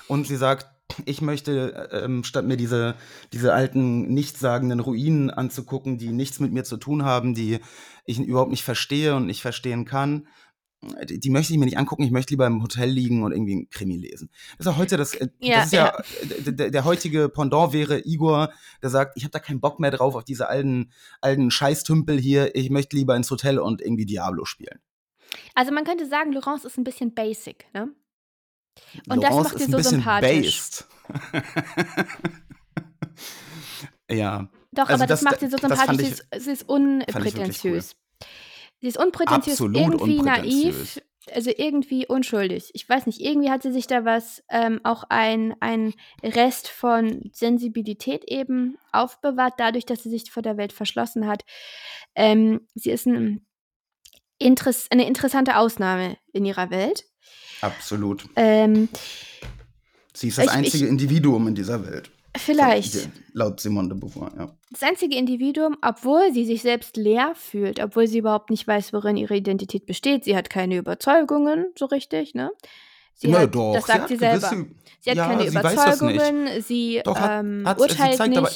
Und 0.09 0.26
sie 0.26 0.37
sagt, 0.37 0.66
ich 1.04 1.20
möchte, 1.20 1.88
ähm, 1.92 2.22
statt 2.24 2.44
mir 2.44 2.56
diese, 2.56 2.94
diese 3.32 3.52
alten, 3.52 4.06
nichtssagenden 4.14 4.80
Ruinen 4.80 5.30
anzugucken, 5.30 5.98
die 5.98 6.11
nichts 6.12 6.38
mit 6.40 6.52
mir 6.52 6.62
zu 6.64 6.76
tun 6.76 7.04
haben, 7.04 7.35
die 7.35 7.59
ich 8.04 8.18
überhaupt 8.20 8.50
nicht 8.52 8.62
verstehe 8.64 9.14
und 9.16 9.26
nicht 9.26 9.42
verstehen 9.42 9.85
kann, 9.85 10.28
die, 10.83 11.31
möchte 11.31 11.53
ich 11.53 11.59
mir 11.59 11.65
nicht 11.65 11.79
angucken. 11.79 12.03
Ich 12.03 12.11
möchte 12.11 12.33
lieber 12.33 12.47
im 12.47 12.62
Hotel 12.62 12.89
liegen 12.89 13.23
und 13.23 13.33
irgendwie 13.33 13.53
einen 13.53 13.71
Krimi 13.71 13.97
lesen. 13.97 14.31
Das 14.59 14.67
ist 14.67 14.73
ja 14.73 14.77
heute 14.79 14.97
das, 14.97 15.15
äh, 15.15 15.29
Ja, 15.41 15.57
das 15.57 15.67
ist 15.67 15.73
ja, 15.73 15.89
äh, 16.23 16.53
der, 16.53 16.71
der 16.71 16.85
heutige 16.85 17.29
Pendant 17.29 17.73
wäre 17.73 18.01
Igor, 18.07 18.53
der 18.83 18.91
sagt, 18.91 19.17
ich 19.17 19.25
habe 19.25 19.33
da 19.33 19.39
keinen 19.39 19.61
Bock 19.61 19.81
mehr 19.81 19.91
drauf 19.91 20.15
auf 20.15 20.25
diese 20.25 20.49
alten, 20.49 20.91
alten 21.21 21.51
Scheißtümpel 21.51 22.19
hier. 22.21 22.55
Ich 22.55 22.71
möchte 22.71 22.95
lieber 22.97 23.17
ins 23.17 23.31
Hotel 23.31 23.59
und 23.59 23.81
irgendwie 23.81 24.07
Diablo 24.07 24.45
spielen. 24.45 24.79
Also 25.55 25.73
man 25.73 25.85
könnte 25.85 26.07
sagen, 26.07 26.33
Laurence 26.33 26.65
ist 26.65 26.79
ein 26.79 26.85
bisschen 26.85 27.15
basic, 27.15 27.67
ne? 27.75 27.89
Und 29.09 29.23
das 29.23 29.31
Laurence 29.31 29.45
macht 29.53 29.55
ist 29.61 29.67
sie 29.67 29.75
ein 29.75 29.83
so 29.83 29.89
sympathisch. 29.91 30.85
ja. 34.11 34.49
Doch, 34.73 34.89
Also 34.89 34.95
aber 34.95 35.07
das, 35.07 35.21
das- 35.21 35.23
macht 35.23 35.41
sie 35.41 35.49
so 35.49 35.57
das 35.57 35.71
sympathisch. 35.79 36.07
Sie 36.07 36.12
ist, 36.12 36.45
sie 36.45 36.51
ist 36.53 36.69
unprätentiös. 36.69 37.97
Sie 38.81 38.89
ist 38.89 38.99
unprätentiös, 38.99 39.55
Absolut 39.55 39.77
irgendwie 39.77 40.19
unprätentiös. 40.19 40.97
naiv, 40.97 41.03
also 41.33 41.51
irgendwie 41.57 42.07
unschuldig. 42.07 42.71
Ich 42.75 42.89
weiß 42.89 43.07
nicht, 43.07 43.21
irgendwie 43.21 43.51
hat 43.51 43.62
sie 43.62 43.73
sich 43.73 43.87
da 43.87 44.05
was, 44.05 44.43
ähm, 44.51 44.81
auch 44.85 45.05
ein, 45.09 45.55
ein 45.61 45.95
Rest 46.23 46.69
von 46.69 47.31
Sensibilität 47.33 48.25
eben 48.27 48.77
aufbewahrt, 48.93 49.55
dadurch, 49.59 49.87
dass 49.87 50.03
sie 50.03 50.11
sich 50.11 50.31
vor 50.31 50.43
der 50.43 50.57
Welt 50.57 50.73
verschlossen 50.73 51.27
hat. 51.27 51.45
Ähm, 52.15 52.61
sie 52.75 52.91
ist 52.91 53.07
ein, 53.07 53.47
Interess 54.39 54.87
eine 54.91 55.07
interessante 55.07 55.57
Ausnahme 55.57 56.19
in 56.33 56.45
ihrer 56.45 56.69
Welt. 56.71 57.05
Absolut. 57.62 58.27
Ähm, 58.37 58.89
Sie 60.12 60.29
ist 60.29 60.39
das 60.39 60.45
Ich- 60.47 60.51
einzige 60.51 60.85
ich- 60.85 60.91
Individuum 60.91 61.49
in 61.49 61.55
dieser 61.55 61.87
Welt. 61.87 62.11
Vielleicht. 62.38 63.09
Laut 63.33 63.61
Simone 63.61 63.88
de 63.88 63.99
Beauvoir, 63.99 64.33
ja. 64.37 64.57
das 64.70 64.83
einzige 64.83 65.16
Individuum, 65.16 65.77
obwohl 65.83 66.33
sie 66.33 66.44
sich 66.44 66.62
selbst 66.62 66.96
leer 66.96 67.33
fühlt, 67.35 67.81
obwohl 67.83 68.07
sie 68.07 68.18
überhaupt 68.18 68.51
nicht 68.51 68.66
weiß, 68.66 68.92
worin 68.92 69.16
ihre 69.16 69.37
Identität 69.37 69.87
besteht. 69.87 70.25
Sie 70.25 70.37
hat 70.37 70.49
keine 70.51 70.77
Überzeugungen, 70.77 71.66
so 71.78 71.87
richtig, 71.87 72.34
ne? 72.34 72.51
Sie 73.14 73.28
Na 73.28 73.41
hat, 73.41 73.55
doch, 73.55 73.74
das 73.74 73.87
sagt 73.87 74.09
sie, 74.09 74.14
hat 74.14 74.20
selber. 74.41 74.49
gewisse- 74.49 74.66
sie 75.01 75.11
hat 75.11 75.16
ja, 75.16 75.26
keine 75.26 75.43
sie. 75.43 75.49
Überzeugungen, 75.59 76.49
sie 76.62 77.01
Doch, 77.05 77.18
hat- 77.18 77.41
ähm, 77.45 77.62
hat- 77.66 77.78
sie 77.78 77.82
urteilt 77.82 78.16
zeigt 78.16 78.30
nicht. 78.30 78.39
aber- 78.39 78.51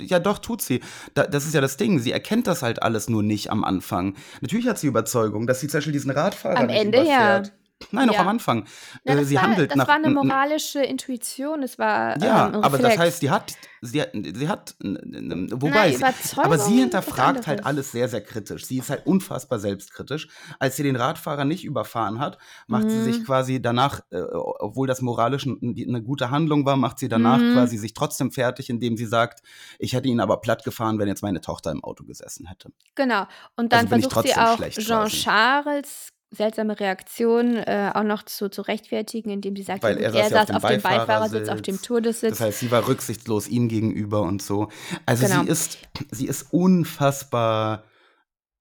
Ja, 0.00 0.18
doch, 0.18 0.38
tut 0.38 0.60
sie. 0.62 0.80
Da, 1.14 1.24
das 1.26 1.44
ist 1.46 1.54
ja 1.54 1.60
das 1.60 1.76
Ding. 1.76 1.98
Sie 2.00 2.10
erkennt 2.10 2.46
das 2.46 2.62
halt 2.62 2.82
alles 2.82 3.08
nur 3.08 3.22
nicht 3.22 3.50
am 3.50 3.62
Anfang. 3.62 4.16
Natürlich 4.40 4.66
hat 4.66 4.78
sie 4.78 4.86
Überzeugung, 4.88 5.46
dass 5.46 5.60
sie 5.60 5.68
zum 5.68 5.78
Beispiel 5.78 5.92
diesen 5.92 6.10
Radfahrer 6.10 6.58
Am 6.60 6.66
nicht 6.66 6.80
Ende, 6.80 7.04
ja. 7.06 7.42
Nein, 7.90 8.08
auch 8.10 8.14
Ja. 8.14 8.20
am 8.20 8.28
Anfang. 8.28 8.66
Na, 9.04 9.12
äh, 9.12 9.16
das 9.18 9.28
sie 9.28 9.34
war, 9.36 9.42
handelt 9.42 9.70
das 9.70 9.76
nach. 9.78 9.88
war 9.88 9.94
eine 9.96 10.10
moralische 10.10 10.82
Intuition, 10.82 11.62
es 11.62 11.78
war 11.78 12.18
Ja, 12.22 12.48
ähm, 12.48 12.62
aber 12.62 12.78
das 12.78 12.98
heißt, 12.98 13.20
sie 13.20 13.30
hat, 13.30 13.52
sie 13.80 14.00
hat, 14.02 14.10
sie 14.12 14.48
hat 14.48 14.74
wobei, 14.80 15.96
Na, 16.00 16.12
sie, 16.12 16.36
aber 16.40 16.58
sie 16.58 16.78
hinterfragt 16.80 17.46
halt 17.46 17.64
alles 17.66 17.92
sehr, 17.92 18.08
sehr 18.08 18.22
kritisch. 18.22 18.64
Sie 18.66 18.78
ist 18.78 18.90
halt 18.90 19.06
unfassbar 19.06 19.58
selbstkritisch. 19.58 20.28
Als 20.58 20.76
sie 20.76 20.82
den 20.82 20.96
Radfahrer 20.96 21.44
nicht 21.44 21.64
überfahren 21.64 22.18
hat, 22.18 22.38
macht 22.66 22.90
sie 22.90 23.02
sich 23.02 23.20
Mhm. 23.20 23.24
quasi 23.24 23.60
danach, 23.62 24.00
äh, 24.10 24.20
obwohl 24.32 24.86
das 24.86 25.00
moralisch 25.02 25.46
eine 25.46 26.02
gute 26.02 26.30
Handlung 26.30 26.64
war, 26.66 26.76
macht 26.76 26.98
sie 26.98 27.08
danach 27.08 27.40
Mhm. 27.40 27.52
quasi 27.52 27.76
sich 27.78 27.94
trotzdem 27.94 28.30
fertig, 28.32 28.70
indem 28.70 28.96
sie 28.96 29.06
sagt, 29.06 29.40
ich 29.78 29.92
hätte 29.92 30.08
ihn 30.08 30.20
aber 30.20 30.38
platt 30.40 30.64
gefahren, 30.64 30.98
wenn 30.98 31.08
jetzt 31.08 31.22
meine 31.22 31.40
Tochter 31.40 31.70
im 31.70 31.82
Auto 31.84 32.04
gesessen 32.04 32.46
hätte. 32.46 32.70
Genau. 32.94 33.26
Und 33.56 33.72
dann 33.72 33.80
Also 33.80 33.90
bin 33.90 33.98
ich 34.00 34.06
versucht 34.12 34.26
sie 34.28 34.34
auch 34.34 34.58
Jean 34.70 35.04
quasi. 35.08 35.22
Charles 35.22 36.08
seltsame 36.34 36.78
Reaktion 36.78 37.56
äh, 37.56 37.90
auch 37.94 38.02
noch 38.02 38.22
zu, 38.24 38.48
zu 38.48 38.62
rechtfertigen, 38.62 39.30
indem 39.30 39.56
sie 39.56 39.62
sagt, 39.62 39.82
Weil 39.82 39.94
gut, 39.96 40.04
er 40.04 40.12
saß 40.12 40.40
auf 40.40 40.46
dem 40.46 40.56
auf 40.56 40.62
dem 40.70 40.82
Beifahrersitz, 40.82 41.48
auf 41.48 41.62
dem. 41.62 41.80
Todessitz. 41.80 42.30
Das 42.30 42.40
heißt, 42.40 42.60
sie 42.60 42.70
war 42.70 42.86
rücksichtslos 42.86 43.48
ihm 43.48 43.68
gegenüber 43.68 44.22
und 44.22 44.42
so. 44.42 44.68
Also 45.06 45.26
Genau. 45.26 45.42
sie 45.42 45.48
ist, 45.48 45.78
sie 46.10 46.26
ist 46.26 46.52
unfassbar 46.52 47.84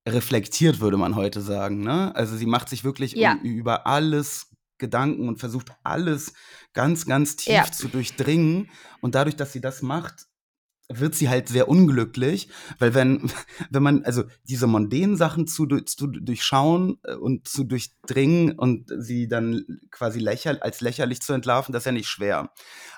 reflektiert, 0.08 0.80
würde 0.80 0.98
man 0.98 1.16
heute 1.16 1.42
sagen. 1.42 1.82
Ne? 1.82 2.14
Also 2.16 2.36
sie 2.36 2.46
macht 2.46 2.70
sich 2.70 2.84
wirklich 2.84 3.14
Ja. 3.14 3.34
um, 3.34 3.40
über 3.42 3.88
alles 3.88 4.48
Gedanken 4.78 5.30
und 5.30 5.38
versucht 5.40 5.72
alles 5.84 6.34
ganz, 6.74 7.06
ganz 7.06 7.36
tief 7.38 7.54
Ja. 7.54 7.64
zu 7.72 7.88
durchdringen. 7.88 8.70
Und 9.02 9.16
dadurch, 9.16 9.36
dass 9.38 9.54
sie 9.54 9.62
das 9.62 9.82
macht, 9.82 10.26
wird 10.90 11.16
sie 11.16 11.30
halt 11.30 11.48
sehr 11.50 11.70
unglücklich, 11.70 12.50
weil 12.80 12.94
wenn, 12.94 13.32
wenn 13.70 13.84
man, 13.84 14.04
also 14.04 14.24
diese 14.44 14.68
mondänen 14.68 15.16
Sachen 15.16 15.48
zu, 15.48 15.66
zu 15.66 16.08
durchschauen 16.08 17.00
äh, 17.04 17.16
und 17.16 17.48
zu 17.48 17.64
durchdringen 17.64 18.58
und 18.58 18.92
sie 18.98 19.28
dann 19.28 19.66
quasi 19.92 20.20
lächer, 20.20 20.58
als 20.62 20.82
lächerlich 20.82 21.22
zu 21.22 21.34
entlarven, 21.34 21.74
das 21.74 21.82
ist 21.82 21.88
ja 21.88 21.92
nicht 21.92 22.10
schwer. 22.10 22.52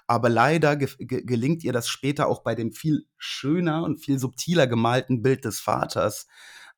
Aber 0.07 0.29
leider 0.29 0.75
ge 0.75 0.89
ge 0.99 1.23
gelingt 1.23 1.63
ihr 1.63 1.73
das 1.73 1.87
später 1.87 2.27
auch 2.27 2.43
bei 2.43 2.55
dem 2.55 2.71
viel 2.71 3.05
schöner 3.17 3.83
und 3.83 3.97
viel 3.97 4.19
subtiler 4.19 4.67
gemalten 4.67 5.21
Bild 5.21 5.45
des 5.45 5.59
Vaters, 5.59 6.27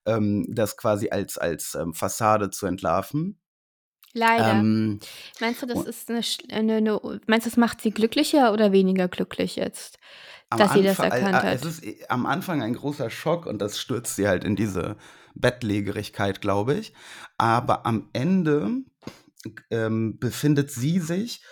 ähm, 0.05 0.45
das 0.49 0.77
quasi 0.77 1.09
als, 1.09 1.37
als 1.37 1.75
ähm, 1.75 1.93
Fassade 1.93 2.49
zu 2.49 2.65
entlarven. 2.65 3.39
Leider. 4.13 4.51
Ähm, 4.51 4.99
meinst 5.39 5.61
du, 5.61 5.65
das 5.65 5.85
ist 5.85 6.09
eine, 6.09 6.21
eine, 6.51 6.75
eine, 6.77 7.21
meinst 7.27 7.45
du, 7.45 7.49
das 7.49 7.57
macht 7.57 7.81
sie 7.81 7.91
glücklicher 7.91 8.51
oder 8.51 8.71
weniger 8.71 9.07
glücklich 9.07 9.57
jetzt? 9.57 9.99
Am 10.49 10.59
dass 10.59 10.73
sie 10.73 10.83
das 10.83 10.99
Anfang- 10.99 11.11
erkannt 11.11 11.43
äh, 11.43 11.47
hat. 11.47 11.55
Es 11.55 11.65
ist 11.65 11.83
äh, 11.83 12.05
am 12.09 12.25
Anfang 12.25 12.61
ein 12.61 12.73
großer 12.73 13.09
Schock 13.09 13.45
und 13.45 13.59
das 13.59 13.79
stürzt 13.79 14.15
sie 14.15 14.27
halt 14.27 14.43
in 14.43 14.55
diese 14.55 14.97
Bettlägerigkeit, 15.35 16.41
glaube 16.41 16.75
ich. 16.75 16.93
Aber 17.37 17.85
am 17.85 18.09
Ende 18.13 18.83
ähm, 19.69 20.17
befindet 20.19 20.71
sie 20.71 20.99
sich, 20.99 21.43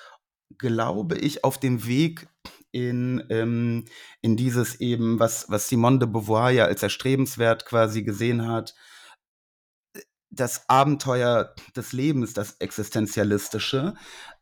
glaube 0.58 1.18
ich, 1.18 1.44
auf 1.44 1.60
dem 1.60 1.86
Weg 1.86 2.28
in, 2.72 3.24
ähm, 3.30 3.86
in 4.22 4.36
dieses 4.36 4.80
eben, 4.80 5.20
was, 5.20 5.50
was 5.50 5.70
Simone 5.70 6.00
de 6.00 6.08
Beauvoir 6.08 6.52
ja 6.52 6.66
als 6.66 6.84
erstrebenswert 6.84 7.66
quasi 7.66 8.04
gesehen 8.04 8.48
hat, 8.48 8.76
das 10.30 10.68
Abenteuer 10.70 11.54
des 11.76 11.94
Lebens, 11.94 12.34
das 12.34 12.58
Existenzialistische, 12.60 13.94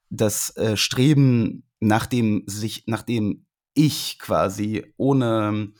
das 0.09 0.55
äh, 0.57 0.77
Streben 0.77 1.69
nach 1.79 2.07
dem 2.07 2.43
sich, 2.47 2.85
nach 2.87 3.03
dem 3.03 3.45
Ich 3.73 4.19
quasi 4.19 4.93
ohne, 4.97 5.73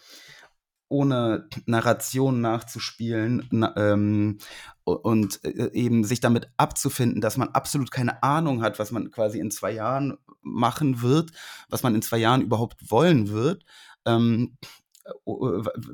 ohne 0.89 1.48
Narration 1.66 2.41
nachzuspielen 2.41 3.48
na, 3.52 3.74
ähm, 3.78 4.38
und 4.84 5.44
äh, 5.44 5.72
eben 5.74 6.04
sich 6.04 6.20
damit 6.20 6.50
abzufinden, 6.58 7.22
dass 7.22 7.38
man 7.38 7.50
absolut 7.50 7.91
keine 7.91 8.22
Ahnung 8.24 8.62
hat, 8.62 8.80
was 8.80 8.91
man 8.91 9.12
quasi 9.12 9.39
in 9.39 9.52
zwei 9.52 9.72
Jahren 9.72 10.18
machen 10.41 11.02
wird, 11.02 11.32
was 11.70 11.84
man 11.84 11.96
in 11.96 12.02
zwei 12.02 12.18
Jahren 12.18 12.41
überhaupt 12.41 12.91
wollen 12.91 13.30
wird. 13.30 13.64
Ähm, 14.06 14.58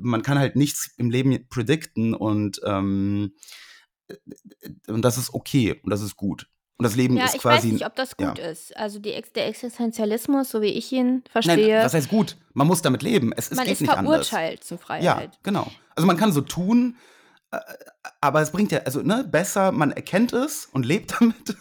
man 0.00 0.22
kann 0.22 0.38
halt 0.38 0.56
nichts 0.56 0.92
im 0.96 1.10
Leben 1.10 1.48
predikten 1.48 2.14
und 2.14 2.60
ähm, 2.64 3.34
und 4.88 5.02
das 5.02 5.18
ist 5.18 5.34
okay 5.34 5.80
und 5.82 5.90
das 5.90 6.02
ist 6.02 6.16
gut. 6.16 6.48
Und 6.80 6.84
das 6.84 6.96
Leben 6.96 7.16
Ja, 7.16 7.26
ist 7.26 7.34
ich 7.36 7.44
weiß 7.44 7.56
quasi. 7.60 7.72
nicht, 7.72 7.84
ob 7.86 7.94
das 7.94 8.16
gut 8.16 8.38
ja. 8.38 8.44
ist. 8.46 8.76
Also 8.76 8.98
die 8.98 9.14
der 9.36 9.46
Existenzialismus, 9.48 10.48
so 10.50 10.62
wie 10.62 10.66
ich 10.68 10.90
ihn 10.92 11.06
Nein, 11.08 11.22
verstehe, 11.30 11.82
was 11.84 11.94
heißt 11.94 12.08
gut? 12.08 12.36
Man 12.54 12.66
muss 12.66 12.82
damit 12.82 13.02
leben. 13.02 13.32
Es, 13.36 13.50
es 13.50 13.56
man 13.56 13.64
geht 13.66 13.74
ist 13.74 13.80
nicht 13.82 13.90
anders. 13.96 14.28
verurteilt 14.28 14.64
zur 14.64 14.78
Ja, 14.78 14.82
Freiheit. 14.84 15.38
genau. 15.42 15.70
Also 15.94 16.06
man 16.06 16.16
kann 16.16 16.32
so 16.32 16.40
tun, 16.40 16.96
äh, 17.50 17.58
aber 18.22 18.40
es 18.40 18.50
bringt 18.50 18.72
ja, 18.72 18.78
also 18.80 19.02
ne, 19.02 19.24
besser, 19.30 19.72
man 19.72 19.90
erkennt 19.92 20.32
es 20.32 20.68
und 20.72 20.86
lebt 20.86 21.14
damit, 21.20 21.56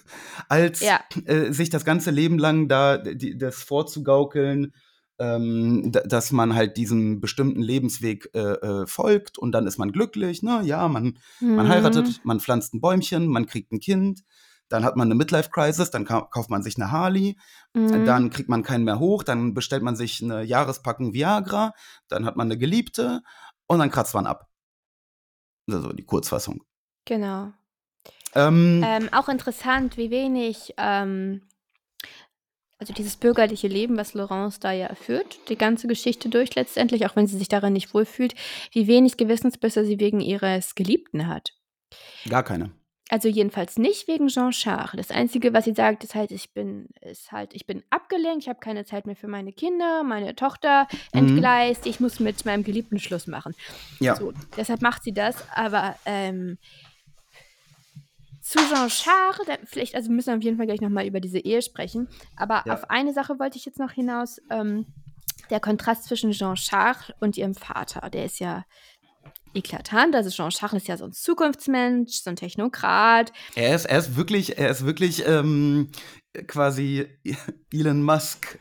als 0.48 0.80
Ja. 0.80 1.02
äh, 1.26 1.52
sich 1.52 1.70
das 1.70 1.84
ganze 1.84 2.12
Leben 2.12 2.40
lang 2.40 2.68
da 2.70 2.98
die, 2.98 3.38
das 3.38 3.62
vorzugaukeln, 3.64 4.74
ähm, 5.20 5.92
da- 5.92 6.00
dass 6.02 6.32
man 6.32 6.56
halt 6.56 6.78
diesem 6.78 7.20
bestimmten 7.20 7.62
Lebensweg 7.62 8.30
äh, 8.34 8.40
äh, 8.40 8.88
folgt 8.88 9.38
und 9.38 9.52
dann 9.52 9.68
ist 9.68 9.78
man 9.78 9.92
glücklich, 9.92 10.44
ne? 10.44 10.62
Ja, 10.64 10.88
man, 10.88 11.18
man 11.42 11.66
Mhm. 11.66 11.70
heiratet, 11.70 12.22
man 12.24 12.40
pflanzt 12.40 12.74
ein 12.74 12.80
Bäumchen, 12.80 13.28
man 13.28 13.46
kriegt 13.46 13.74
ein 13.74 13.82
Kind, 13.82 14.22
dann 14.70 14.84
hat 14.86 14.96
man 14.96 15.08
eine 15.08 15.16
Midlife-Crisis, 15.16 15.92
dann 15.92 16.06
ka 16.06 16.22
kauft 16.22 16.50
man 16.50 16.64
sich 16.64 16.78
eine 16.78 16.92
Harley, 16.92 17.38
Mhm. 17.74 18.06
dann 18.06 18.30
kriegt 18.30 18.50
man 18.50 18.64
keinen 18.64 18.84
mehr 18.86 19.00
hoch, 19.00 19.24
dann 19.24 19.54
bestellt 19.54 19.84
man 19.84 19.96
sich 19.96 20.24
eine 20.24 20.44
Jahrespackung 20.44 21.14
Viagra, 21.14 21.74
dann 22.08 22.26
hat 22.26 22.36
man 22.38 22.48
eine 22.48 22.58
Geliebte 22.58 23.22
und 23.68 23.80
dann 23.80 23.92
kratzt 23.92 24.14
man 24.14 24.26
ab. 24.28 24.48
Also 25.70 25.94
die 25.94 26.06
Kurzfassung. 26.06 26.64
Genau. 27.06 27.52
Ähm, 28.36 28.84
Ähm, 28.86 29.10
auch 29.12 29.28
interessant, 29.30 29.98
wie 29.98 30.12
wenig, 30.12 30.74
ähm, 30.78 31.42
also 32.78 32.94
dieses 32.94 33.18
bürgerliche 33.18 33.68
Leben, 33.68 33.98
was 33.98 34.14
Laurence 34.14 34.60
da 34.60 34.72
ja 34.72 34.94
führt, 34.96 35.50
die 35.50 35.58
ganze 35.58 35.88
Geschichte 35.88 36.30
durch 36.30 36.56
letztendlich, 36.56 37.06
auch 37.06 37.16
wenn 37.16 37.28
sie 37.28 37.38
sich 37.38 37.50
darin 37.50 37.74
nicht 37.74 37.94
wohlfühlt, 37.94 38.36
wie 38.72 38.88
wenig 38.88 39.18
Gewissensbisse 39.18 39.84
sie 39.84 40.00
wegen 40.00 40.22
ihres 40.22 40.76
Geliebten 40.76 41.28
hat. 41.28 41.54
gar 42.30 42.44
keine. 42.44 42.72
Also 43.12 43.28
jedenfalls 43.28 43.78
nicht 43.80 44.08
wegen 44.08 44.28
Jean 44.28 44.52
Charles. 44.52 44.92
Das 44.96 45.10
Einzige, 45.10 45.52
was 45.52 45.66
sie 45.66 45.74
sagt, 45.74 46.04
ist 46.04 46.14
halt, 46.14 46.32
ich 46.32 46.54
bin, 46.54 46.90
ist 47.02 47.32
halt, 47.32 47.56
ich 47.56 47.66
bin 47.66 47.84
abgelenkt, 47.90 48.44
ich 48.44 48.50
habe 48.50 48.60
keine 48.60 48.86
Zeit 48.86 49.08
mehr 49.08 49.16
für 49.16 49.28
meine 49.28 49.52
Kinder, 49.52 50.04
meine 50.04 50.36
Tochter 50.36 50.88
Mhm. 51.14 51.20
entgleist, 51.20 51.88
ich 51.88 52.00
muss 52.00 52.20
mit 52.20 52.46
meinem 52.46 52.64
Geliebten 52.64 53.00
Schluss 53.00 53.26
machen. 53.26 53.56
Ja. 54.00 54.16
So, 54.16 54.32
deshalb 54.56 54.84
macht 54.84 55.04
sie 55.04 55.12
das, 55.14 55.36
aber 55.56 55.96
ähm, 56.06 56.60
zu 58.42 58.60
Jean 58.60 58.88
Charles, 58.90 59.42
da, 59.46 59.58
vielleicht, 59.66 59.96
also 59.96 60.12
müssen 60.12 60.28
wir 60.30 60.38
auf 60.38 60.44
jeden 60.44 60.58
Fall 60.58 60.66
gleich 60.68 60.82
nochmal 60.82 61.06
über 61.08 61.20
diese 61.20 61.40
Ehe 61.40 61.62
sprechen, 61.64 62.08
aber 62.36 62.64
Ja. 62.66 62.74
auf 62.76 62.90
eine 62.92 63.14
Sache 63.14 63.40
wollte 63.40 63.58
ich 63.58 63.66
jetzt 63.66 63.80
noch 63.80 63.92
hinaus, 63.92 64.40
ähm, 64.52 64.86
der 65.50 65.60
Kontrast 65.60 66.04
zwischen 66.04 66.32
Jean 66.32 66.56
Charles 66.56 67.12
und 67.20 67.38
ihrem 67.38 67.56
Vater, 67.56 68.08
der 68.12 68.26
ist 68.26 68.40
ja 68.40 68.66
eklatant, 69.60 70.16
also 70.16 70.30
Jean 70.30 70.50
Charles 70.50 70.84
ist 70.84 70.88
ja 70.88 70.98
so 70.98 71.06
ein 71.06 71.12
Zukunftsmensch, 71.14 72.22
so 72.22 72.30
ein 72.30 72.36
Technokrat, 72.36 73.32
Er 73.56 73.76
ist, 73.76 73.86
er 73.86 74.00
ist 74.00 74.16
wirklich, 74.16 74.58
er 74.58 74.70
ist 74.70 74.86
wirklich 74.86 75.26
ähm, 75.28 75.90
quasi 76.48 77.08
Elon 77.74 78.04
Musk. 78.04 78.58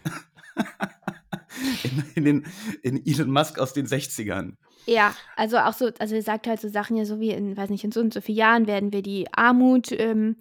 in, 1.85 2.05
in, 2.15 2.25
den, 2.25 2.47
in 2.83 3.07
Elon 3.07 3.31
Musk 3.31 3.59
aus 3.59 3.73
den 3.73 3.87
60ern. 3.87 4.55
Ja, 4.87 5.15
also 5.37 5.59
auch 5.59 5.73
so, 5.75 5.91
also 5.99 6.15
er 6.15 6.23
sagt 6.23 6.47
halt 6.47 6.61
so 6.61 6.69
Sachen 6.69 6.97
ja 6.97 7.05
so 7.05 7.21
wie 7.21 7.31
in, 7.31 7.57
weiß 7.57 7.69
nicht, 7.71 7.85
in 7.85 7.93
so 7.93 8.01
und 8.01 8.15
so 8.15 8.21
vielen 8.21 8.39
Jahren 8.39 8.67
werden 8.67 8.93
wir 8.93 9.03
die 9.03 9.27
Armut 9.33 9.93
ähm, 9.93 10.37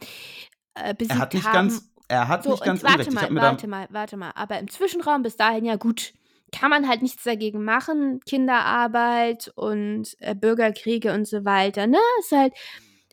äh, 0.75 0.93
besiegt 0.93 1.15
Er 1.15 1.19
hat 1.19 1.33
nicht 1.33 1.45
haben. 1.45 1.53
ganz, 1.69 1.89
er 2.07 2.27
hat 2.27 2.43
so, 2.43 2.51
nicht 2.51 2.63
ganz 2.63 2.83
warte 2.83 3.09
unrecht. 3.09 3.31
Mal, 3.31 3.41
warte 3.41 3.67
mal, 3.67 3.87
warte 3.89 4.17
mal. 4.17 4.31
Aber 4.35 4.57
im 4.59 4.69
Zwischenraum 4.69 5.21
bis 5.23 5.35
dahin, 5.35 5.65
ja 5.65 5.75
gut, 5.75 6.13
kann 6.51 6.69
man 6.69 6.87
halt 6.87 7.01
nichts 7.01 7.23
dagegen 7.23 7.63
machen. 7.63 8.19
Kinderarbeit 8.25 9.51
und 9.55 10.15
äh, 10.19 10.35
Bürgerkriege 10.35 11.13
und 11.13 11.27
so 11.27 11.45
weiter, 11.45 11.87
ne? 11.87 11.99
Ist 12.19 12.31
halt, 12.31 12.53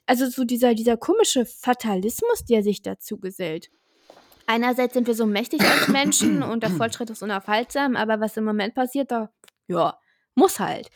also 0.06 0.28
so 0.28 0.44
dieser, 0.44 0.74
dieser 0.74 0.96
komische 0.96 1.46
Fatalismus, 1.46 2.44
der 2.44 2.62
sich 2.62 2.82
dazu 2.82 3.18
gesellt. 3.18 3.70
Einerseits 4.46 4.94
sind 4.94 5.06
wir 5.06 5.14
so 5.14 5.26
mächtig 5.26 5.62
als 5.62 5.88
Menschen 5.88 6.42
und 6.42 6.62
der 6.62 6.70
Fortschritt 6.70 7.10
ist 7.10 7.22
unaufhaltsam, 7.22 7.96
aber 7.96 8.20
was 8.20 8.36
im 8.36 8.44
Moment 8.44 8.74
passiert, 8.74 9.10
da, 9.10 9.30
ja, 9.68 9.98
muss 10.34 10.60
halt. 10.60 10.90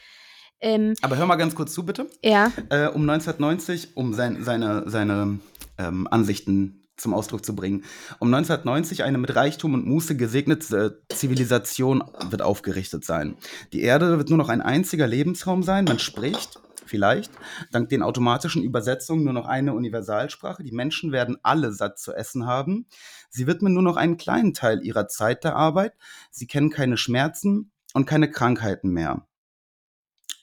Ähm, 0.60 0.94
Aber 1.02 1.16
hör 1.16 1.26
mal 1.26 1.36
ganz 1.36 1.54
kurz 1.54 1.72
zu, 1.72 1.84
bitte. 1.86 2.08
ja, 2.22 2.52
Äh, 2.70 2.88
um 2.88 3.08
1990, 3.08 3.96
um 3.96 4.12
sein, 4.12 4.42
seine, 4.42 4.84
seine 4.90 5.38
ähm, 5.78 6.08
Ansichten 6.10 6.77
zum 6.98 7.14
Ausdruck 7.14 7.44
zu 7.44 7.54
bringen. 7.54 7.84
Um 8.18 8.32
1990 8.32 9.04
eine 9.04 9.18
mit 9.18 9.34
Reichtum 9.34 9.74
und 9.74 9.86
Muße 9.86 10.16
gesegnete 10.16 11.02
Zivilisation 11.08 12.04
wird 12.30 12.42
aufgerichtet 12.42 13.04
sein. 13.04 13.36
Die 13.72 13.82
Erde 13.82 14.18
wird 14.18 14.28
nur 14.28 14.38
noch 14.38 14.48
ein 14.48 14.60
einziger 14.60 15.06
Lebensraum 15.06 15.62
sein. 15.62 15.84
Man 15.84 15.98
spricht, 15.98 16.60
vielleicht, 16.84 17.32
dank 17.70 17.88
den 17.88 18.02
automatischen 18.02 18.62
Übersetzungen 18.62 19.24
nur 19.24 19.32
noch 19.32 19.46
eine 19.46 19.74
Universalsprache. 19.74 20.64
Die 20.64 20.72
Menschen 20.72 21.12
werden 21.12 21.36
alle 21.42 21.72
satt 21.72 21.98
zu 21.98 22.12
essen 22.12 22.46
haben. 22.46 22.86
Sie 23.30 23.46
widmen 23.46 23.74
nur 23.74 23.82
noch 23.82 23.96
einen 23.96 24.16
kleinen 24.16 24.54
Teil 24.54 24.82
ihrer 24.82 25.08
Zeit 25.08 25.44
der 25.44 25.56
Arbeit. 25.56 25.94
Sie 26.30 26.46
kennen 26.46 26.70
keine 26.70 26.96
Schmerzen 26.96 27.70
und 27.94 28.06
keine 28.06 28.30
Krankheiten 28.30 28.90
mehr. 28.90 29.26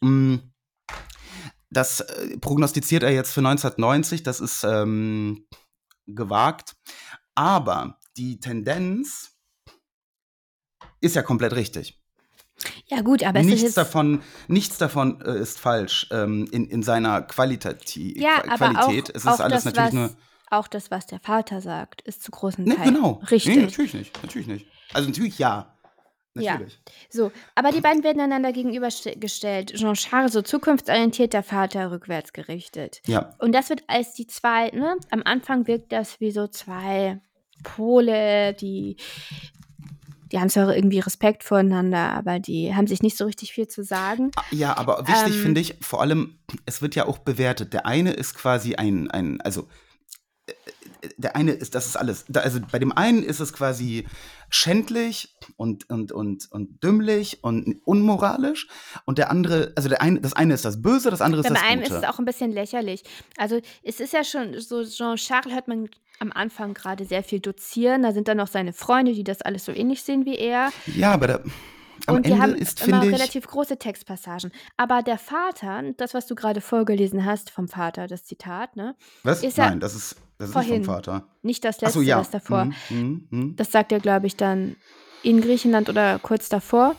Mm, 0.01 0.35
Das 1.69 1.99
äh, 1.99 2.37
prognostiziert 2.37 3.03
er 3.03 3.11
jetzt 3.11 3.33
für 3.33 3.41
1990, 3.41 4.23
das 4.23 4.39
ist 4.39 4.63
ähm, 4.63 5.45
gewagt. 6.07 6.75
Aber 7.35 7.99
die 8.17 8.39
Tendenz 8.39 9.35
ist 11.01 11.15
ja 11.15 11.21
komplett 11.21 11.53
richtig. 11.53 12.01
Ja, 12.87 13.01
gut, 13.01 13.23
aber 13.23 13.39
es 13.39 13.47
ist 13.47 13.51
Nichts 13.51 13.73
davon, 13.73 14.21
nichts 14.47 14.77
davon 14.77 15.21
äh, 15.21 15.39
ist 15.39 15.59
falsch 15.59 16.07
ähm, 16.11 16.47
in, 16.51 16.65
in 16.65 16.83
seiner 16.83 17.21
Qualitati 17.21 18.19
ja, 18.19 18.43
aber 18.47 18.71
Qualität. 18.71 19.09
auch, 19.09 19.15
es 19.15 19.23
ist 19.23 19.27
auch 19.27 19.39
alles 19.39 19.63
das, 19.63 19.65
natürlich 19.65 19.87
was, 19.87 19.93
nur. 19.93 20.17
Auch 20.51 20.67
das, 20.67 20.91
was 20.91 21.05
der 21.05 21.19
Vater 21.19 21.59
sagt, 21.59 22.01
ist 22.01 22.23
zu 22.23 22.31
großen 22.31 22.65
Teilen. 22.65 22.93
genau. 22.93 23.21
Richtig. 23.29 23.55
Nee, 23.55 23.61
natürlich 23.63 23.93
nicht. 23.93 24.23
Natürlich 24.23 24.47
nicht. 24.47 24.67
Also 24.93 25.09
natürlich 25.09 25.37
ja. 25.37 25.74
Natürlich. 26.35 26.79
So, 27.09 27.31
aber 27.55 27.71
die 27.71 27.81
beiden 27.81 28.03
werden 28.03 28.21
einander 28.21 28.51
gegenübergestellt. 28.51 29.73
Jean-Charles, 29.73 30.33
so 30.33 30.41
zukunftsorientiert, 30.41 31.33
der 31.33 31.43
Vater 31.43 31.91
rückwärts 31.91 32.33
gerichtet. 32.33 33.01
Ja. 33.07 33.33
Und 33.39 33.53
das 33.53 33.69
wird 33.69 33.83
als 33.87 34.13
die 34.13 34.27
zwei, 34.27 34.69
ne? 34.71 34.97
Am 35.11 35.21
Anfang 35.23 35.65
wirkt 35.67 35.91
das 35.91 36.19
wie 36.19 36.31
so 36.31 36.47
zwei 36.47 37.21
Pole, 37.63 38.53
die, 38.53 38.97
die 40.31 40.39
haben 40.39 40.49
zwar 40.49 40.75
irgendwie 40.75 40.99
Respekt 40.99 41.43
voreinander, 41.43 42.11
aber 42.11 42.39
die 42.39 42.75
haben 42.75 42.87
sich 42.87 43.01
nicht 43.01 43.17
so 43.17 43.25
richtig 43.25 43.53
viel 43.53 43.67
zu 43.67 43.83
sagen. 43.83 44.31
Ja, 44.51 44.77
aber 44.77 45.07
wichtig 45.07 45.35
Ähm, 45.35 45.41
finde 45.41 45.61
ich, 45.61 45.75
vor 45.81 46.01
allem, 46.01 46.37
es 46.65 46.81
wird 46.81 46.95
ja 46.95 47.05
auch 47.05 47.19
bewertet. 47.19 47.73
Der 47.73 47.85
eine 47.85 48.11
ist 48.11 48.35
quasi 48.35 48.75
ein, 48.75 49.09
ein 49.09 49.39
also 49.41 49.67
der 51.17 51.35
eine 51.35 51.51
ist, 51.51 51.75
das 51.75 51.85
ist 51.87 51.95
alles. 51.95 52.25
Da, 52.27 52.41
also 52.41 52.59
bei 52.71 52.79
dem 52.79 52.91
einen 52.91 53.23
ist 53.23 53.39
es 53.39 53.53
quasi 53.53 54.05
schändlich 54.49 55.35
und, 55.57 55.89
und, 55.89 56.11
und, 56.11 56.51
und 56.51 56.83
dümmlich 56.83 57.43
und 57.43 57.81
unmoralisch. 57.85 58.67
Und 59.05 59.17
der 59.17 59.31
andere, 59.31 59.73
also 59.75 59.89
der 59.89 60.01
eine, 60.01 60.21
das 60.21 60.33
eine 60.33 60.53
ist 60.53 60.65
das 60.65 60.81
Böse, 60.81 61.09
das 61.09 61.21
andere 61.21 61.41
ist 61.41 61.47
Bei 61.47 61.53
das 61.53 61.63
einem 61.63 61.81
Gute. 61.81 61.93
ist 61.93 62.03
es 62.03 62.09
auch 62.09 62.19
ein 62.19 62.25
bisschen 62.25 62.51
lächerlich. 62.51 63.03
Also 63.37 63.59
es 63.83 63.99
ist 63.99 64.13
ja 64.13 64.23
schon 64.23 64.59
so, 64.59 64.83
Jean-Charles 64.83 65.53
hört 65.53 65.67
man 65.67 65.89
am 66.19 66.31
Anfang 66.31 66.73
gerade 66.73 67.05
sehr 67.05 67.23
viel 67.23 67.39
dozieren. 67.39 68.03
Da 68.03 68.13
sind 68.13 68.27
dann 68.27 68.37
noch 68.37 68.47
seine 68.47 68.73
Freunde, 68.73 69.13
die 69.13 69.23
das 69.23 69.41
alles 69.41 69.65
so 69.65 69.71
ähnlich 69.71 70.03
sehen 70.03 70.25
wie 70.25 70.37
er. 70.37 70.71
ja, 70.85 71.11
aber 71.11 71.27
da, 71.27 71.39
am 72.05 72.15
und 72.15 72.25
die 72.25 72.31
Ende 72.31 72.43
haben 72.43 72.55
ist, 72.55 72.85
immer 72.87 73.03
ich. 73.03 73.13
relativ 73.13 73.47
große 73.47 73.77
Textpassagen. 73.77 74.51
Aber 74.77 75.01
der 75.03 75.17
Vater, 75.17 75.83
das, 75.97 76.13
was 76.13 76.27
du 76.27 76.35
gerade 76.35 76.61
vorgelesen 76.61 77.25
hast 77.25 77.49
vom 77.49 77.67
Vater, 77.67 78.07
das 78.07 78.25
Zitat, 78.25 78.75
ne? 78.75 78.95
Was? 79.23 79.43
ist 79.43 79.57
Nein, 79.57 79.79
das 79.79 79.95
ist, 79.95 80.15
das 80.37 80.49
ist 80.49 80.53
vorhin. 80.53 80.77
nicht 80.79 80.85
vom 80.85 80.95
Vater. 80.95 81.27
Nicht 81.41 81.63
das 81.63 81.81
letzte, 81.81 81.99
so, 81.99 82.01
ja. 82.01 82.17
das 82.17 82.29
davor. 82.29 82.65
Mhm, 82.65 82.75
mhm, 82.89 83.27
mhm. 83.29 83.55
Das 83.55 83.71
sagt 83.71 83.91
er, 83.91 83.99
glaube 83.99 84.27
ich, 84.27 84.35
dann 84.35 84.75
in 85.23 85.41
Griechenland 85.41 85.89
oder 85.89 86.19
kurz 86.19 86.49
davor. 86.49 86.95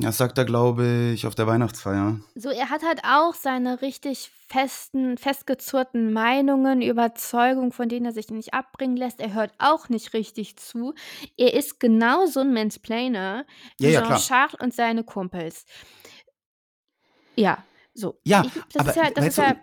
Das 0.00 0.18
sagt 0.18 0.36
er, 0.36 0.44
glaube 0.44 1.12
ich, 1.14 1.26
auf 1.26 1.34
der 1.34 1.46
Weihnachtsfeier. 1.46 2.20
So, 2.34 2.50
er 2.50 2.68
hat 2.68 2.82
halt 2.82 3.00
auch 3.04 3.34
seine 3.34 3.80
richtig 3.80 4.30
festen, 4.48 5.16
festgezurrten 5.16 6.12
Meinungen, 6.12 6.82
Überzeugungen, 6.82 7.72
von 7.72 7.88
denen 7.88 8.06
er 8.06 8.12
sich 8.12 8.28
nicht 8.30 8.52
abbringen 8.52 8.96
lässt. 8.98 9.18
Er 9.20 9.32
hört 9.32 9.52
auch 9.58 9.88
nicht 9.88 10.12
richtig 10.12 10.56
zu. 10.58 10.94
Er 11.38 11.54
ist 11.54 11.80
genauso 11.80 12.40
ein 12.40 12.52
Mansplainer 12.52 13.46
wie 13.78 13.84
Ja, 13.86 14.00
ja. 14.00 14.08
Jean-Charles 14.08 14.54
und 14.60 14.74
seine 14.74 15.04
Kumpels. 15.04 15.64
Ja, 17.34 17.64
so. 17.94 18.18
Ja, 18.24 18.44
ich, 18.44 18.52
das 18.72 18.80
aber 18.80 18.90
ist 18.90 18.96
ja, 18.96 19.10
das 19.10 19.26
ist 19.26 19.38
ja 19.38 19.56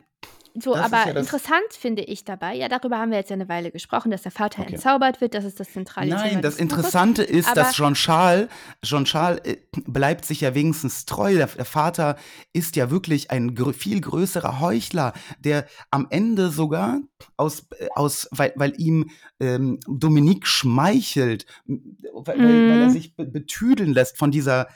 so, 0.64 0.74
das 0.74 0.86
aber 0.92 1.06
ja 1.12 1.18
interessant 1.18 1.62
finde 1.72 2.04
ich 2.04 2.24
dabei, 2.26 2.56
ja, 2.56 2.68
darüber 2.70 2.98
haben 2.98 3.12
wir 3.12 3.18
jetzt 3.18 3.30
ja 3.30 3.36
eine 3.36 3.50
Weile 3.50 3.72
gesprochen, 3.72 4.12
dass 4.12 4.22
der 4.24 4.32
Vater 4.32 4.62
Okay. 4.64 4.74
entzaubert 4.74 5.22
wird, 5.22 5.34
das 5.34 5.46
ist 5.46 5.60
das 5.60 5.72
zentrale 5.72 6.08
Thema. 6.10 6.22
Nein, 6.22 6.42
das 6.42 6.56
des 6.56 6.62
Buches. 6.68 6.78
Interessante 6.78 7.24
ist, 7.24 7.48
aber- 7.48 7.56
dass 7.56 7.74
Jean-Charles, 7.76 8.50
Jean-Charles 8.84 9.40
äh, 9.46 9.58
bleibt 9.86 10.26
sich 10.26 10.42
ja 10.42 10.54
wenigstens 10.56 11.06
treu. 11.06 11.34
Der, 11.36 11.48
der 11.48 11.66
Vater 11.66 12.16
ist 12.54 12.76
ja 12.76 12.90
wirklich 12.92 13.32
ein 13.32 13.56
grö 13.56 13.74
viel 13.74 14.02
größerer 14.02 14.60
Heuchler, 14.60 15.14
der 15.40 15.66
am 15.92 16.08
Ende 16.10 16.50
sogar 16.50 17.00
aus, 17.38 17.66
äh, 17.78 17.88
aus 17.96 18.28
weil, 18.32 18.54
weil 18.56 18.74
ihm 18.80 19.10
ähm, 19.40 19.80
Dominique 19.88 20.48
schmeichelt, 20.48 21.46
weil, 21.68 22.38
weil, 22.38 22.70
weil 22.70 22.82
er 22.82 22.88
Mhm. 22.88 22.92
sich 22.92 23.16
be 23.16 23.26
betüdeln 23.26 23.94
lässt 23.94 24.18
von 24.18 24.32
dieser 24.32 24.68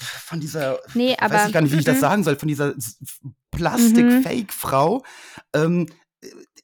von 0.00 0.40
dieser, 0.40 0.78
Nee, 0.94 1.16
aber- 1.18 1.34
weiß 1.34 1.46
ich 1.48 1.52
gar 1.52 1.60
nicht, 1.62 1.72
wie 1.72 1.78
ich 1.78 1.84
das 1.84 1.96
mhm. 1.96 2.00
sagen 2.00 2.24
soll, 2.24 2.36
von 2.36 2.48
dieser 2.48 2.74
Plastik-Fake-Frau. 3.50 5.02
Ähm, 5.54 5.86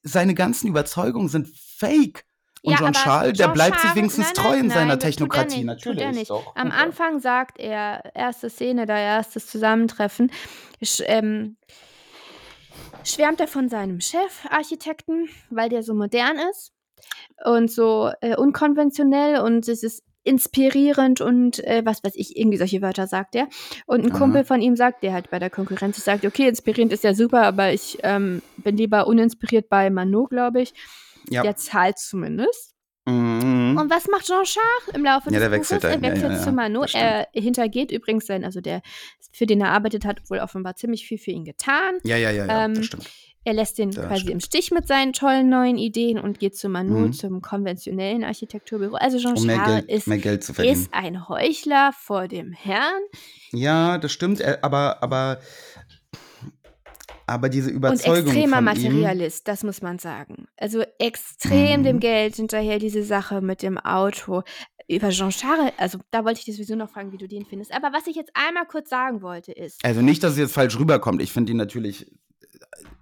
seine 0.03 0.35
ganzen 0.35 0.69
Überzeugungen 0.69 1.29
sind 1.29 1.49
fake. 1.49 2.25
Und 2.63 2.73
Ja, 2.73 2.79
aber 2.79 2.93
Jean-Charles, 2.93 3.39
der 3.39 3.49
bleibt 3.49 3.75
sich 3.75 3.83
Jean-Charles- 3.83 3.97
wenigstens 3.97 4.25
nein, 4.27 4.35
treu 4.35 4.57
in 4.57 4.71
seiner 4.71 4.87
nein, 4.97 4.99
das 4.99 4.99
tut 4.99 5.05
er 5.05 5.11
Technokratie. 5.11 5.57
nicht, 5.57 5.67
Natürlich. 5.67 6.29
Doch, 6.29 6.57
Am. 6.57 6.71
Anfang 6.71 7.21
sagt 7.21 7.59
er, 7.59 8.11
erste 8.15 8.49
Szene, 8.49 8.87
da 8.87 8.99
erstes 8.99 9.47
Zusammentreffen, 9.47 10.31
sch, 10.83 11.03
ähm, 11.05 11.57
schwärmt 13.05 13.41
er 13.41 13.49
von 13.49 13.69
seinem 13.69 14.01
Chef, 14.01 14.47
Architekten, 14.49 15.29
weil 15.51 15.69
der 15.69 15.83
so 15.83 15.95
modern 15.95 16.39
ist 16.51 16.73
und 17.45 17.71
so 17.71 18.11
äh, 18.23 18.35
unkonventionell 18.37 19.41
und 19.41 19.69
es 19.69 19.83
ist 19.83 20.03
inspirierend 20.25 21.20
und 21.20 21.62
äh, 21.64 21.83
was 21.85 22.03
weiß 22.03 22.14
ich, 22.16 22.37
irgendwie 22.37 22.59
solche 22.59 22.83
Wörter 22.83 23.07
sagt 23.07 23.35
er. 23.35 23.49
Und 23.87 24.05
ein 24.05 24.11
Aha. 24.11 24.18
Kumpel 24.18 24.45
von 24.45 24.61
ihm 24.61 24.75
sagt, 24.77 25.03
der 25.03 25.12
halt 25.12 25.31
bei 25.31 25.39
der 25.39 25.51
Konkurrenz 25.51 26.03
sagt, 26.03 26.25
okay, 26.25 26.49
inspirierend 26.49 26.93
ist 26.93 27.05
ja 27.05 27.14
super, 27.14 27.43
aber 27.43 27.72
ich 27.72 27.99
ähm, 28.03 28.43
bin 28.57 28.77
lieber 28.77 29.07
uninspiriert 29.07 29.68
bei 29.68 29.91
Mano, 29.91 30.27
glaube 30.27 30.62
ich. 30.62 30.75
Ja. 31.31 31.43
Der 31.43 31.57
zahlt 31.57 31.99
zumindest. 31.99 32.75
Mhm. 33.07 33.77
Und 33.79 33.91
was 33.91 34.09
macht 34.09 34.25
Jean-Charles 34.25 34.89
im 34.95 35.05
Laufe 35.05 35.31
Ja, 35.31 35.39
des 35.39 35.41
der 35.41 35.49
Buches? 35.59 35.70
wechselt 35.72 35.85
er 35.85 36.03
wechselt 36.03 36.33
ja, 36.33 36.37
ja. 36.39 36.43
zu 36.43 36.53
stimmt. 36.89 37.03
Er 37.03 37.29
hintergeht 37.35 37.93
übrigens 37.93 38.27
sein, 38.27 38.45
also 38.45 38.61
der, 38.62 38.81
für 39.33 39.47
den 39.47 39.61
er 39.61 39.72
arbeitet 39.72 40.07
hat, 40.07 40.22
wohl 40.31 40.39
offenbar 40.39 40.77
ziemlich 40.77 41.07
viel 41.07 41.18
für 41.18 41.31
ihn 41.31 41.45
getan. 41.45 41.99
Ja, 42.05 42.16
ja, 42.16 42.31
ja, 42.31 42.47
ja, 42.47 42.64
Ähm, 42.64 42.75
das 42.75 42.87
stimmt. 42.87 43.11
Er 43.47 43.53
lässt 43.53 43.77
den 43.79 43.91
Das 43.91 44.07
quasi 44.07 44.21
stimmt. 44.23 44.33
im 44.33 44.41
Stich 44.41 44.71
mit 44.71 44.87
seinen 44.89 45.13
tollen 45.13 45.49
neuen 45.51 45.77
Ideen 45.77 46.19
und 46.19 46.39
geht 46.39 46.57
zu 46.57 46.69
Manu, 46.69 46.99
Mhm. 47.09 47.13
zum 47.13 47.43
konventionellen 47.43 48.25
Architekturbüro. 48.25 48.97
Also 48.97 49.19
Um 49.29 49.45
mehr 49.47 49.57
Jean-Charles 49.57 49.87
Geld, 50.23 50.49
ist, 50.49 50.59
ist 50.61 50.89
ein 50.95 51.29
Heuchler 51.29 51.93
vor 51.99 52.27
dem 52.29 52.53
Herrn 52.53 53.03
Ja, 53.53 53.99
das 53.99 54.13
stimmt, 54.13 54.43
aber, 54.63 55.03
aber, 55.03 55.39
aber 57.27 57.49
diese 57.49 57.71
und 57.71 57.77
Überzeugung 57.77 58.27
extremer 58.33 58.57
von 58.59 58.77
ihm, 58.77 58.93
Materialist, 58.93 59.49
das 59.49 59.63
muss 59.63 59.81
man 59.83 59.99
sagen. 59.99 60.47
Also 60.57 60.83
extrem 60.99 61.83
dem 61.83 61.97
Mhm. 61.97 62.01
Geld 62.01 62.37
hinterher, 62.37 62.79
diese 62.79 63.03
Sache 63.03 63.41
mit 63.41 63.63
dem 63.63 63.79
Auto. 63.79 64.43
Über 64.87 65.09
Jean-Charles, 65.09 65.73
also 65.79 65.99
da 66.11 66.27
wollte 66.27 66.41
ich 66.41 66.45
dich 66.45 66.57
sowieso 66.57 66.77
noch 66.77 66.91
fragen, 66.91 67.11
wie 67.13 67.17
du 67.17 67.27
den 67.27 67.47
findest. 67.47 67.73
Aber 67.75 67.93
was 67.95 68.07
ich 68.07 68.17
jetzt 68.17 68.31
einmal 68.35 68.67
kurz 68.67 68.91
sagen 68.91 69.23
wollte, 69.23 69.51
ist, 69.53 69.83
also 69.83 70.03
nicht, 70.03 70.23
dass 70.23 70.33
es 70.33 70.39
jetzt 70.39 70.53
falsch 70.53 70.79
rüberkommt. 70.79 71.23
Ich 71.23 71.33
finde 71.33 71.53
ihn 71.53 71.57
natürlich, 71.57 72.11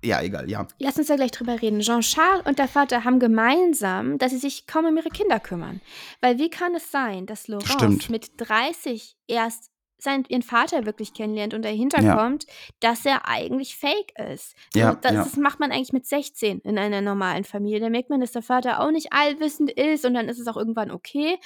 ja, 0.05 0.21
egal, 0.23 0.51
ja. 0.51 0.67
Lass 0.79 0.97
uns 0.99 1.07
da 1.07 1.17
gleich 1.17 1.31
drüber 1.31 1.61
reden. 1.61 1.81
Jean-Charles 1.81 2.47
und 2.47 2.59
der 2.59 2.69
Vater 2.69 3.05
haben 3.05 3.19
gemeinsam, 3.19 4.19
dass 4.19 4.33
sie 4.33 4.39
sich 4.39 4.67
kaum 4.67 4.85
um 4.87 4.97
ihre 4.97 5.11
Kinder 5.11 5.41
kümmern. 5.41 5.81
Weil 6.21 6.39
wie 6.39 6.51
kann 6.51 6.75
es 6.75 6.91
sein, 6.91 7.27
dass 7.27 7.49
Laurence 7.49 7.73
Stimmt. 7.73 8.11
mit 8.11 8.31
30 8.39 9.17
erst 9.27 9.73
seinen, 10.03 10.25
ihren 10.29 10.43
Vater 10.43 10.85
wirklich 10.85 11.15
kennenlernt 11.15 11.55
und 11.55 11.65
dahinter 11.65 12.03
Ja. 12.03 12.17
kommt, 12.17 12.47
dass 12.81 13.07
er 13.07 13.29
eigentlich 13.29 13.77
fake 13.77 14.19
ist. 14.33 14.55
Ja, 14.75 14.95
das, 14.95 15.13
ja. 15.13 15.23
das 15.23 15.37
macht 15.37 15.61
man 15.61 15.71
eigentlich 15.71 15.93
mit 15.93 16.07
16 16.07 16.59
in 16.61 16.79
einer 16.79 17.01
normalen 17.01 17.45
Familie. 17.45 17.81
Da 17.81 17.89
merkt 17.89 18.11
man, 18.11 18.21
dass 18.21 18.33
der 18.33 18.43
Vater 18.43 18.81
auch 18.81 18.91
nicht 18.91 19.13
allwissend 19.13 19.71
ist 19.71 20.05
und 20.05 20.15
dann 20.15 20.29
ist 20.29 20.41
es 20.41 20.49
auch 20.49 20.57
irgendwann 20.57 20.91
okay. 20.91 21.39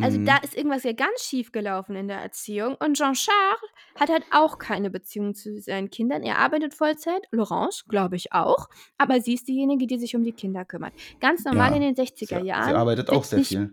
Also 0.00 0.18
Mhm. 0.18 0.24
da 0.26 0.36
ist 0.38 0.56
irgendwas 0.56 0.84
ja 0.84 0.92
ganz 0.92 1.22
schief 1.24 1.50
gelaufen 1.52 1.96
in 1.96 2.06
der 2.08 2.18
Erziehung. 2.18 2.76
Und 2.76 2.96
Jean-Charles 2.96 3.60
hat 3.96 4.10
halt 4.10 4.24
auch 4.30 4.58
keine 4.58 4.90
Beziehung 4.90 5.34
zu 5.34 5.60
seinen 5.60 5.90
Kindern. 5.90 6.22
Er 6.22 6.38
arbeitet 6.38 6.74
Vollzeit, 6.74 7.22
Laurence, 7.32 7.84
glaube 7.88 8.16
ich 8.16 8.32
auch. 8.32 8.68
Aber 8.96 9.20
sie 9.20 9.34
ist 9.34 9.48
diejenige, 9.48 9.86
die 9.86 9.98
sich 9.98 10.14
um 10.14 10.22
die 10.22 10.32
Kinder 10.32 10.64
kümmert. 10.64 10.92
Ganz 11.20 11.44
normal 11.44 11.70
Ja, 11.70 11.76
in 11.76 11.82
den 11.82 11.96
Sie, 11.96 12.02
60er 12.02 12.42
Jahren. 12.42 12.64
sie 12.70 12.74
arbeitet 12.76 13.10
auch 13.10 13.24
sehr 13.24 13.42
viel. 13.44 13.72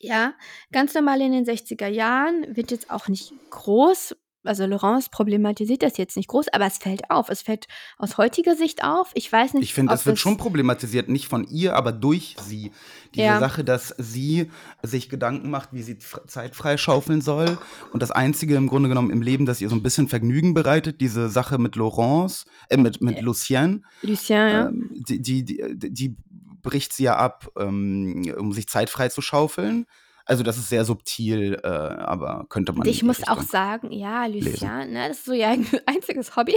Ja, 0.00 0.34
ganz 0.72 0.94
normal 0.94 1.20
in 1.20 1.30
den 1.30 1.44
60er 1.44 1.86
Jahren 1.86 2.56
wird 2.56 2.72
jetzt 2.72 2.90
auch 2.90 3.06
nicht 3.06 3.32
groß. 3.50 4.16
Also 4.44 4.66
Laurence 4.66 5.08
problematisiert 5.08 5.82
das 5.82 5.96
jetzt 5.96 6.16
nicht 6.16 6.28
groß, 6.28 6.46
aber 6.52 6.66
es 6.66 6.78
fällt 6.78 7.10
auf. 7.10 7.28
Es 7.28 7.42
fällt 7.42 7.66
aus 7.98 8.18
heutiger 8.18 8.56
Sicht 8.56 8.82
auf. 8.82 9.10
Ich 9.14 9.30
weiß 9.30 9.54
nicht, 9.54 9.64
Ich 9.64 9.74
finde, 9.74 9.94
es 9.94 10.04
wird 10.04 10.18
schon 10.18 10.36
problematisiert, 10.36 11.08
nicht 11.08 11.28
von 11.28 11.44
ihr, 11.48 11.76
aber 11.76 11.92
durch 11.92 12.36
sie. 12.42 12.72
Diese 13.14 13.26
Ja. 13.26 13.38
Sache, 13.40 13.62
dass 13.62 13.94
sie 13.98 14.50
sich 14.82 15.08
Gedanken 15.08 15.50
macht, 15.50 15.72
wie 15.72 15.82
sie 15.82 15.98
Zeit 15.98 16.56
freischaufeln 16.56 17.20
soll. 17.20 17.58
Und 17.92 18.02
das 18.02 18.10
Einzige 18.10 18.56
im 18.56 18.66
Grunde 18.66 18.88
genommen 18.88 19.10
im 19.10 19.22
Leben, 19.22 19.46
das 19.46 19.60
ihr 19.60 19.68
so 19.68 19.76
ein 19.76 19.82
bisschen 19.82 20.08
Vergnügen 20.08 20.54
bereitet, 20.54 21.00
diese 21.00 21.28
Sache 21.28 21.58
mit 21.58 21.76
Laurence, 21.76 22.46
äh, 22.68 22.76
mit, 22.76 23.00
mit 23.00 23.20
Lucien, 23.20 23.84
Lucien, 24.02 24.48
ja. 24.48 24.68
ähm, 24.68 24.90
die, 24.92 25.20
die, 25.20 25.44
die, 25.44 25.90
die 25.90 26.16
bricht 26.62 26.92
sie 26.92 27.04
ja 27.04 27.16
ab, 27.16 27.48
ähm, 27.58 28.32
um 28.38 28.52
sich 28.52 28.68
Zeit 28.68 28.88
frei 28.88 29.08
zu 29.08 29.20
schaufeln. 29.20 29.86
Also 30.24 30.42
das 30.42 30.56
ist 30.56 30.68
sehr 30.68 30.84
subtil, 30.84 31.58
äh, 31.62 31.66
aber 31.66 32.46
könnte 32.48 32.72
man. 32.72 32.86
Ich 32.86 33.02
muss 33.02 33.22
auch 33.24 33.30
Richtung- 33.38 33.46
sagen, 33.48 33.92
ja, 33.92 34.26
Lucien, 34.26 34.92
ne, 34.92 35.08
das 35.08 35.18
ist 35.18 35.24
so 35.26 35.32
ihr 35.32 35.48
einziges 35.86 36.36
Hobby. 36.36 36.54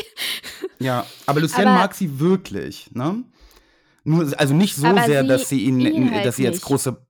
Ja, 0.80 1.06
aber 1.26 1.42
Lucien 1.42 1.68
Aber- 1.68 1.80
mag 1.80 1.94
sie 1.96 2.20
wirklich, 2.20 2.92
ne? 2.94 3.24
Nur, 4.04 4.32
also 4.40 4.54
nicht 4.54 4.76
so 4.76 4.82
sehr, 5.06 5.22
sie- 5.24 5.28
dass 5.28 5.50
sie 5.50 5.64
ihn, 5.64 5.80
ihn 5.80 6.12
halt 6.14 6.26
dass 6.26 6.36
sie 6.36 6.44
jetzt 6.44 6.56
nicht. 6.56 6.66
große. 6.66 7.06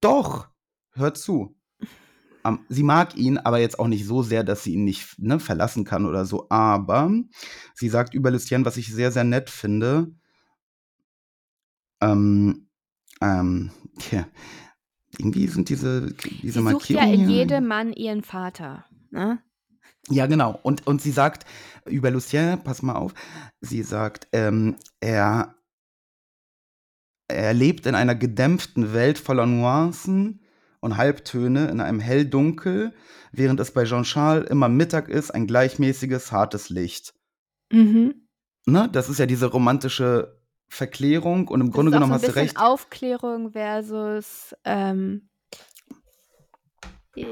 Doch, 0.00 0.46
hört 0.92 1.18
zu. 1.18 1.56
Am- 2.44 2.64
sie 2.68 2.84
mag 2.84 3.16
ihn, 3.16 3.38
aber 3.38 3.58
jetzt 3.58 3.80
auch 3.80 3.88
nicht 3.88 4.06
so 4.06 4.22
sehr, 4.22 4.44
dass 4.44 4.62
sie 4.62 4.74
ihn 4.74 4.84
nicht 4.84 5.18
ne, 5.18 5.40
verlassen 5.40 5.84
kann 5.84 6.06
oder 6.06 6.24
so. 6.24 6.46
Aber 6.48 7.10
sie 7.74 7.88
sagt 7.88 8.14
über 8.14 8.30
Lucien, 8.30 8.64
was 8.64 8.76
ich 8.76 8.94
sehr, 8.94 9.10
sehr 9.10 9.24
nett 9.24 9.50
finde. 9.50 10.12
Ähm, 12.00 12.68
ähm, 13.20 13.70
tja, 13.98 14.26
irgendwie 15.18 15.46
sind 15.48 15.68
diese, 15.68 16.12
diese 16.42 16.60
Sie 16.62 16.68
sucht 16.70 16.90
ja 16.90 17.00
Markierungen. 17.00 17.14
in 17.14 17.28
hier- 17.28 17.36
jedem 17.38 17.66
Mann 17.66 17.92
ihren 17.92 18.22
Vater. 18.22 18.84
Ne? 19.10 19.38
Ja, 20.08 20.26
genau. 20.26 20.58
Und, 20.62 20.86
und 20.86 21.00
sie 21.02 21.10
sagt 21.10 21.46
über 21.86 22.10
Lucien, 22.10 22.62
pass 22.62 22.82
mal 22.82 22.94
auf, 22.96 23.14
sie 23.60 23.82
sagt, 23.82 24.28
ähm, 24.32 24.76
er, 25.00 25.54
er 27.28 27.54
lebt 27.54 27.86
in 27.86 27.94
einer 27.94 28.14
gedämpften 28.14 28.92
Welt 28.92 29.18
voller 29.18 29.46
Nuancen 29.46 30.40
und 30.80 30.96
Halbtöne 30.96 31.68
in 31.68 31.80
einem 31.80 31.98
Helldunkel, 32.00 32.92
während 33.32 33.58
es 33.60 33.72
bei 33.72 33.84
Jean-Charles 33.84 34.48
immer 34.48 34.68
Mittag 34.68 35.08
ist, 35.08 35.32
ein 35.32 35.46
gleichmäßiges, 35.46 36.30
hartes 36.30 36.68
Licht. 36.68 37.14
Mhm. 37.72 38.26
Ne? 38.66 38.88
Das 38.92 39.08
ist 39.08 39.18
ja 39.18 39.26
diese 39.26 39.46
romantische 39.46 40.35
Verklärung 40.68 41.48
und 41.48 41.60
im 41.60 41.70
Grunde 41.70 41.92
genommen 41.92 42.10
so 42.10 42.14
hast 42.26 42.28
du 42.28 42.40
recht. 42.40 42.56
Aufklärung 42.58 43.52
versus 43.52 44.54
ähm, 44.64 45.28
äh, 47.14 47.24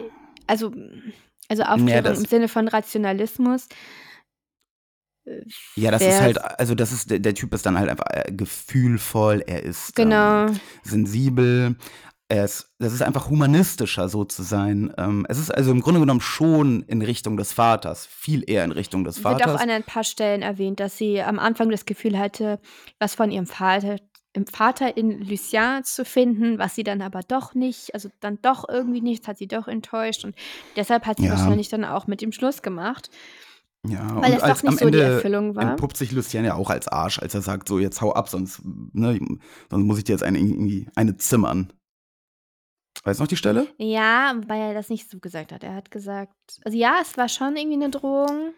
also, 0.47 0.72
also 1.49 1.62
Aufklärung 1.64 2.03
das- 2.05 2.18
im 2.20 2.24
Sinne 2.26 2.49
von 2.49 2.68
Rationalismus. 2.68 3.68
Äh, 5.26 5.43
Ja, 5.76 5.91
das 5.91 6.03
ist 6.03 6.20
halt, 6.20 6.39
also 6.39 6.74
das 6.74 6.93
ist, 6.93 7.11
der, 7.11 7.18
der 7.18 7.35
Typ 7.35 7.53
ist 7.55 7.64
dann 7.66 7.78
halt 7.78 7.89
einfach 7.91 8.07
äh, 8.11 8.30
gefühlvoll, 8.32 9.43
er 9.47 9.62
ist 9.62 9.97
Genau. 9.97 10.47
ähm, 10.47 10.61
sensibel, 10.82 11.76
ist, 12.29 12.75
das 12.79 12.93
ist 12.93 13.03
einfach 13.03 13.29
humanistischer 13.29 14.09
so 14.09 14.25
zu 14.25 14.43
sein. 14.43 14.93
Ähm, 14.97 15.27
es 15.29 15.39
ist 15.39 15.51
also 15.51 15.70
im 15.70 15.81
Grunde 15.81 16.01
genommen 16.01 16.20
schon 16.22 16.83
in 16.85 17.03
Richtung 17.03 17.37
des 17.37 17.53
Vaters, 17.53 18.07
viel 18.07 18.43
eher 18.49 18.64
in 18.64 18.72
Richtung 18.72 19.05
des 19.05 19.18
wird 19.22 19.27
auch 19.27 19.41
Vaters. 19.41 19.61
an 19.61 19.70
ein 19.70 19.83
paar 19.85 20.05
Stellen 20.05 20.43
erwähnt, 20.43 20.81
dass 20.81 20.97
sie 20.97 21.20
am 21.20 21.39
Anfang 21.39 21.70
das 21.70 21.85
Gefühl 21.85 22.18
hatte, 22.18 22.61
was 22.99 23.14
von 23.14 23.31
ihrem 23.31 23.47
Vater, 23.47 23.97
im 24.33 24.47
Vater 24.47 24.97
in 24.97 25.20
Lucien 25.20 25.85
zu 25.85 26.05
finden, 26.05 26.59
was 26.59 26.75
sie 26.75 26.83
dann 26.83 27.03
aber 27.03 27.20
doch 27.20 27.55
nicht, 27.55 27.95
also 27.95 28.09
dann 28.20 28.39
doch 28.43 28.68
irgendwie 28.68 29.03
nicht, 29.03 29.29
hat 29.29 29.39
sie 29.39 29.47
doch 29.47 29.68
enttäuscht 29.68 30.25
und 30.25 30.35
deshalb 30.77 31.07
hat 31.07 31.18
sie 31.18 31.27
Ja. 31.27 31.33
wahrscheinlich 31.33 31.68
dann 31.68 31.85
auch 31.85 32.07
mit 32.07 32.22
ihm 32.22 32.33
Schluss 32.33 32.62
gemacht. 32.62 33.11
Ja, 33.87 34.16
Weil 34.16 34.31
und 34.31 34.37
es 34.37 34.41
doch 34.41 34.49
als 34.49 34.62
nicht 34.62 34.72
am 34.72 34.79
so 34.79 34.91
die 34.91 34.99
Erfüllung 34.99 35.55
war. 35.57 35.62
entpuppt 35.62 35.99
sich 35.99 36.11
Lucien 36.11 36.47
ja 36.47 36.55
auch 36.55 36.70
als 36.70 36.89
Arsch, 36.89 37.18
als 37.18 37.35
er 37.35 37.43
sagt, 37.43 37.68
so 37.68 37.79
jetzt 37.79 38.01
hau 38.01 38.14
ab, 38.14 38.31
sonst, 38.31 38.62
ne, 38.64 39.20
sonst 39.70 39.85
muss 39.85 39.99
ich 39.99 40.05
dir 40.05 40.12
jetzt 40.12 40.22
eine, 40.25 40.87
eine 40.97 41.16
zimmern. 41.18 41.70
Weißt 43.05 43.20
du 43.20 43.24
noch 43.24 43.28
die 43.28 43.36
Stelle? 43.36 43.66
Ja, 43.78 44.34
weil 44.46 44.61
er 44.61 44.74
das 44.74 44.88
nicht 44.88 45.11
so 45.11 45.18
gesagt 45.18 45.52
hat. 45.52 45.62
Er 45.62 45.74
hat 45.74 45.90
gesagt, 45.90 46.32
also 46.64 46.76
ja, 46.76 46.98
es 47.02 47.16
war 47.16 47.28
schon 47.28 47.55
irgendwie 47.57 47.76
eine 47.84 47.90
Drohung. 47.90 48.55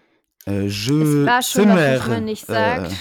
Äh, 0.47 0.67
je 0.69 1.03
Es 1.23 1.27
war 1.27 1.43
schon 1.43 1.69
was, 1.71 2.07
man 2.09 2.25
nicht 2.25 2.47
sagt. 2.47 2.93
Äh, 2.93 2.95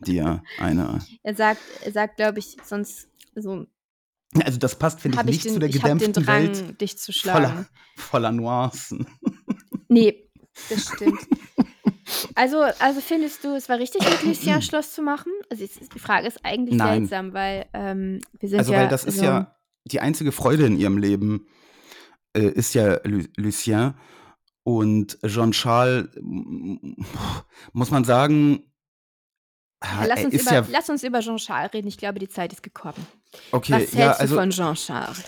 dir 0.04 0.42
eine. 0.60 0.98
Er 1.22 1.34
sagt, 1.34 1.60
er 1.84 1.92
sagt, 1.92 2.16
glaube 2.18 2.40
ich, 2.40 2.56
sonst 2.62 3.08
so 3.34 3.66
Also 4.44 4.58
das 4.58 4.78
passt, 4.78 5.00
finde 5.00 5.18
ich, 5.18 5.24
nicht 5.24 5.44
den, 5.46 5.54
zu 5.54 5.58
der 5.60 5.68
hab 5.70 5.72
den 5.74 5.82
gedämpften 5.82 6.24
Drang, 6.24 6.42
Welt 6.42 6.80
dich 6.80 6.98
zu 6.98 7.12
schlagen. 7.12 7.46
voller, 7.46 7.66
voller 7.96 8.32
Nuancen. 8.32 9.06
Nee, 9.88 10.26
das 10.70 10.88
stimmt. 10.88 11.20
Also, 12.34 12.62
also 12.78 13.00
findest 13.02 13.44
du, 13.44 13.54
es 13.54 13.68
war 13.68 13.78
richtig, 13.78 14.02
mit 14.08 14.22
Lucien 14.22 14.62
Schluss 14.62 14.92
zu 14.94 15.02
machen? 15.02 15.30
Also 15.50 15.66
die 15.66 15.98
Frage 15.98 16.26
ist 16.28 16.42
eigentlich 16.44 16.76
Nein. 16.76 17.00
seltsam, 17.06 17.34
weil 17.34 17.66
ähm, 17.74 18.20
wir 18.40 18.48
sind 18.48 18.58
Also 18.60 18.72
ja 18.72 18.80
weil 18.80 18.88
das 18.88 19.04
ist 19.04 19.18
so- 19.18 19.24
ja 19.24 19.54
die 19.84 20.00
einzige 20.00 20.32
Freude 20.32 20.66
in 20.66 20.76
ihrem 20.76 20.96
Leben 20.98 21.46
äh, 22.36 22.42
ist 22.48 22.74
ja 22.74 23.00
Lu 23.04 23.24
Lucien 23.36 23.94
und 24.64 25.18
Jean-Charles 25.26 26.08
mm, 26.20 26.92
muss 27.72 27.90
man 27.90 28.04
sagen 28.04 28.64
lass, 30.06 30.24
uns 30.24 30.34
ist 30.34 30.42
über, 30.42 30.52
ja 30.54 30.66
lass 30.70 30.88
uns 30.88 31.02
über 31.02 31.20
Jean-Charles 31.20 31.72
reden. 31.74 31.88
Ich 31.88 31.98
glaube, 31.98 32.18
die 32.20 32.28
Zeit 32.28 32.52
ist 32.52 32.62
gekommen. 32.62 33.06
okay 33.50 33.72
Was 33.72 33.80
hältst 33.80 33.94
ja 33.94 34.12
also 34.12 34.34
du 34.36 34.40
von 34.40 34.50
Jean-Charles? 34.50 35.24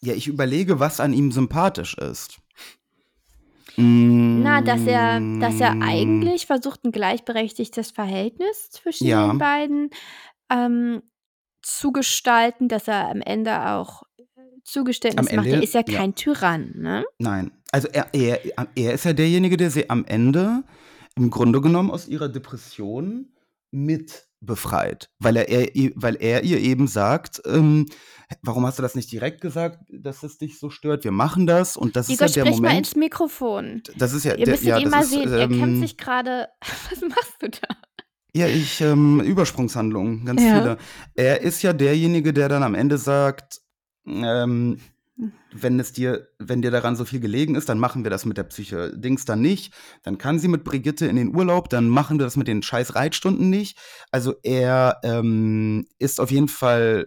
ja 0.00 0.14
ich 0.14 0.26
überlege 0.26 0.80
was 0.80 1.00
an 1.00 1.12
ihm 1.12 1.32
sympathisch 1.32 1.94
ist 1.98 2.38
Mm, 3.78 4.42
Na, 4.42 4.60
dass 4.60 4.84
er, 4.86 5.18
dass 5.40 5.58
er 5.58 5.80
eigentlich 5.80 6.44
versucht, 6.44 6.84
ein 6.84 6.92
gleichberechtigtes 6.92 7.90
Verhältnis 7.90 8.70
zwischen 8.70 9.06
Ja. 9.06 9.28
den 9.28 9.38
beiden 9.38 9.90
ähm, 10.50 11.02
zu 11.62 11.92
gestalten, 11.92 12.68
dass 12.68 12.88
er 12.88 13.08
am 13.08 13.20
Ende 13.20 13.70
auch 13.70 14.02
Zugeständnis 14.64 15.28
Am 15.30 15.36
macht. 15.36 15.46
Ende, 15.46 15.56
Er 15.58 15.62
ist 15.62 15.74
ja 15.74 15.82
ja. 15.86 15.98
kein 15.98 16.14
Tyrann, 16.14 16.72
ne? 16.76 17.04
Nein, 17.18 17.50
also 17.72 17.88
er, 17.88 18.08
er, 18.12 18.40
er 18.76 18.92
ist 18.94 19.04
ja 19.04 19.12
derjenige, 19.12 19.56
der 19.56 19.70
sie 19.70 19.90
am 19.90 20.04
Ende 20.04 20.62
im 21.16 21.30
Grunde 21.30 21.60
genommen 21.60 21.90
aus 21.90 22.06
ihrer 22.08 22.28
Depression 22.28 23.32
mit 23.72 24.28
befreit, 24.40 25.10
weil 25.18 25.36
er, 25.36 25.48
er, 25.48 25.74
ihr- 25.76 25.92
weil 25.94 26.16
er 26.16 26.42
ihr 26.44 26.58
eben 26.58 26.86
sagt, 26.88 27.40
ähm, 27.46 27.86
warum 28.42 28.66
hast 28.66 28.78
du 28.78 28.82
das 28.82 28.94
nicht 28.94 29.10
direkt 29.12 29.40
gesagt, 29.40 29.78
dass 29.88 30.22
es 30.22 30.38
dich 30.38 30.58
so 30.58 30.68
stört? 30.70 31.04
Wir 31.04 31.12
machen 31.12 31.46
das 31.46 31.76
und 31.76 31.94
das 31.96 32.08
Igor, 32.08 32.26
ist 32.26 32.36
ja 32.36 32.44
der 32.44 32.52
mal 32.52 32.56
Moment. 32.58 32.78
ins 32.78 32.96
Mikrofon. 32.96 33.82
Das 33.96 34.12
ist 34.12 34.24
ja, 34.24 34.32
Ihr 34.34 34.44
der, 34.46 34.54
müsstet 34.54 34.68
ja, 34.68 34.78
ihn 34.78 34.90
mal 34.90 35.02
ist, 35.02 35.10
sehen. 35.10 35.32
er 35.32 35.46
kämpft 35.48 35.62
ähm, 35.62 35.80
sich 35.80 35.96
gerade. 35.96 36.48
Was 36.90 37.00
machst 37.08 37.36
du 37.40 37.48
da? 37.50 37.68
Ja, 38.34 38.46
ich, 38.46 38.80
ähm, 38.80 39.20
Übersprungshandlungen, 39.20 40.24
ganz 40.24 40.42
Ja. 40.42 40.52
viele. 40.52 40.78
Er 41.14 41.42
ist 41.42 41.62
ja 41.62 41.72
derjenige, 41.72 42.32
der 42.32 42.48
dann 42.48 42.62
am 42.62 42.74
Ende 42.74 42.96
sagt, 42.98 43.60
ähm, 44.06 44.78
wenn 45.52 45.78
es 45.78 45.92
dir, 45.92 46.28
wenn 46.38 46.62
dir 46.62 46.70
daran 46.70 46.96
so 46.96 47.04
viel 47.04 47.20
gelegen 47.20 47.54
ist, 47.56 47.68
dann 47.68 47.78
machen 47.78 48.04
wir 48.04 48.10
das 48.10 48.24
mit 48.24 48.38
der 48.38 48.44
Psyche 48.44 48.96
Dings 48.96 49.26
dann 49.26 49.42
nicht. 49.42 49.74
Dann 50.02 50.16
kann 50.16 50.38
sie 50.38 50.48
mit 50.48 50.64
Brigitte 50.64 51.06
in 51.06 51.16
den 51.16 51.36
Urlaub, 51.36 51.68
dann 51.68 51.88
machen 51.88 52.18
wir 52.18 52.24
das 52.24 52.36
mit 52.38 52.48
den 52.48 52.62
scheiß 52.62 52.94
Reitstunden 52.94 53.50
nicht. 53.50 53.78
Also 54.10 54.34
er 54.42 54.98
ähm, 55.04 55.86
ist 55.98 56.18
auf 56.20 56.30
jeden 56.30 56.48
Fall 56.48 57.06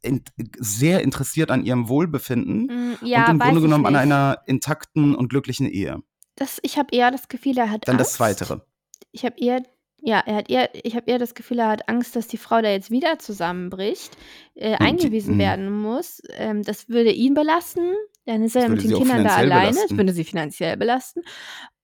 in, 0.00 0.22
sehr 0.58 1.02
interessiert 1.02 1.50
an 1.50 1.64
ihrem 1.64 1.88
Wohlbefinden 1.88 2.66
Mm, 2.66 2.94
Ja, 3.04 3.26
und 3.26 3.32
im 3.32 3.38
Grunde 3.40 3.60
genommen 3.60 3.86
an 3.86 3.96
einer 3.96 4.38
intakten 4.46 5.14
und 5.14 5.28
glücklichen 5.28 5.68
Ehe. 5.68 5.98
Das, 6.36 6.58
ich 6.62 6.78
habe 6.78 6.88
eher 6.96 7.10
das 7.10 7.28
Gefühl, 7.28 7.58
er 7.58 7.70
hat 7.70 7.86
Dann 7.86 7.96
Angst. 7.96 8.12
das 8.12 8.16
Zweitere. 8.16 8.64
Ich 9.12 9.24
habe 9.24 9.34
eher, 9.38 9.62
ja, 10.02 10.22
er 10.24 10.36
hat 10.36 10.50
eher, 10.50 10.70
ich 10.84 10.96
habe 10.96 11.10
eher 11.10 11.18
das 11.18 11.34
Gefühl, 11.34 11.58
er 11.58 11.68
hat 11.68 11.88
Angst, 11.88 12.16
dass 12.16 12.26
die 12.26 12.36
Frau 12.38 12.60
da 12.62 12.70
jetzt 12.70 12.90
wieder 12.90 13.18
zusammenbricht, 13.18 14.16
äh, 14.54 14.70
die- 14.70 14.80
eingewiesen 14.80 15.36
mm. 15.36 15.38
werden 15.40 15.70
muss. 15.70 16.22
Ähm, 16.34 16.62
das 16.62 16.88
würde 16.88 17.10
ihn 17.12 17.34
belasten. 17.34 17.92
Dann 18.26 18.42
ist 18.42 18.56
er 18.56 18.62
Das 18.62 18.70
mit 18.70 18.78
würde 18.78 18.82
den 18.82 18.88
sie 18.88 18.94
auch 18.94 18.98
Kindern 19.00 19.24
da 19.24 19.30
finanziell 19.30 19.52
alleine. 19.52 19.66
Das 19.66 19.76
belasten. 19.76 19.96
würde 19.98 20.12
sie 20.12 20.24
finanziell 20.24 20.76
belasten. 20.76 21.20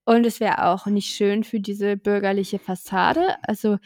Und 0.05 0.25
es 0.25 0.39
wäre 0.41 0.67
auch 0.67 0.87
nicht 0.87 1.15
schön 1.15 1.43
für 1.43 1.59
diese 1.61 1.97
bürgerliche 1.97 2.59
Fassade. 2.59 3.37
Also 3.43 3.79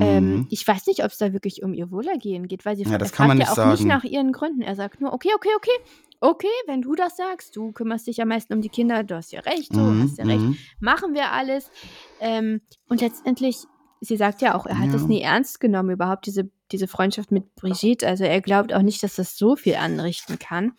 ähm, 0.00 0.34
Mhm. 0.34 0.46
ich 0.50 0.66
weiß 0.66 0.86
nicht, 0.86 1.00
ob 1.04 1.10
es 1.10 1.18
da 1.18 1.32
wirklich 1.32 1.62
um 1.62 1.74
ihr 1.74 1.90
Wohlergehen 1.90 2.48
geht, 2.48 2.64
weil 2.64 2.76
sie 2.76 2.84
Ja, 2.84 2.98
das 2.98 3.12
kann 3.12 3.28
man 3.28 3.38
fragt 3.38 3.48
ja 3.48 3.54
nicht 3.54 3.62
auch 3.66 3.70
nicht 3.70 3.78
sagen. 3.78 3.88
nach 3.88 4.04
ihren 4.04 4.32
Gründen. 4.32 4.62
Er 4.62 4.74
sagt 4.76 5.00
nur, 5.00 5.12
okay, 5.12 5.30
okay, 5.34 5.50
okay, 5.56 5.70
okay, 6.20 6.48
wenn 6.66 6.82
du 6.82 6.94
das 6.94 7.16
sagst, 7.16 7.56
du 7.56 7.72
kümmerst 7.72 8.06
dich 8.06 8.20
am 8.20 8.28
meisten 8.28 8.52
um 8.52 8.60
die 8.60 8.68
Kinder, 8.68 9.02
du 9.04 9.14
hast 9.16 9.32
ja 9.32 9.40
recht, 9.40 9.72
so, 9.74 9.80
Mhm, 9.80 10.02
hast 10.02 10.18
ja 10.18 10.24
recht 10.24 10.44
mhm. 10.44 10.56
machen 10.80 11.14
wir 11.14 11.32
alles. 11.32 11.70
Ähm, 12.20 12.60
und 12.88 13.00
letztendlich, 13.00 13.64
sie 14.00 14.16
sagt 14.16 14.42
ja 14.42 14.54
auch, 14.54 14.66
er 14.66 14.78
hat 14.78 14.92
es 14.94 15.02
Ja. 15.02 15.08
nie 15.08 15.20
ernst 15.22 15.60
genommen, 15.60 15.90
überhaupt 15.90 16.26
diese, 16.26 16.50
diese 16.72 16.88
Freundschaft 16.88 17.30
mit 17.32 17.54
Brigitte. 17.54 18.06
Also 18.06 18.24
er 18.24 18.40
glaubt 18.40 18.72
auch 18.72 18.82
nicht, 18.82 19.02
dass 19.02 19.16
das 19.16 19.36
so 19.36 19.56
viel 19.56 19.74
anrichten 19.76 20.38
kann. 20.38 20.72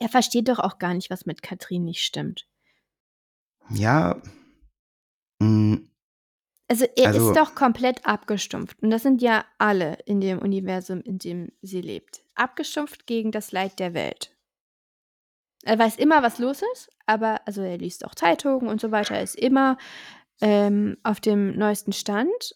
Er 0.00 0.08
versteht 0.08 0.48
doch 0.48 0.58
auch 0.58 0.78
gar 0.78 0.94
nicht, 0.94 1.10
was 1.10 1.26
mit 1.26 1.42
Katrin 1.42 1.84
nicht 1.84 2.02
stimmt. 2.02 2.46
Ja. 3.70 4.16
mm, 5.40 5.87
Also 6.68 6.86
er 6.96 7.08
Also- 7.08 7.30
ist 7.30 7.36
doch 7.36 7.54
komplett 7.54 8.04
abgestumpft. 8.06 8.76
Und 8.82 8.90
das 8.90 9.02
sind 9.02 9.22
ja 9.22 9.44
alle 9.58 9.98
in 10.06 10.20
dem 10.20 10.38
Universum, 10.38 11.00
in 11.00 11.18
dem 11.18 11.50
sie 11.62 11.80
lebt. 11.80 12.22
Abgestumpft 12.34 13.06
gegen 13.06 13.32
das 13.32 13.52
Leid 13.52 13.78
der 13.78 13.94
Welt. 13.94 14.34
Er 15.64 15.78
weiß 15.78 15.96
immer, 15.96 16.22
was 16.22 16.38
los 16.38 16.62
ist, 16.74 16.90
aber 17.06 17.40
also 17.46 17.62
er 17.62 17.78
liest 17.78 18.04
auch 18.04 18.14
Zeitungen 18.14 18.68
und 18.68 18.80
so 18.80 18.90
weiter, 18.92 19.14
er 19.16 19.22
ist 19.22 19.34
immer 19.36 19.76
ähm, 20.40 20.96
auf 21.02 21.18
dem 21.20 21.56
neuesten 21.58 21.92
Stand. 21.92 22.54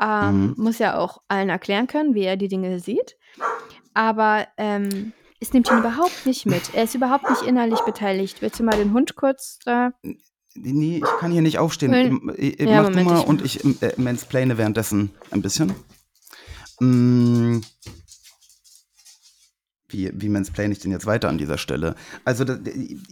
Ähm, 0.00 0.46
Mhm. 0.46 0.54
Muss 0.56 0.78
ja 0.78 0.96
auch 0.98 1.18
allen 1.28 1.50
erklären 1.50 1.86
können, 1.86 2.14
wie 2.14 2.22
er 2.24 2.38
die 2.38 2.48
Dinge 2.48 2.80
sieht. 2.80 3.18
Aber 3.92 4.48
ähm, 4.56 5.12
es 5.40 5.52
nimmt 5.52 5.70
ihn 5.70 5.78
überhaupt 5.80 6.24
nicht 6.24 6.46
mit. 6.46 6.74
Er 6.74 6.84
ist 6.84 6.94
überhaupt 6.94 7.28
nicht 7.28 7.42
innerlich 7.42 7.80
beteiligt. 7.80 8.40
Willst 8.40 8.58
du 8.58 8.62
mal 8.64 8.76
den 8.78 8.94
Hund 8.94 9.16
kurz 9.16 9.58
da? 9.64 9.92
Nee, 10.54 10.96
ich 10.98 11.18
kann 11.20 11.30
hier 11.32 11.42
nicht 11.42 11.58
aufstehen. 11.58 11.92
Nein. 11.92 12.06
Ähm, 12.06 12.32
äh, 12.36 12.64
Ja, 12.68 12.82
Mach 12.82 12.90
Moment, 12.90 13.08
du 13.08 13.12
mal 13.14 13.20
ich- 13.20 13.26
und 13.26 13.44
ich 13.44 13.82
äh, 13.82 13.92
mansplaine 13.96 14.58
währenddessen 14.58 15.10
ein 15.30 15.42
bisschen. 15.42 15.72
Mm, 16.80 17.60
Wie, 19.88 20.10
wie 20.14 20.28
mansplaine 20.28 20.72
ich 20.72 20.78
denn 20.78 20.92
jetzt 20.92 21.06
weiter 21.06 21.28
an 21.28 21.38
dieser 21.38 21.58
Stelle? 21.58 21.94
Also, 22.24 22.44
da, 22.44 22.58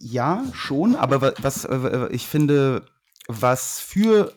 ja, 0.01 0.45
schon, 0.53 0.95
aber 0.95 1.21
wa- 1.21 1.35
was 1.43 1.65
äh, 1.65 2.09
ich 2.13 2.27
finde, 2.27 2.87
was 3.27 3.81
für, 3.81 4.33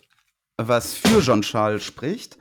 was 0.57 0.93
für 0.93 1.21
Jean-Charles 1.21 1.83
spricht, 1.83 2.37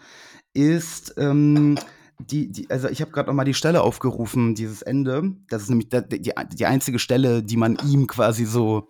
ist, 0.55 1.15
ähm, 1.19 1.77
die, 2.19 2.51
die, 2.51 2.69
also 2.71 2.89
ich 2.89 3.01
habe 3.03 3.11
gerade 3.13 3.29
noch 3.29 3.35
mal 3.35 3.45
die 3.45 3.55
Stelle 3.55 3.83
aufgerufen, 3.83 4.55
dieses 4.55 4.83
Ende. 4.83 5.35
Das 5.49 5.63
ist 5.63 5.69
nämlich 5.71 5.89
die, 5.91 6.33
die 6.33 6.67
einzige 6.67 6.99
Stelle, 6.99 7.43
die 7.43 7.57
man 7.57 7.79
ihm 7.87 8.07
quasi 8.07 8.45
so 8.47 8.89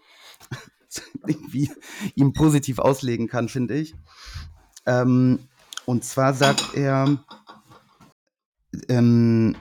irgendwie 1.26 1.70
ihm 2.14 2.32
positiv 2.32 2.78
auslegen 2.78 3.28
kann, 3.28 3.48
finde 3.48 3.74
ich. 3.76 3.94
Ähm, 4.86 5.40
und 5.86 6.04
zwar 6.04 6.34
sagt 6.34 6.74
er, 6.74 7.18
ähm, 8.88 9.56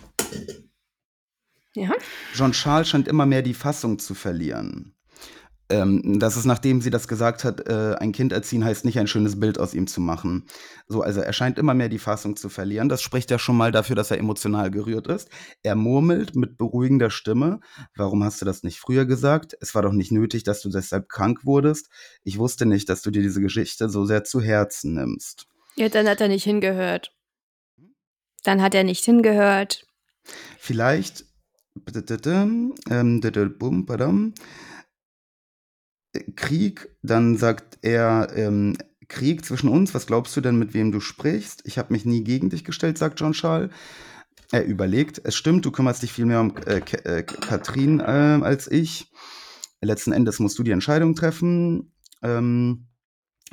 Ja. 1.76 1.92
Jean-Charles 2.34 2.90
scheint 2.90 3.08
immer 3.08 3.26
mehr 3.26 3.42
die 3.42 3.54
Fassung 3.54 4.00
zu 4.00 4.14
verlieren. 4.16 4.96
Ähm, 5.72 6.20
das 6.20 6.36
ist, 6.36 6.46
nachdem 6.46 6.82
sie 6.82 6.90
das 6.90 7.08
gesagt 7.08 7.44
hat, 7.44 7.68
äh, 7.70 7.96
ein 8.00 8.12
Kind 8.12 8.34
erziehen 8.34 8.66
heißt 8.66 8.86
nicht 8.86 8.98
ein 8.98 9.06
schönes 9.06 9.40
Bild 9.40 9.60
aus 9.60 9.76
ihm 9.76 9.86
zu 9.86 10.02
machen. 10.02 10.48
So, 10.88 11.02
also 11.02 11.22
er 11.22 11.32
scheint 11.32 11.60
immer 11.60 11.76
mehr 11.76 11.90
die 11.90 12.00
Fassung 12.00 12.36
zu 12.36 12.50
verlieren. 12.50 12.90
Das 12.90 13.04
spricht 13.04 13.30
ja 13.30 13.38
schon 13.38 13.56
mal 13.56 13.72
dafür, 13.72 13.96
dass 13.96 14.10
er 14.10 14.18
emotional 14.18 14.72
gerührt 14.72 15.06
ist. 15.06 15.30
Er 15.62 15.76
murmelt 15.76 16.36
mit 16.36 16.58
beruhigender 16.58 17.12
Stimme. 17.12 17.60
Warum 17.96 18.24
hast 18.24 18.42
du 18.42 18.46
das 18.46 18.64
nicht 18.64 18.80
früher 18.80 19.06
gesagt? 19.06 19.56
Es 19.62 19.76
war 19.76 19.84
doch 19.84 19.94
nicht 19.94 20.12
nötig, 20.12 20.44
dass 20.44 20.62
du 20.62 20.70
deshalb 20.70 21.08
krank 21.08 21.46
wurdest. 21.46 21.90
Ich 22.24 22.40
wusste 22.40 22.66
nicht, 22.66 22.90
dass 22.90 23.04
du 23.04 23.12
dir 23.12 23.22
diese 23.22 23.42
Geschichte 23.42 23.90
so 23.90 24.06
sehr 24.06 24.24
zu 24.24 24.42
Herzen 24.42 24.96
nimmst. 24.96 25.46
Ja, 25.76 25.88
dann 25.88 26.08
hat 26.08 26.20
er 26.20 26.30
nicht 26.30 26.46
hingehört. 26.46 27.14
Dann 28.44 28.62
hat 28.62 28.74
er 28.74 28.84
nicht 28.84 29.06
hingehört. 29.06 29.86
Vielleicht. 30.58 31.26
Ähm. 32.20 32.74
Krieg, 36.36 36.90
dann 37.02 37.38
sagt 37.38 37.80
er, 37.82 38.32
ähm, 38.36 38.78
Krieg 39.08 39.44
zwischen 39.44 39.70
uns, 39.70 39.94
was 39.94 40.08
glaubst 40.08 40.36
du 40.38 40.42
denn, 40.42 40.58
mit 40.58 40.74
wem 40.74 40.92
du 40.92 41.00
sprichst? 41.00 41.62
Ich 41.66 41.78
habe 41.78 41.94
mich 41.94 42.06
nie 42.06 42.24
gegen 42.24 42.50
dich 42.50 42.64
gestellt, 42.64 42.98
sagt 42.98 43.20
Jean-Charles. 43.20 43.72
Er 44.52 44.66
überlegt, 44.66 45.22
es 45.24 45.36
stimmt, 45.36 45.66
du 45.66 45.72
kümmerst 45.72 46.02
dich 46.02 46.12
viel 46.12 46.26
mehr 46.26 46.42
um 46.42 46.56
äh, 46.66 46.78
äh, 46.80 47.24
Katrin 47.24 48.00
äh, 48.00 48.04
als 48.04 48.70
ich. 48.70 49.12
Letzten 49.82 50.12
Endes 50.12 50.40
musst 50.40 50.58
du 50.58 50.64
die 50.64 50.72
Entscheidung 50.72 51.16
treffen. 51.16 51.94
Ähm, 52.24 52.88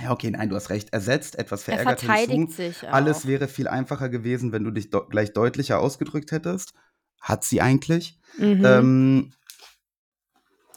ja, 0.00 0.10
okay, 0.10 0.30
nein, 0.30 0.48
du 0.48 0.56
hast 0.56 0.70
recht. 0.70 0.90
Er 0.92 1.00
setzt 1.00 1.38
etwas 1.38 1.60
Er 1.68 1.76
verärgert 1.76 2.00
verteidigt 2.00 2.30
hinzu. 2.30 2.54
sich 2.56 2.88
auch. 2.88 2.92
Alles 2.92 3.26
wäre 3.26 3.48
viel 3.48 3.68
einfacher 3.68 4.08
gewesen, 4.08 4.52
wenn 4.52 4.64
du 4.64 4.70
dich 4.70 4.90
gleich 5.10 5.32
deutlicher 5.32 5.78
ausgedrückt 5.78 6.32
hättest. 6.32 6.74
Hat 7.20 7.44
sie 7.44 7.60
eigentlich. 7.60 8.18
Mhm. 8.38 8.62
Ähm, 8.64 9.32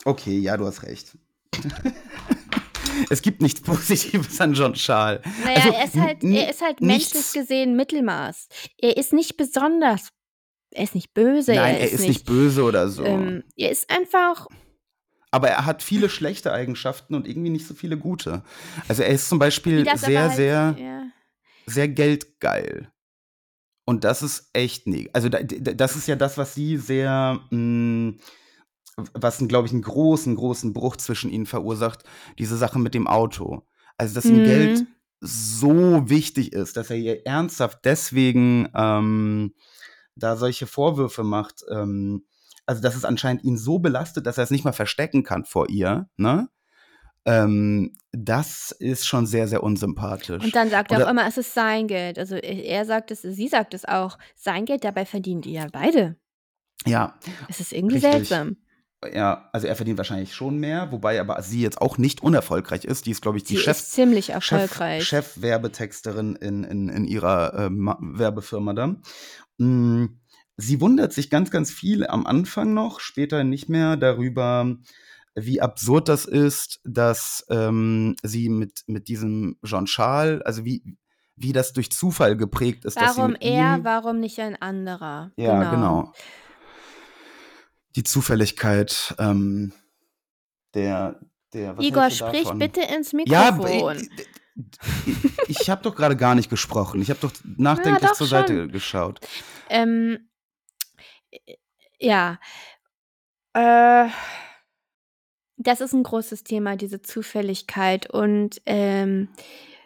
okay, 0.05 0.37
ja, 0.37 0.57
du 0.57 0.65
hast 0.65 0.83
recht. 0.83 1.17
es 3.09 3.21
gibt 3.21 3.41
nichts 3.41 3.61
Positives 3.61 4.39
an 4.41 4.53
John 4.53 4.73
Charles. 4.73 5.21
Naja, 5.43 5.55
Also, 5.57 5.69
er 5.73 5.85
ist 5.85 5.95
halt, 5.95 6.23
er 6.23 6.49
ist 6.49 6.61
halt 6.61 6.81
nichts- 6.81 7.13
menschlich 7.13 7.33
gesehen 7.33 7.75
Mittelmaß. 7.75 8.47
Er 8.77 8.97
ist 8.97 9.13
nicht 9.13 9.37
besonders. 9.37 10.09
Er 10.71 10.83
ist 10.83 10.95
nicht 10.95 11.13
böse. 11.13 11.53
Nein, 11.55 11.75
er, 11.75 11.81
er 11.81 11.91
ist 11.91 12.07
nicht 12.07 12.25
böse 12.25 12.63
oder 12.63 12.89
so. 12.89 13.03
Ähm, 13.03 13.43
er 13.55 13.71
ist 13.71 13.89
einfach. 13.89 14.47
Aber 15.31 15.49
er 15.49 15.65
hat 15.65 15.81
viele 15.83 16.09
schlechte 16.09 16.51
Eigenschaften 16.53 17.15
und 17.15 17.27
irgendwie 17.27 17.49
nicht 17.49 17.67
so 17.67 17.73
viele 17.73 17.97
gute. 17.97 18.43
Also 18.87 19.03
er 19.03 19.09
ist 19.09 19.29
zum 19.29 19.39
Beispiel 19.39 19.83
sehr, 19.97 20.21
halt, 20.23 20.35
sehr, 20.35 20.75
Ja. 20.79 21.03
sehr 21.65 21.87
geldgeil. 21.87 22.91
Und 23.85 24.03
das 24.03 24.21
ist 24.21 24.49
echt 24.53 24.85
nie. 24.85 25.09
Also 25.13 25.29
das 25.29 25.95
ist 25.95 26.07
ja 26.07 26.15
das, 26.15 26.37
was 26.37 26.53
sie 26.53 26.77
sehr, 26.77 27.39
mh, 27.49 28.13
was, 29.13 29.39
glaube 29.47 29.67
ich, 29.67 29.73
einen 29.73 29.81
großen, 29.81 30.35
großen 30.35 30.73
Bruch 30.73 30.95
zwischen 30.97 31.29
ihnen 31.29 31.45
verursacht. 31.45 32.03
Diese 32.37 32.57
Sache 32.57 32.79
mit 32.79 32.93
dem 32.93 33.07
Auto. 33.07 33.63
Also, 33.97 34.15
dass 34.15 34.25
ihm 34.25 34.39
Mhm. 34.41 34.45
Geld 34.45 34.85
so 35.21 36.09
wichtig 36.09 36.53
ist, 36.53 36.77
dass 36.77 36.89
er 36.89 36.97
ihr 36.97 37.25
ernsthaft 37.25 37.79
deswegen 37.83 38.69
ähm, 38.73 39.53
da 40.15 40.37
solche 40.37 40.65
Vorwürfe 40.67 41.23
macht. 41.23 41.63
Ähm, 41.71 42.25
also, 42.65 42.81
dass 42.81 42.95
es 42.95 43.03
anscheinend 43.05 43.43
ihn 43.43 43.57
so 43.57 43.79
belastet, 43.79 44.25
dass 44.25 44.37
er 44.37 44.43
es 44.45 44.51
nicht 44.51 44.63
mal 44.63 44.71
verstecken 44.71 45.23
kann 45.23 45.43
vor 45.43 45.69
ihr. 45.69 46.07
Ne? 46.17 46.47
Ähm, 47.25 47.95
das 48.11 48.71
ist 48.71 49.05
schon 49.07 49.25
sehr, 49.25 49.47
sehr 49.47 49.61
unsympathisch. 49.61 50.43
Und 50.43 50.55
dann 50.55 50.69
sagt 50.69 50.91
er 50.91 50.97
Oder- 50.99 51.07
auch 51.07 51.11
immer, 51.11 51.27
es 51.27 51.37
ist 51.37 51.53
sein 51.53 51.87
Geld. 51.87 52.17
Also 52.17 52.35
er 52.35 52.63
er 52.63 52.85
sagt 52.85 53.11
es, 53.11 53.21
sie 53.21 53.47
sagt 53.49 53.73
es 53.73 53.85
auch. 53.85 54.17
Sein 54.35 54.65
Geld, 54.65 54.83
dabei 54.83 55.05
verdienen 55.05 55.41
die 55.41 55.53
ja 55.53 55.67
beide. 55.71 56.15
ja, 56.85 57.19
Es 57.49 57.59
ist 57.59 57.73
irgendwie 57.73 57.95
Richtig. 57.95 58.13
seltsam. 58.13 58.55
Ja, 59.13 59.49
also 59.53 59.67
er 59.67 59.75
verdient 59.77 59.97
wahrscheinlich 59.97 60.35
schon 60.35 60.57
mehr, 60.57 60.91
wobei 60.91 61.21
aber 61.21 61.41
sie 61.41 61.61
jetzt 61.61 61.81
auch 61.81 61.97
nicht 61.97 62.21
unerfolgreich 62.21 62.83
ist. 62.83 63.05
Die 63.05 63.11
ist, 63.11 63.21
glaube 63.21 63.37
ich, 63.37 63.45
die 63.45 63.55
Sie 63.55 63.61
Chef, 63.63 63.77
ist 63.79 63.91
ziemlich 63.93 64.25
Chef, 64.25 64.51
erfolgreich. 64.51 65.07
Chef-Werbetexterin 65.07 66.35
in, 66.35 66.63
in, 66.65 66.89
in 66.89 67.05
ihrer 67.05 67.53
äh, 67.53 67.69
Ma- 67.69 67.97
Werbefirma 68.01 68.73
da. 68.73 68.95
Mm, 69.57 70.19
Sie 70.61 70.81
wundert 70.81 71.13
sich 71.13 71.29
ganz, 71.29 71.51
ganz 71.51 71.71
viel 71.71 72.05
am 72.05 72.27
Anfang 72.27 72.73
noch, 72.73 72.99
später 72.99 73.45
nicht 73.45 73.69
mehr 73.69 73.95
darüber, 73.95 74.75
wie 75.33 75.61
absurd 75.61 76.09
das 76.09 76.25
ist, 76.25 76.81
dass 76.83 77.45
ähm, 77.49 78.17
sie 78.23 78.49
mit, 78.49 78.83
mit 78.87 79.07
diesem 79.07 79.57
Jean-Charles, 79.63 80.41
also 80.41 80.65
wie, 80.65 80.97
wie 81.37 81.53
das 81.53 81.71
durch 81.71 81.91
Zufall 81.91 82.35
geprägt 82.35 82.83
ist, 82.83 82.97
warum 82.99 83.37
er, 83.39 83.79
warum 83.83 84.19
nicht 84.19 84.37
ein 84.41 84.61
anderer? 84.61 85.31
ja, 85.37 85.71
genau. 85.71 86.11
Die 87.95 88.03
Zufälligkeit 88.03 89.15
ähm, 89.19 89.73
der, 90.73 91.19
der 91.53 91.75
Igor, 91.79 92.09
sprich 92.09 92.43
davon? 92.43 92.59
bitte 92.59 92.81
ins 92.81 93.11
Ja, 93.25 93.51
Mikrofon. 93.51 93.97
b- 94.15 94.25
ich, 95.05 95.17
ich 95.61 95.69
habe 95.69 95.81
doch 95.83 95.95
gerade 95.95 96.15
gar 96.17 96.35
nicht 96.35 96.49
gesprochen. 96.49 97.01
Ich 97.01 97.09
habe 97.09 97.19
doch 97.21 97.31
nachdenklich 97.57 98.09
doch 98.09 98.15
zur 98.17 98.27
Seite 98.27 98.55
schon. 98.57 98.71
geschaut. 98.71 99.19
Ähm, 99.69 100.29
äh, 101.31 101.55
ja. 101.99 102.39
Äh, 103.53 104.09
das 105.57 105.81
ist 105.81 105.93
ein 105.93 106.03
großes 106.03 106.43
Thema, 106.43 106.75
diese 106.75 107.01
Zufälligkeit. 107.01 108.09
Und 108.09 108.61
ähm, 108.65 109.29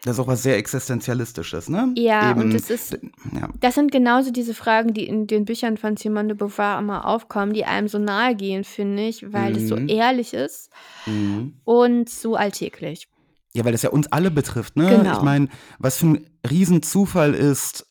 Das 0.04 0.16
ist 0.16 0.20
auch 0.20 0.26
was 0.26 0.42
sehr 0.42 0.58
Existenzialistisches, 0.58 1.70
ne? 1.70 1.92
ja, 1.96 2.30
Eben, 2.30 2.40
und 2.42 2.54
es 2.54 2.68
ist, 2.68 2.92
ja. 3.32 3.48
das 3.60 3.74
sind 3.74 3.90
genauso 3.90 4.30
diese 4.30 4.52
Fragen, 4.52 4.92
die 4.92 5.06
in 5.06 5.26
den 5.26 5.46
Büchern 5.46 5.78
von 5.78 5.96
Simone 5.96 6.28
de 6.28 6.36
Beauvoir 6.36 6.78
immer 6.78 7.06
aufkommen, 7.06 7.54
die 7.54 7.64
einem 7.64 7.88
so 7.88 7.98
nahe 7.98 8.34
gehen, 8.36 8.64
finde 8.64 9.06
ich, 9.08 9.32
weil 9.32 9.56
es 9.56 9.68
so 9.68 9.76
Mhm. 9.76 9.88
ehrlich 9.88 10.34
ist 10.34 10.70
Mhm. 11.06 11.54
und 11.64 12.10
so 12.10 12.36
alltäglich. 12.36 13.08
Ja, 13.54 13.64
weil 13.64 13.72
das 13.72 13.82
ja 13.82 13.90
uns 13.90 14.06
alle 14.12 14.30
betrifft, 14.30 14.76
ne? 14.76 14.88
Genau. 14.88 15.12
Ich 15.16 15.22
meine, 15.22 15.48
was 15.78 15.96
für 15.98 16.06
ein 16.06 16.26
Riesenzufall 16.48 17.32
ist, 17.34 17.86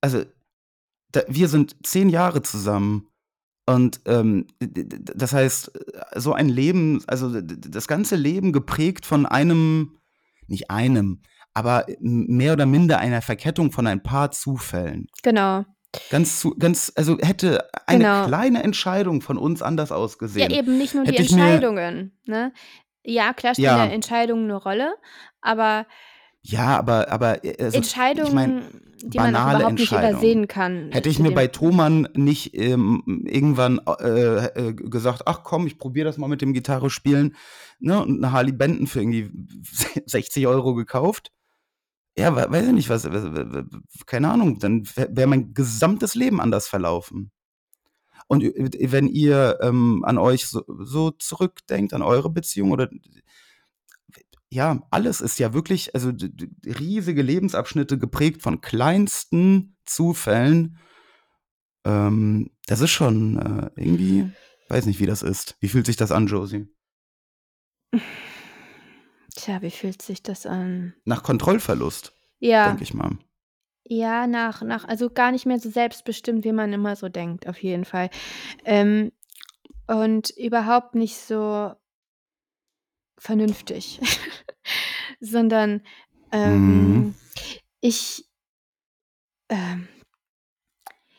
also 0.00 0.22
da, 1.10 1.20
wir 1.28 1.48
sind 1.48 1.76
zehn 1.86 2.08
Jahre 2.08 2.40
zusammen 2.42 3.08
und 3.66 4.00
ähm, 4.06 4.46
das 4.58 5.34
heißt, 5.34 5.70
so 6.16 6.32
ein 6.32 6.48
Leben, 6.48 7.02
also 7.08 7.40
das 7.42 7.88
ganze 7.88 8.16
Leben 8.16 8.52
geprägt 8.52 9.04
von 9.04 9.26
einem, 9.26 9.98
nicht 10.46 10.70
einem, 10.70 11.20
aber 11.54 11.86
mehr 12.00 12.54
oder 12.54 12.66
minder 12.66 12.98
einer 12.98 13.22
Verkettung 13.22 13.72
von 13.72 13.86
ein 13.86 14.02
paar 14.02 14.30
Zufällen. 14.30 15.06
Genau. 15.22 15.64
Ganz, 16.10 16.40
zu, 16.40 16.54
ganz, 16.58 16.90
also 16.96 17.18
hätte 17.18 17.68
eine 17.86 18.04
Genau. 18.04 18.26
kleine 18.26 18.62
Entscheidung 18.62 19.20
von 19.20 19.36
uns 19.36 19.60
anders 19.60 19.92
ausgesehen. 19.92 20.50
Ja, 20.50 20.58
eben 20.58 20.78
nicht 20.78 20.94
nur 20.94 21.04
die 21.04 21.10
Hätte 21.12 21.22
Entscheidungen. 21.22 22.16
Ne? 22.24 22.52
Ja, 23.04 23.34
klar 23.34 23.54
spielen 23.54 23.68
Ja. 23.76 23.84
Entscheidungen 23.84 24.44
eine 24.44 24.56
Rolle, 24.56 24.94
aber 25.42 25.86
Ja, 26.40 26.78
aber, 26.78 27.10
aber 27.12 27.44
äh, 27.44 27.62
also, 27.62 27.76
Entscheidungen, 27.76 28.28
ich 28.28 28.34
mein, 28.34 28.62
die 29.04 29.18
man 29.18 29.36
auch 29.36 29.54
überhaupt 29.54 29.78
nicht 29.78 29.92
übersehen 29.92 30.48
kann. 30.48 30.88
Hätte 30.92 31.08
ich 31.10 31.18
mir 31.18 31.32
bei 31.32 31.46
Thomann 31.48 32.08
nicht 32.14 32.56
ähm, 32.56 33.24
irgendwann 33.26 33.80
äh, 34.00 34.46
äh, 34.46 34.72
gesagt, 34.72 35.22
ach 35.26 35.42
komm, 35.44 35.66
ich 35.66 35.78
probiere 35.78 36.06
das 36.06 36.16
mal 36.16 36.28
mit 36.28 36.40
dem 36.40 36.54
Gitarre 36.54 36.88
spielen, 36.88 37.36
ne, 37.80 38.00
und 38.00 38.24
eine 38.24 38.32
Harley 38.32 38.52
Benton 38.52 38.86
für 38.86 39.00
irgendwie 39.00 39.30
60 40.06 40.46
Euro 40.46 40.74
gekauft. 40.74 41.32
Ja, 42.16 42.36
we- 42.36 42.50
weiß 42.50 42.66
ich 42.66 42.72
nicht, 42.72 42.88
was, 42.90 43.04
was- 43.10 43.24
was- 43.24 43.64
keine 44.06 44.30
Ahnung, 44.30 44.58
dann 44.58 44.86
wäre 44.96 45.26
mein 45.26 45.54
gesamtes 45.54 46.14
Leben 46.14 46.40
anders 46.40 46.68
verlaufen. 46.68 47.30
Und 48.28 48.42
wenn 48.44 49.08
ihr 49.08 49.58
ähm, 49.62 50.04
an 50.06 50.18
euch 50.18 50.46
so, 50.46 50.64
so 50.80 51.10
zurückdenkt, 51.12 51.94
an 51.94 52.02
eure 52.02 52.30
Beziehung 52.30 52.70
oder 52.72 52.88
ja, 54.50 54.82
alles 54.90 55.20
ist 55.20 55.38
ja 55.38 55.54
wirklich, 55.54 55.94
also 55.94 56.12
riesige 56.66 57.22
Lebensabschnitte 57.22 57.98
geprägt 57.98 58.42
von 58.42 58.60
kleinsten 58.60 59.76
Zufällen. 59.86 60.78
Ähm, 61.84 62.50
das 62.66 62.80
ist 62.80 62.90
schon 62.90 63.38
äh, 63.38 63.70
irgendwie, 63.76 64.30
weiß 64.68 64.86
nicht, 64.86 65.00
wie 65.00 65.06
das 65.06 65.22
ist. 65.22 65.56
Wie 65.60 65.68
fühlt 65.68 65.86
sich 65.86 65.96
das 65.96 66.12
an, 66.12 66.26
Josie? 66.26 66.66
Tja, 69.34 69.62
wie 69.62 69.70
fühlt 69.70 70.02
sich 70.02 70.22
das 70.22 70.46
an? 70.46 70.94
Nach 71.04 71.22
Kontrollverlust, 71.22 72.12
Ja, 72.38 72.68
denke 72.68 72.82
ich 72.84 72.94
mal. 72.94 73.18
ja, 73.84 74.26
nach, 74.26 74.62
nach, 74.62 74.84
also 74.86 75.10
gar 75.10 75.32
nicht 75.32 75.46
mehr 75.46 75.58
so 75.58 75.70
selbstbestimmt, 75.70 76.44
wie 76.44 76.52
man 76.52 76.72
immer 76.72 76.96
so 76.96 77.08
denkt, 77.08 77.48
auf 77.48 77.62
jeden 77.62 77.84
Fall. 77.84 78.10
Ähm, 78.64 79.12
und 79.86 80.30
überhaupt 80.30 80.94
nicht 80.94 81.16
so 81.16 81.72
vernünftig, 83.18 84.00
sondern 85.20 85.82
ähm, 86.30 86.98
Mhm. 86.98 87.14
ich, 87.80 88.24
ähm, 89.48 89.88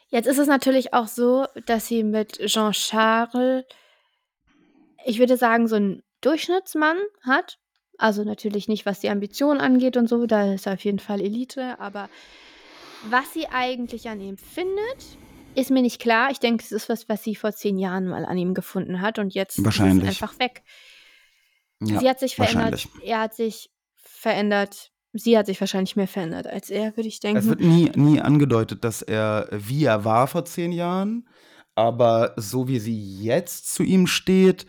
jetzt 0.10 0.28
ist 0.28 0.38
es 0.40 0.48
natürlich 0.48 0.94
auch 0.94 1.08
so, 1.08 1.46
dass 1.66 1.88
sie 1.88 2.04
mit 2.04 2.40
Jean-Charles, 2.46 3.66
ich 5.06 5.20
würde 5.20 5.38
sagen, 5.38 5.68
so 5.68 5.76
einen 5.76 6.04
Durchschnittsmann 6.22 6.98
hat. 7.22 7.60
Also 8.04 8.26
natürlich 8.26 8.68
nicht, 8.68 8.86
was 8.86 9.00
die 9.00 9.10
Ambition 9.10 9.62
angeht 9.62 9.96
und 9.96 10.10
so, 10.10 10.26
da 10.26 10.52
ist 10.52 10.68
er 10.68 10.74
auf 10.74 10.84
jeden 10.84 11.00
Fall 11.00 11.22
Elite, 11.22 11.80
aber 11.80 12.10
was 13.10 13.32
sie 13.32 13.48
eigentlich 13.48 14.10
an 14.10 14.20
ihm 14.20 14.36
findet, 14.36 15.18
ist 15.56 15.72
mir 15.72 15.82
nicht 15.82 16.02
klar. 16.02 16.30
Ich 16.30 16.40
denke, 16.40 16.66
es 16.66 16.74
ist 16.74 16.90
was, 16.90 17.08
was 17.08 17.24
sie 17.24 17.34
vor 17.34 17.54
zehn 17.54 17.78
Jahren 17.78 18.10
mal 18.10 18.26
an 18.26 18.38
ihm 18.38 18.54
gefunden 18.56 19.00
hat 19.00 19.20
und 19.20 19.34
jetzt 19.34 19.58
ist 19.58 19.66
es 19.66 19.80
einfach 19.80 20.38
weg. 20.38 20.64
Ja, 21.80 22.02
sie 22.02 22.10
hat 22.10 22.20
sich 22.20 22.36
verändert, 22.36 22.90
er 23.06 23.22
hat 23.22 23.36
sich 23.36 23.72
verändert, 23.96 24.92
sie 25.14 25.38
hat 25.38 25.46
sich 25.46 25.62
wahrscheinlich 25.62 25.96
mehr 25.96 26.10
verändert 26.10 26.48
als 26.48 26.70
er, 26.70 26.98
würde 26.98 27.08
ich 27.08 27.22
denken. 27.22 27.38
Es 27.38 27.48
wird 27.48 27.62
nie, 27.62 27.90
nie 27.96 28.20
angedeutet, 28.20 28.84
dass 28.84 29.02
er 29.02 29.48
wie 29.50 29.86
er 29.86 30.04
war 30.04 30.28
vor 30.28 30.44
zehn 30.44 30.74
Jahren, 30.74 31.30
aber 31.74 32.34
so 32.36 32.68
wie 32.68 32.80
sie 32.80 33.24
jetzt 33.24 33.74
zu 33.74 33.82
ihm 33.82 34.08
steht, 34.08 34.66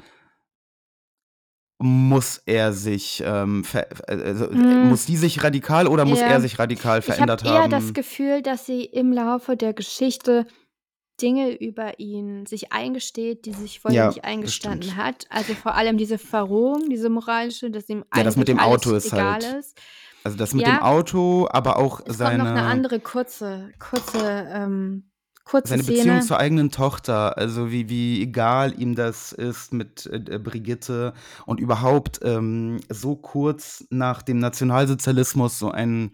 muss 1.85 2.41
er 2.47 2.73
sich, 2.73 3.23
ähm, 3.27 3.63
also, 4.07 4.47
Mm. 4.51 4.89
muss 4.89 5.05
sie 5.05 5.17
sich 5.19 5.45
radikal 5.45 5.87
oder 5.87 6.05
muss 6.07 6.21
Ja. 6.21 6.29
er 6.29 6.41
sich 6.41 6.59
radikal 6.59 7.01
ich 7.01 7.05
habe 7.07 7.13
verändert 7.13 7.45
eher 7.45 7.63
haben? 7.63 7.71
das 7.71 7.93
Gefühl, 7.93 8.41
dass 8.43 8.65
sie 8.65 8.85
im 8.85 9.13
Laufe 9.13 9.57
der 9.57 9.75
Geschichte 9.75 10.47
Dinge 11.21 11.53
über 11.55 12.01
ihn 12.01 12.47
sich 12.47 12.73
eingesteht, 12.73 13.45
die 13.47 13.53
sie 13.53 13.63
sich 13.63 13.81
vorher 13.81 14.01
Ja, 14.01 14.09
nicht 14.09 14.25
eingestanden 14.25 14.97
hat. 14.97 15.27
Also 15.31 15.55
vor 15.55 15.75
allem 15.75 15.97
diese 15.99 16.19
Verrohung, 16.19 16.89
diese 16.89 17.09
moralische, 17.11 17.71
dass 17.71 17.89
ihm 17.89 18.05
Ja, 18.17 18.23
das 18.25 18.37
mit 18.37 18.49
dem 18.49 18.59
alles 18.59 18.73
Auto 18.87 18.95
ist 18.97 19.13
egal 19.13 19.45
halt 19.45 19.59
ist. 19.61 19.79
Also 20.25 20.37
das 20.39 20.55
mit 20.55 20.67
Ja. 20.67 20.73
dem 20.77 20.83
Auto, 20.83 21.47
aber 21.51 21.77
auch 21.77 22.01
Es 22.07 22.19
kommt 22.19 22.39
noch 22.39 22.47
eine 22.47 22.55
seine, 22.55 22.63
andere 22.63 22.99
kurze, 22.99 23.71
kurze, 23.79 24.49
ähm, 24.51 25.11
kurze 25.45 25.69
seine 25.69 25.83
Szene. 25.83 25.99
Beziehung 25.99 26.23
zur 26.23 26.39
eigenen 26.39 26.71
Tochter, 26.71 27.37
also 27.39 27.71
wie, 27.71 27.89
wie 27.89 28.23
egal 28.23 28.79
ihm 28.81 28.95
das 28.95 29.33
ist 29.33 29.73
mit 29.73 30.07
äh, 30.07 30.17
äh, 30.17 30.39
Brigitte 30.39 31.13
und 31.47 31.61
überhaupt 31.61 32.21
ähm, 32.23 32.81
so 32.89 33.17
kurz 33.17 33.85
nach 33.91 34.23
dem 34.23 34.39
Nationalsozialismus 34.39 35.59
so 35.59 35.71
einen 35.71 36.13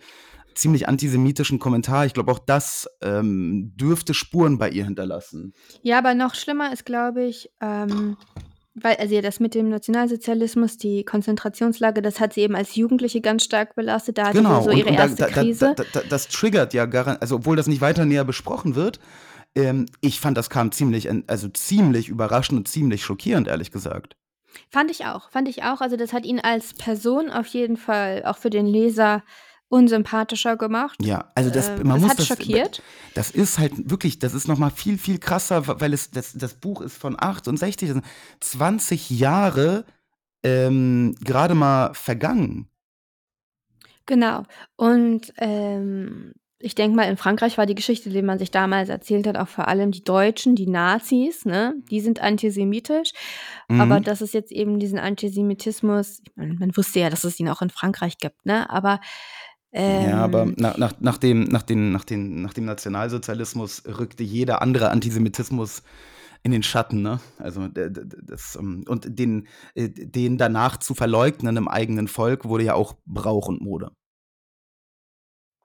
ziemlich 0.54 0.88
antisemitischen 0.88 1.58
Kommentar. 1.58 2.06
Ich 2.06 2.14
glaube, 2.14 2.32
auch 2.32 2.38
das 2.38 2.88
ähm, 3.00 3.72
dürfte 3.76 4.14
Spuren 4.14 4.58
bei 4.58 4.68
ihr 4.68 4.84
hinterlassen. 4.84 5.54
Ja, 5.82 5.98
aber 5.98 6.14
noch 6.14 6.34
schlimmer 6.34 6.72
ist, 6.72 6.84
glaube 6.84 7.24
ich, 7.24 7.50
ähm, 7.60 8.16
weil, 8.74 8.96
also 8.96 9.14
ja, 9.14 9.20
das 9.20 9.40
mit 9.40 9.54
dem 9.54 9.68
Nationalsozialismus, 9.68 10.76
die 10.76 11.04
Konzentrationslage, 11.04 12.02
das 12.02 12.20
hat 12.20 12.34
sie 12.34 12.42
eben 12.42 12.54
als 12.54 12.76
Jugendliche 12.76 13.20
ganz 13.20 13.44
stark 13.44 13.74
belastet. 13.74 14.18
Da 14.18 14.26
hatte 14.28 14.38
Genau, 14.38 14.60
sie 14.60 14.64
so 14.64 14.70
und, 14.70 14.76
ihre 14.76 14.88
und 14.90 14.94
erste 14.94 15.16
da, 15.16 15.26
da, 15.26 15.32
Krise. 15.32 15.74
da, 15.76 15.84
da, 15.92 16.00
das 16.08 16.28
triggert 16.28 16.72
ja 16.72 16.86
garantiert, 16.86 17.22
also 17.22 17.36
obwohl 17.36 17.56
das 17.56 17.66
nicht 17.66 17.80
weiter 17.80 18.04
näher 18.04 18.24
besprochen 18.24 18.76
wird, 18.76 19.00
ähm, 19.56 19.86
ich 20.00 20.20
fand, 20.20 20.38
das 20.38 20.50
kam 20.50 20.70
ziemlich, 20.70 21.08
also 21.26 21.48
ziemlich 21.48 22.08
überraschend 22.08 22.58
und 22.58 22.68
ziemlich 22.68 23.02
schockierend, 23.02 23.48
ehrlich 23.48 23.72
gesagt. 23.72 24.16
Fand 24.68 24.90
ich 24.90 25.06
auch, 25.06 25.30
fand 25.30 25.48
ich 25.48 25.62
auch. 25.64 25.80
Also 25.80 25.96
das 25.96 26.12
hat 26.12 26.24
ihn 26.24 26.40
als 26.40 26.74
Person 26.74 27.30
auf 27.30 27.46
jeden 27.46 27.76
Fall 27.76 28.22
auch 28.24 28.36
für 28.36 28.50
den 28.50 28.66
Leser 28.66 29.22
unsympathischer 29.70 30.56
gemacht. 30.56 30.98
Ja, 31.02 31.30
also 31.34 31.48
das, 31.48 31.68
Ähm, 31.70 31.86
man 31.86 31.96
es 31.96 32.02
muss 32.02 32.10
hat 32.10 32.18
das, 32.18 32.26
schockiert. 32.26 32.82
das 33.14 33.30
ist 33.30 33.58
halt 33.58 33.72
wirklich, 33.90 34.18
das 34.18 34.34
ist 34.34 34.48
nochmal 34.48 34.70
viel, 34.70 34.98
viel 34.98 35.18
krasser, 35.18 35.80
weil 35.80 35.94
es, 35.94 36.10
das, 36.10 36.32
das 36.34 36.54
Buch 36.54 36.82
ist 36.82 36.96
von 36.98 37.16
68, 37.18 37.88
das 37.88 37.94
sind 37.94 38.04
20 38.40 39.10
Jahre 39.10 39.84
ähm, 40.42 41.14
gerade 41.24 41.54
mal 41.54 41.94
vergangen. 41.94 42.66
Genau. 44.06 44.42
Und 44.76 45.32
ähm, 45.38 46.32
ich 46.58 46.74
denke 46.74 46.96
mal, 46.96 47.04
in 47.08 47.16
Frankreich 47.16 47.56
war 47.56 47.64
die 47.64 47.74
Geschichte, 47.74 48.10
die 48.10 48.22
man 48.22 48.38
sich 48.38 48.50
damals 48.50 48.88
erzählt 48.90 49.26
hat, 49.26 49.38
auch 49.38 49.48
vor 49.48 49.68
allem 49.68 49.92
die 49.92 50.04
Deutschen, 50.04 50.56
die 50.56 50.66
Nazis, 50.66 51.44
ne? 51.46 51.74
Die 51.90 52.00
sind 52.00 52.20
antisemitisch. 52.20 53.12
Aber 53.68 54.00
Mhm. 54.00 54.04
dass 54.04 54.20
es 54.20 54.32
jetzt 54.34 54.52
eben 54.52 54.78
diesen 54.78 54.98
Antisemitismus, 54.98 56.20
ich 56.26 56.36
meine, 56.36 56.54
man 56.54 56.76
wusste 56.76 57.00
ja, 57.00 57.08
dass 57.08 57.24
es 57.24 57.38
ihn 57.40 57.48
auch 57.48 57.62
in 57.62 57.70
Frankreich 57.70 58.18
gibt, 58.18 58.44
ne? 58.44 58.68
Aber 58.68 59.00
Ja, 59.72 60.16
aber 60.24 60.42
ähm, 60.42 60.54
nach, 60.58 60.76
nach, 60.78 60.94
nach, 60.98 61.18
dem, 61.18 61.44
nach, 61.44 61.62
den, 61.62 61.92
nach, 61.92 62.04
den, 62.04 62.42
nach 62.42 62.54
dem 62.54 62.64
Nationalsozialismus 62.64 63.84
rückte 63.86 64.24
jeder 64.24 64.62
andere 64.62 64.90
Antisemitismus 64.90 65.82
in 66.42 66.50
den 66.50 66.62
Schatten, 66.62 67.02
ne? 67.02 67.20
Also 67.38 67.68
das, 67.68 68.56
ähm, 68.56 68.84
und 68.88 69.18
den, 69.18 69.46
äh, 69.74 69.88
den 69.88 70.38
danach 70.38 70.78
zu 70.78 70.94
verleugnen 70.94 71.56
im 71.56 71.68
eigenen 71.68 72.08
Volk 72.08 72.46
wurde 72.46 72.64
ja 72.64 72.74
auch 72.74 72.96
Brauch 73.06 73.46
und 73.46 73.60
Mode. 73.60 73.92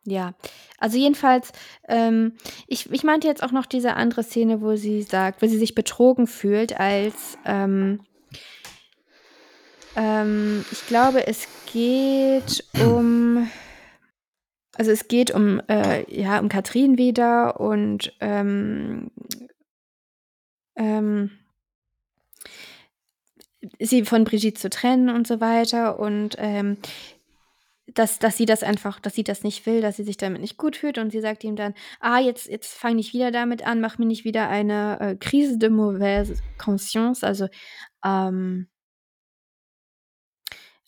ja, 0.03 0.35
also 0.77 0.97
jedenfalls, 0.97 1.51
ähm, 1.87 2.33
ich, 2.67 2.91
ich 2.91 3.03
meinte 3.03 3.27
jetzt 3.27 3.41
auch 3.41 3.51
noch 3.51 3.65
diese 3.65 3.95
andere 3.95 4.21
Szene, 4.23 4.61
wo 4.61 4.75
sie 4.75 5.01
sagt, 5.01 5.41
wo 5.41 5.47
sie 5.47 5.57
sich 5.57 5.73
betrogen 5.73 6.27
fühlt, 6.27 6.79
als 6.79 7.39
ähm, 7.45 8.01
ähm, 9.95 10.63
ich 10.71 10.85
glaube, 10.87 11.25
es 11.25 11.47
geht 11.71 12.65
um, 12.85 13.49
also 14.75 14.91
es 14.91 15.07
geht 15.07 15.31
um, 15.31 15.61
äh, 15.67 16.05
ja, 16.13 16.39
um 16.39 16.49
Katrin 16.49 16.97
wieder 16.97 17.59
und 17.59 18.13
ähm, 18.19 19.11
ähm, 20.75 21.31
sie 23.79 24.05
von 24.05 24.23
Brigitte 24.25 24.59
zu 24.59 24.69
trennen 24.69 25.09
und 25.09 25.27
so 25.27 25.41
weiter 25.41 25.99
und 25.99 26.35
ähm, 26.37 26.77
dass, 27.93 28.19
dass 28.19 28.35
sie 28.35 28.45
das 28.45 28.63
einfach, 28.63 28.99
dass 28.99 29.13
sie 29.15 29.23
das 29.23 29.43
nicht 29.43 29.65
will, 29.65 29.81
dass 29.81 29.95
sie 29.97 30.03
sich 30.03 30.17
damit 30.17 30.41
nicht 30.41 30.57
gut 30.57 30.75
fühlt 30.75 30.97
und 30.97 31.11
sie 31.11 31.21
sagt 31.21 31.43
ihm 31.43 31.55
dann, 31.55 31.73
ah, 31.99 32.19
jetzt, 32.19 32.47
jetzt 32.47 32.73
fang 32.73 32.95
nicht 32.95 33.13
wieder 33.13 33.31
damit 33.31 33.65
an, 33.65 33.79
mach 33.79 33.97
mir 33.97 34.05
nicht 34.05 34.25
wieder 34.25 34.49
eine 34.49 34.99
äh, 34.99 35.15
Krise 35.15 35.57
de 35.57 35.69
mauvaise 35.69 36.35
conscience, 36.57 37.23
also 37.23 37.47
ähm, 38.03 38.67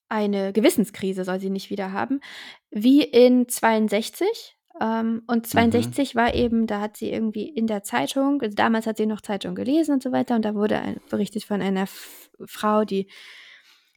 eine 0.09 0.53
Gewissenskrise 0.53 1.23
soll 1.23 1.39
sie 1.39 1.49
nicht 1.49 1.69
wieder 1.69 1.91
haben, 1.91 2.21
wie 2.71 3.03
in 3.03 3.47
62. 3.47 4.57
Ähm, 4.79 5.23
und 5.27 5.47
62 5.47 6.15
war 6.15 6.33
eben, 6.35 6.67
da 6.67 6.81
hat 6.81 6.97
sie 6.97 7.11
irgendwie 7.11 7.49
in 7.49 7.67
der 7.67 7.83
Zeitung, 7.83 8.41
also 8.41 8.55
damals 8.55 8.85
hat 8.85 8.97
sie 8.97 9.07
noch 9.07 9.21
Zeitung 9.21 9.55
gelesen 9.55 9.93
und 9.93 10.03
so 10.03 10.11
weiter, 10.11 10.35
und 10.35 10.45
da 10.45 10.53
wurde 10.53 10.79
ein, 10.79 10.99
berichtet 11.09 11.43
von 11.43 11.61
einer 11.61 11.83
F 11.83 12.29
Frau, 12.45 12.85
die 12.85 13.07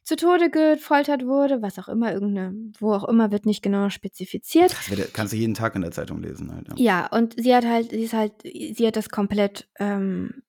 zu 0.03 0.15
Tode 0.15 0.49
gefoltert 0.49 1.25
wurde, 1.25 1.61
was 1.61 1.77
auch 1.77 1.87
immer, 1.87 2.11
irgendeine, 2.11 2.53
wo 2.79 2.93
auch 2.93 3.07
immer, 3.07 3.31
wird 3.31 3.45
nicht 3.45 3.61
genau 3.61 3.89
spezifiziert. 3.89 4.71
Das 4.71 5.13
kannst 5.13 5.33
du 5.33 5.37
jeden 5.37 5.53
Tag 5.53 5.75
in 5.75 5.83
der 5.83 5.91
Zeitung 5.91 6.21
lesen. 6.21 6.53
Halt, 6.53 6.67
ja. 6.69 6.73
Ja, 6.77 7.07
und 7.07 7.41
sie 7.41 7.55
hat 7.55 7.65
halt, 7.65 7.91
sie 7.91 8.03
ist 8.03 8.13
halt, 8.13 8.33
sie 8.43 8.87
hat 8.87 8.95
das 8.95 9.09
komplett, 9.09 9.69
ähm, 9.79 10.41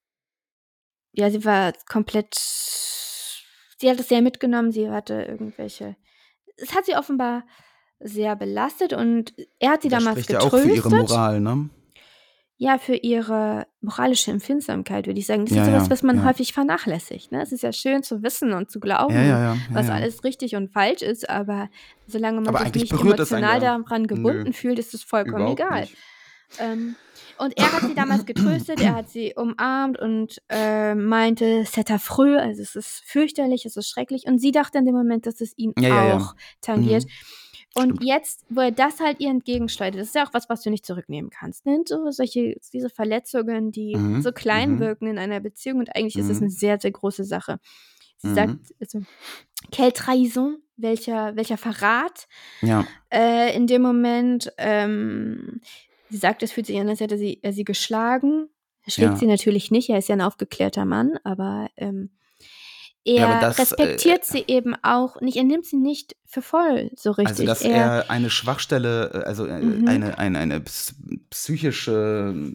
ja, 1.13 1.31
sie 1.31 1.45
war 1.45 1.75
komplett, 1.87 2.35
sie 3.83 3.91
hat 3.91 4.01
es 4.01 4.09
sehr 4.09 4.23
mitgenommen, 4.23 4.73
sie 4.73 4.89
hatte 4.89 5.15
irgendwelche, 5.29 5.97
es 6.57 6.75
hat 6.75 6.87
sie 6.87 6.97
offenbar 6.97 7.45
sehr 8.01 8.35
belastet 8.37 8.93
und 8.95 9.35
er 9.59 9.73
hat 9.73 9.83
sie 9.83 9.89
Das 9.91 9.99
damals 10.03 10.21
spricht 10.25 10.31
ja 10.31 10.39
auch 10.41 10.45
getröstet. 10.45 10.71
für 10.71 10.77
ihre 10.77 10.91
Moral, 10.91 11.41
ne? 11.41 11.69
Ja, 12.57 12.79
für 12.79 12.95
ihre 12.95 13.67
moralische 13.81 14.31
Empfindsamkeit, 14.31 15.07
würde 15.09 15.19
ich 15.19 15.27
sagen. 15.27 15.47
Das 15.47 15.55
Ja, 15.57 15.63
ist 15.63 15.69
sowas, 15.69 15.85
ja, 15.87 15.91
was 15.91 16.03
man 16.05 16.19
ja. 16.19 16.25
häufig 16.25 16.53
vernachlässigt. 16.53 17.33
Ne? 17.33 17.43
Es 17.43 17.51
ist 17.51 17.63
ja 17.65 17.73
schön 17.73 18.05
zu 18.05 18.23
wissen 18.23 18.53
und 18.53 18.71
zu 18.71 18.79
glauben, 18.79 19.13
Ja, 19.15 19.57
was 19.73 19.91
alles 19.91 20.23
richtig 20.23 20.55
und 20.55 20.73
falsch 20.73 21.03
ist, 21.03 21.29
aber 21.29 21.69
solange 22.07 22.41
man 22.41 22.55
Aber 22.55 22.65
sich 22.65 22.75
nicht 22.83 22.93
emotional 22.93 23.59
daran 23.59 24.07
gebunden 24.07 24.45
Nö, 24.45 24.53
fühlt, 24.53 24.79
ist 24.79 24.95
es 24.95 25.03
vollkommen 25.03 25.49
egal. 25.49 25.81
nicht. 25.81 25.97
Ähm, 26.59 26.97
und 27.39 27.57
er 27.57 27.73
hat 27.73 27.83
sie 27.87 27.95
damals 27.95 28.27
getröstet, 28.27 28.81
er 28.81 28.95
hat 28.95 29.09
sie 29.09 29.35
umarmt 29.35 29.99
und 29.99 30.41
äh, 30.49 30.95
meinte, 30.95 31.65
c'est 31.65 31.91
affreux, 31.93 32.39
also 32.41 32.63
es 32.63 32.77
ist 32.77 33.03
fürchterlich, 33.05 33.65
es 33.67 33.77
ist 33.77 33.89
schrecklich. 33.89 34.27
Und 34.27 34.39
sie 34.39 34.53
dachte 34.53 34.79
in 34.79 34.85
dem 34.87 34.95
Moment, 34.95 35.27
dass 35.27 35.41
es 35.41 35.53
ihn 35.57 35.73
Ja, 35.79 35.89
ja, 35.89 36.05
ja. 36.05 36.17
auch 36.19 36.35
tangiert. 36.61 37.05
Mhm. 37.05 37.11
Und 37.75 37.85
Stimmt. 37.97 38.05
jetzt, 38.05 38.45
wo 38.51 38.61
er 38.61 38.71
das 38.71 39.01
halt 39.01 39.19
ihr 39.21 39.31
entgegensteuert, 39.31 39.95
das 39.95 40.09
ist 40.09 40.15
ja 40.15 40.27
auch 40.27 40.35
was, 40.35 40.49
was 40.51 40.63
du 40.63 40.69
nicht 40.71 40.85
zurücknehmen 40.85 41.31
kannst. 41.31 41.65
Ne? 41.65 41.83
So 41.87 42.11
solche, 42.11 42.57
diese 42.73 42.91
Verletzungen, 42.91 43.73
die 43.73 43.97
Mhm, 43.97 44.21
so 44.21 44.31
klein 44.31 44.73
mhm. 44.73 44.79
wirken 44.81 45.07
in 45.07 45.19
einer 45.19 45.41
Beziehung 45.41 45.79
und 45.79 45.97
eigentlich 45.97 46.19
ist 46.19 46.29
es 46.29 46.39
Mhm. 46.39 46.45
eine 46.45 46.51
sehr, 46.51 46.79
sehr 46.79 46.91
große 46.91 47.25
Sache. 47.25 47.59
Sie 48.19 48.29
Mhm. 48.29 48.35
sagt, 48.35 48.57
also, 48.79 49.01
quelle 49.73 49.93
trahison, 49.95 50.59
welcher, 50.77 51.35
welcher 51.37 51.57
Verrat 51.57 52.27
Ja, 52.61 52.87
äh, 53.11 53.57
in 53.57 53.67
dem 53.67 53.81
Moment. 53.83 54.53
Ähm, 54.59 55.61
sie 56.13 56.19
sagt, 56.19 56.43
es 56.43 56.53
fühlt 56.53 56.67
sich 56.67 56.79
an, 56.79 56.89
als 56.89 57.01
hätte 57.01 57.19
sie, 57.19 57.41
er 57.43 57.53
sie 57.53 57.65
geschlagen. 57.65 58.49
Er 58.85 58.93
schlägt 58.93 59.13
Ja. 59.13 59.19
sie 59.19 59.27
natürlich 59.27 59.71
nicht, 59.71 59.89
er 59.89 59.99
ist 59.99 60.09
ja 60.09 60.15
ein 60.15 60.21
aufgeklärter 60.21 60.85
Mann, 60.85 61.19
aber 61.25 61.69
ähm, 61.77 62.11
er 63.05 63.15
Ja, 63.17 63.25
aber 63.31 63.41
das, 63.41 63.59
äh, 63.59 63.63
respektiert 63.63 64.25
sie 64.25 64.45
eben 64.47 64.75
auch 64.83 65.21
nicht, 65.21 65.37
er 65.37 65.45
nimmt 65.45 65.67
sie 65.67 65.77
nicht 65.77 66.17
für 66.25 66.43
voll 66.43 66.91
so 66.97 67.11
richtig. 67.13 67.27
also 67.29 67.45
dass 67.45 67.63
er 67.63 68.11
eine 68.11 68.31
Schwachstelle, 68.31 69.11
äh, 69.13 69.19
also 69.25 69.47
äh, 69.47 69.61
Mhm. 69.61 69.89
eine, 69.89 70.19
eine, 70.19 70.39
eine 70.39 70.59
ps- 70.61 70.95
psychische 71.31 72.53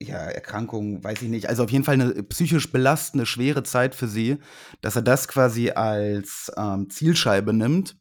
ja, 0.00 0.16
Erkrankung, 0.18 1.02
weiß 1.02 1.22
ich 1.22 1.28
nicht, 1.28 1.48
also 1.48 1.64
auf 1.64 1.70
jeden 1.70 1.84
Fall 1.84 1.94
eine 1.94 2.22
psychisch 2.22 2.70
belastende, 2.70 3.26
schwere 3.26 3.64
Zeit 3.64 3.94
für 3.94 4.06
sie, 4.06 4.38
dass 4.80 4.94
er 4.96 5.02
das 5.02 5.26
quasi 5.28 5.70
als 5.70 6.52
ähm, 6.56 6.88
Zielscheibe 6.88 7.52
nimmt 7.52 7.92
äh, 7.92 7.94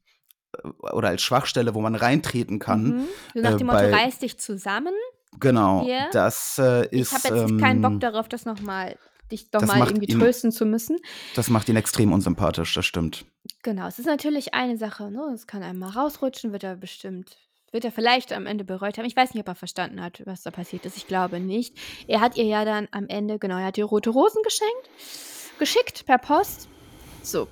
oder 0.81 1.09
als 1.09 1.21
Schwachstelle, 1.21 1.73
wo 1.75 1.81
man 1.81 1.95
reintreten 1.95 2.59
kann. 2.59 2.83
Mhm. 2.83 3.07
So 3.33 3.41
nach 3.41 3.53
äh, 3.53 3.57
dem 3.57 3.67
Motto, 3.67 3.79
bei- 3.79 3.93
reiß 3.93 4.19
dich 4.19 4.37
zusammen. 4.39 4.93
Genau, 5.39 5.83
Hier. 5.83 6.07
das 6.13 6.57
äh, 6.57 6.85
Ich 6.87 7.01
ist. 7.01 7.25
habe 7.25 7.37
jetzt 7.37 7.59
keinen 7.59 7.81
Bock 7.81 7.91
ähm, 7.93 7.99
darauf, 7.99 8.27
das 8.29 8.45
nochmal, 8.45 8.97
dich 9.31 9.51
nochmal 9.51 9.79
macht 9.79 9.91
irgendwie 9.91 10.11
ihn- 10.11 10.19
trösten 10.19 10.51
zu 10.51 10.65
müssen. 10.65 10.97
Das 11.35 11.49
macht 11.49 11.69
ihn 11.69 11.75
extrem 11.75 12.11
unsympathisch, 12.13 12.73
das 12.73 12.85
stimmt. 12.85 13.25
Genau, 13.61 13.87
es 13.87 13.99
ist 13.99 14.05
natürlich 14.05 14.53
eine 14.53 14.77
Sache, 14.77 15.11
ne? 15.11 15.31
Es 15.33 15.45
kann 15.47 15.61
einmal 15.63 15.89
rausrutschen, 15.91 16.51
wird 16.53 16.63
er 16.63 16.75
bestimmt 16.75 17.37
wird 17.73 17.83
er 17.83 17.91
vielleicht 17.91 18.31
am 18.31 18.45
Ende 18.45 18.63
bereut 18.63 18.97
haben. 18.97 19.03
Ich 19.05 19.15
weiß 19.15 19.33
nicht, 19.33 19.41
ob 19.41 19.49
er 19.49 19.53
verstanden 19.53 20.01
hat, 20.01 20.21
was 20.25 20.41
da 20.41 20.51
passiert 20.51 20.85
ist. 20.85 20.95
Ich 20.95 21.05
glaube 21.05 21.41
nicht. 21.41 21.77
Er 22.07 22.21
hat 22.21 22.37
ihr 22.37 22.45
ja 22.45 22.63
dann 22.63 22.87
am 22.91 23.07
Ende, 23.09 23.39
genau, 23.39 23.57
er 23.57 23.65
hat 23.65 23.77
ihr 23.77 23.83
rote 23.83 24.09
Rosen 24.09 24.41
geschenkt, 24.41 24.89
geschickt 25.59 26.05
per 26.05 26.17
Post. 26.17 26.69
So. 27.23 27.49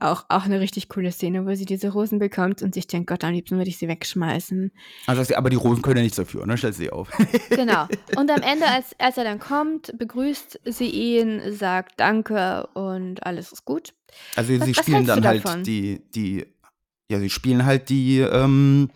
Auch, 0.00 0.24
auch 0.28 0.44
eine 0.44 0.60
richtig 0.60 0.88
coole 0.88 1.12
Szene, 1.12 1.44
wo 1.46 1.54
sie 1.54 1.66
diese 1.66 1.90
Rosen 1.92 2.18
bekommt 2.18 2.62
und 2.62 2.72
sich 2.74 2.86
denkt, 2.86 3.08
Gott, 3.08 3.24
am 3.24 3.32
liebsten 3.32 3.58
würde 3.58 3.68
ich 3.68 3.76
sie 3.76 3.88
wegschmeißen. 3.88 4.70
Also, 5.06 5.18
sagt 5.20 5.28
sie, 5.28 5.36
aber 5.36 5.50
die 5.50 5.56
Rosen 5.56 5.82
können 5.82 5.98
ja 5.98 6.02
nichts 6.04 6.16
dafür, 6.16 6.46
ne? 6.46 6.56
Stellt 6.56 6.76
sie 6.76 6.90
auf. 6.90 7.10
Genau. 7.50 7.86
Und 8.16 8.30
am 8.30 8.40
Ende, 8.40 8.66
als, 8.66 8.94
als 8.98 9.18
er 9.18 9.24
dann 9.24 9.40
kommt, 9.40 9.92
begrüßt 9.98 10.60
sie 10.64 10.88
ihn, 10.88 11.40
sagt 11.52 12.00
Danke 12.00 12.66
und 12.74 13.26
alles 13.26 13.52
ist 13.52 13.64
gut. 13.64 13.92
Also 14.36 14.58
Was- 14.58 14.64
sie 14.66 14.74
spielen 14.74 15.06
dann 15.06 15.26
halt 15.26 15.44
davon? 15.44 15.62
die, 15.64 16.00
die, 16.14 16.46
ja, 17.10 17.18
sie 17.18 17.30
spielen 17.30 17.66
halt 17.66 17.88
die, 17.90 18.20
ähm, 18.20 18.90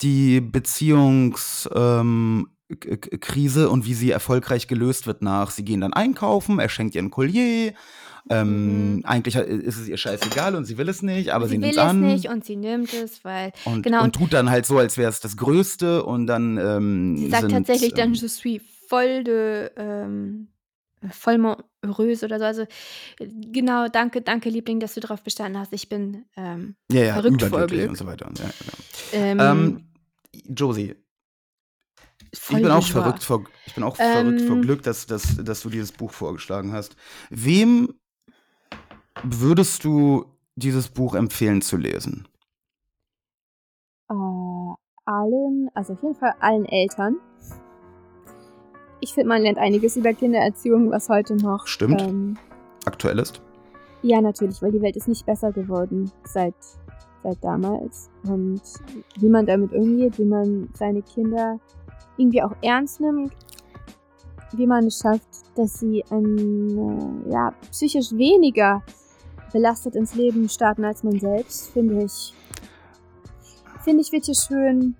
die 0.00 0.40
Beziehungskrise 0.40 1.70
ähm, 1.76 2.48
Krise 3.20 3.68
und 3.68 3.84
wie 3.84 3.94
sie 3.94 4.10
erfolgreich 4.12 4.66
gelöst 4.68 5.06
wird 5.06 5.22
nach. 5.22 5.50
Sie 5.50 5.64
gehen 5.64 5.80
dann 5.80 5.92
einkaufen, 5.92 6.58
er 6.58 6.68
schenkt 6.68 6.94
ihr 6.94 7.02
ein 7.02 7.10
Collier. 7.10 7.74
Ähm, 8.28 8.96
Mhm. 8.96 9.04
Eigentlich 9.04 9.34
ist 9.36 9.78
es 9.78 9.88
ihr 9.88 9.96
scheißegal 9.96 10.54
und 10.54 10.64
sie 10.64 10.76
will 10.78 10.88
es 10.88 11.02
nicht, 11.02 11.30
aber 11.32 11.46
sie, 11.46 11.56
sie 11.56 11.62
will 11.62 11.68
nimmt 11.68 11.78
es 11.78 11.82
es 11.84 11.90
an. 11.90 12.00
nicht 12.00 12.28
und 12.28 12.44
sie 12.44 12.56
nimmt 12.56 12.92
es, 12.92 13.24
weil 13.24 13.52
und, 13.64 13.82
genau, 13.82 14.04
und 14.04 14.14
tut 14.14 14.32
dann 14.32 14.50
halt 14.50 14.66
so, 14.66 14.78
als 14.78 14.98
wäre 14.98 15.10
es 15.10 15.20
das 15.20 15.36
Größte 15.36 16.04
und 16.04 16.26
dann 16.26 16.58
ähm, 16.58 17.16
sie 17.16 17.30
sagt 17.30 17.42
sind, 17.42 17.52
tatsächlich 17.52 17.94
dann, 17.94 18.08
ähm, 18.08 18.14
je 18.14 18.28
suis 18.28 18.60
voll 18.88 19.24
de, 19.24 19.70
ähm, 19.76 20.48
vollment 21.10 21.64
heureuse 21.86 22.26
oder 22.26 22.38
so. 22.38 22.44
Also 22.44 22.62
äh, 22.62 23.28
genau, 23.52 23.88
danke, 23.88 24.20
danke 24.20 24.50
Liebling, 24.50 24.80
dass 24.80 24.94
du 24.94 25.00
darauf 25.00 25.22
bestanden 25.22 25.58
hast. 25.58 25.72
Ich 25.72 25.88
bin 25.88 26.26
ähm, 26.36 26.74
ja, 26.92 27.04
ja, 27.04 27.14
verrückt 27.14 27.42
vor 27.42 27.66
Glück. 27.66 27.88
und 27.88 27.96
so 27.96 28.06
weiter. 28.06 28.26
Und, 28.26 28.38
ja, 28.38 28.44
ja. 28.44 29.18
ähm, 29.18 29.40
Ähm, 29.40 29.86
Josie, 30.54 30.94
voll 32.34 32.58
Ich 32.58 32.62
bin 32.64 32.72
auch 32.72 32.86
verrückt 32.86 33.22
vor, 33.22 33.44
ich 33.66 33.74
bin 33.74 33.82
auch 33.84 33.96
verrückt 33.96 34.42
vor 34.42 34.56
Ähm. 34.56 34.62
Glück, 34.62 34.82
dass, 34.82 35.06
dass, 35.06 35.36
dass 35.42 35.62
du 35.62 35.70
dieses 35.70 35.92
Buch 35.92 36.12
vorgeschlagen 36.12 36.72
hast. 36.72 36.96
Wem 37.30 37.94
würdest 39.22 39.84
du 39.84 40.26
dieses 40.56 40.88
Buch 40.88 41.14
empfehlen 41.14 41.62
zu 41.62 41.76
lesen? 41.76 42.28
Äh, 44.10 44.14
allen, 45.04 45.70
also 45.74 45.94
auf 45.94 46.02
jeden 46.02 46.14
Fall 46.14 46.34
allen 46.40 46.66
Eltern. 46.66 47.16
Ich 49.00 49.14
finde, 49.14 49.28
man 49.28 49.42
lernt 49.42 49.58
einiges 49.58 49.96
über 49.96 50.12
Kindererziehung, 50.12 50.90
was 50.90 51.08
heute 51.08 51.34
noch. 51.36 51.66
Stimmt. 51.66 52.02
Ähm, 52.02 52.36
Aktuell 52.84 53.18
ist? 53.18 53.40
ja, 54.02 54.20
natürlich, 54.20 54.62
weil 54.62 54.72
die 54.72 54.82
Welt 54.82 54.96
ist 54.96 55.08
nicht 55.08 55.26
besser 55.26 55.52
geworden 55.52 56.10
seit, 56.24 56.54
seit 57.22 57.42
damals. 57.42 58.10
Und 58.24 58.62
wie 59.18 59.28
man 59.28 59.46
damit 59.46 59.72
umgeht, 59.72 60.18
wie 60.18 60.24
man 60.24 60.68
seine 60.74 61.02
Kinder 61.02 61.58
irgendwie 62.16 62.42
auch 62.42 62.54
ernst 62.62 63.00
nimmt, 63.00 63.32
wie 64.52 64.66
man 64.66 64.86
es 64.86 64.98
schafft, 64.98 65.28
dass 65.54 65.80
sie 65.80 66.04
ein, 66.10 67.26
äh, 67.28 67.32
ja, 67.32 67.52
psychisch 67.70 68.12
weniger 68.12 68.82
belastet 69.52 69.96
ins 69.96 70.14
Leben 70.14 70.48
starten 70.48 70.84
als 70.84 71.02
man 71.02 71.18
selbst, 71.18 71.70
finde 71.70 72.04
ich, 72.04 72.34
finde 73.82 74.02
ich 74.02 74.12
wirklich 74.12 74.38
schön. 74.38 74.96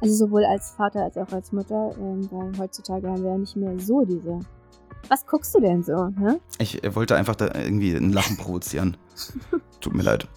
Also 0.00 0.26
sowohl 0.26 0.44
als 0.44 0.70
Vater 0.72 1.04
als 1.04 1.16
auch 1.16 1.32
als 1.32 1.52
Mutter, 1.52 1.92
ähm, 1.98 2.28
weil 2.30 2.58
heutzutage 2.58 3.08
haben 3.08 3.22
wir 3.22 3.30
ja 3.30 3.38
nicht 3.38 3.56
mehr 3.56 3.78
so 3.78 4.04
diese. 4.04 4.40
Was 5.08 5.26
guckst 5.26 5.54
du 5.54 5.60
denn 5.60 5.82
so? 5.82 6.08
Hä? 6.18 6.38
Ich 6.58 6.82
äh, 6.84 6.94
wollte 6.94 7.16
einfach 7.16 7.36
da 7.36 7.46
irgendwie 7.54 7.94
ein 7.94 8.12
Lachen 8.12 8.36
provozieren. 8.36 8.96
Tut 9.80 9.94
mir 9.94 10.02
leid. 10.02 10.28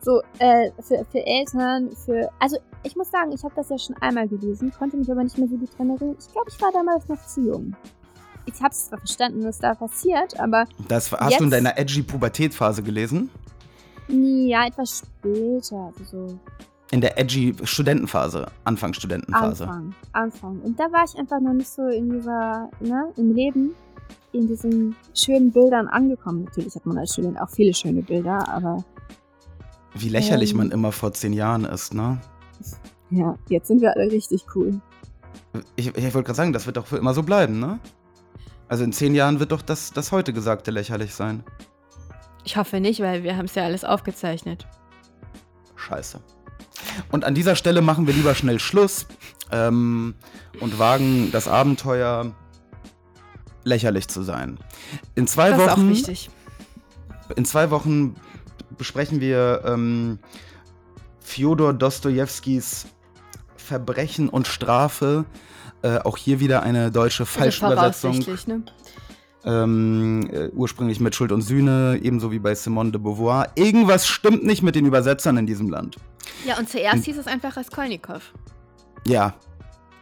So, 0.00 0.20
äh, 0.38 0.70
für, 0.80 1.04
für 1.10 1.24
Eltern, 1.24 1.90
für. 2.04 2.28
Also, 2.38 2.58
ich 2.82 2.96
muss 2.96 3.10
sagen, 3.10 3.32
ich 3.32 3.42
habe 3.44 3.54
das 3.54 3.68
ja 3.68 3.78
schon 3.78 3.96
einmal 4.00 4.28
gelesen, 4.28 4.72
konnte 4.76 4.96
mich 4.96 5.10
aber 5.10 5.22
nicht 5.22 5.38
mehr 5.38 5.48
so 5.48 5.56
gut 5.56 5.70
dran 5.78 5.90
erinnern. 5.90 6.16
Ich 6.18 6.32
glaube, 6.32 6.50
ich 6.50 6.60
war 6.60 6.72
damals 6.72 7.08
noch 7.08 7.24
zu 7.24 7.40
jung. 7.40 7.76
Ich 8.46 8.60
habe 8.60 8.70
es 8.70 8.86
zwar 8.86 8.98
verstanden, 8.98 9.44
was 9.44 9.58
da 9.58 9.74
passiert, 9.74 10.38
aber 10.40 10.66
Das 10.88 11.12
hast 11.12 11.38
du 11.40 11.44
in 11.44 11.50
deiner 11.50 11.78
edgy 11.78 12.02
Pubertätphase 12.02 12.82
gelesen? 12.82 13.30
ja, 14.08 14.66
etwas 14.66 15.02
später. 15.20 15.92
Also 15.98 16.04
so 16.28 16.38
In 16.90 17.00
der 17.00 17.18
edgy 17.18 17.54
Studentenphase, 17.62 18.46
Anfang 18.64 18.92
Studentenphase. 18.92 19.64
Anfang. 19.64 19.94
Anfang. 20.12 20.60
Und 20.60 20.78
da 20.78 20.84
war 20.92 21.04
ich 21.04 21.16
einfach 21.18 21.40
noch 21.40 21.54
nicht 21.54 21.68
so 21.68 21.86
in 21.86 22.10
dieser, 22.10 22.68
ne, 22.80 23.12
im 23.16 23.32
Leben, 23.34 23.74
in 24.32 24.46
diesen 24.48 24.96
schönen 25.14 25.52
Bildern 25.52 25.88
angekommen. 25.88 26.44
Natürlich 26.44 26.74
hat 26.74 26.84
man 26.86 26.98
als 26.98 27.12
Student 27.12 27.40
auch 27.40 27.48
viele 27.50 27.72
schöne 27.74 28.02
Bilder, 28.02 28.46
aber 28.48 28.84
Wie 29.94 30.08
lächerlich 30.08 30.50
Ähm. 30.52 30.56
man 30.58 30.70
immer 30.70 30.90
vor 30.92 31.12
zehn 31.12 31.32
Jahren 31.32 31.64
ist, 31.64 31.94
ne? 31.94 32.18
ja, 33.10 33.36
jetzt 33.48 33.68
sind 33.68 33.80
wir 33.80 33.94
alle 33.94 34.10
richtig 34.10 34.44
cool. 34.54 34.80
Ich, 35.76 35.88
ich 35.88 36.14
wollte 36.14 36.22
gerade 36.24 36.34
sagen, 36.34 36.52
das 36.52 36.64
wird 36.66 36.76
doch 36.78 36.86
für 36.86 36.96
immer 36.96 37.12
so 37.14 37.22
bleiben, 37.22 37.58
ne? 37.60 37.78
Also 38.72 38.84
in 38.84 38.92
zehn 38.94 39.14
Jahren 39.14 39.38
wird 39.38 39.52
doch 39.52 39.60
das, 39.60 39.90
das 39.90 40.12
heute 40.12 40.32
Gesagte 40.32 40.70
lächerlich 40.70 41.14
sein. 41.14 41.44
Ich 42.42 42.56
hoffe 42.56 42.80
nicht, 42.80 43.00
weil 43.00 43.22
wir 43.22 43.36
haben 43.36 43.44
es 43.44 43.54
ja 43.54 43.64
alles 43.64 43.84
aufgezeichnet. 43.84 44.66
Scheiße. 45.76 46.22
Und 47.10 47.26
an 47.26 47.34
dieser 47.34 47.54
Stelle 47.54 47.82
machen 47.82 48.06
wir 48.06 48.14
lieber 48.14 48.34
schnell 48.34 48.58
Schluss 48.58 49.06
ähm, 49.50 50.14
und 50.60 50.78
wagen 50.78 51.30
das 51.32 51.48
Abenteuer, 51.48 52.34
lächerlich 53.62 54.08
zu 54.08 54.22
sein. 54.22 54.56
In 55.16 55.26
zwei 55.26 55.50
Das 55.50 55.58
ist 55.60 55.68
auch 55.68 55.76
Wochen, 55.76 55.90
wichtig. 55.90 56.30
in 57.36 57.44
zwei 57.44 57.70
Wochen 57.70 58.16
besprechen 58.78 59.20
wir 59.20 59.64
ähm, 59.66 60.18
Fjodor 61.20 61.74
Dostojewskis 61.74 62.86
Verbrechen 63.54 64.30
und 64.30 64.46
Strafe. 64.46 65.26
Äh, 65.82 65.98
auch 65.98 66.16
hier 66.16 66.40
wieder 66.40 66.62
eine 66.62 66.90
deutsche 66.90 67.26
Falschübersetzung. 67.26 68.18
ne? 68.46 68.62
Ähm, 69.44 70.28
äh, 70.32 70.48
ursprünglich 70.50 71.00
mit 71.00 71.16
Schuld 71.16 71.32
und 71.32 71.42
Sühne, 71.42 71.98
ebenso 72.00 72.30
wie 72.30 72.38
bei 72.38 72.54
Simone 72.54 72.92
de 72.92 73.00
Beauvoir. 73.00 73.48
Irgendwas 73.56 74.06
stimmt 74.06 74.44
nicht 74.44 74.62
mit 74.62 74.76
den 74.76 74.86
Übersetzern 74.86 75.36
in 75.36 75.46
diesem 75.46 75.68
Land. 75.68 75.96
Ja, 76.46 76.58
und 76.58 76.68
zuerst 76.68 77.04
hieß 77.04 77.18
es 77.18 77.26
einfach 77.26 77.56
Raskolnikow. 77.56 78.22
Ja. 79.06 79.34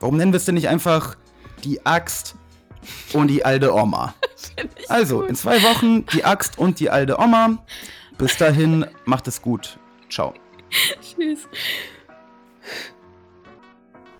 Warum 0.00 0.16
nennen 0.18 0.32
wir 0.32 0.36
es 0.36 0.44
denn 0.44 0.54
nicht 0.54 0.68
einfach 0.68 1.16
die 1.64 1.84
Axt 1.86 2.34
und 3.14 3.28
die 3.28 3.44
alte 3.44 3.74
Oma? 3.74 4.14
Also, 4.88 5.22
in 5.22 5.36
zwei 5.36 5.62
Wochen 5.62 6.04
die 6.06 6.24
Axt 6.24 6.58
und 6.58 6.80
die 6.80 6.90
alte 6.90 7.18
Oma. 7.20 7.58
Bis 8.18 8.36
dahin, 8.36 8.84
macht 9.04 9.28
es 9.28 9.40
gut. 9.40 9.78
Ciao. 10.10 10.34
Tschüss. 11.00 11.46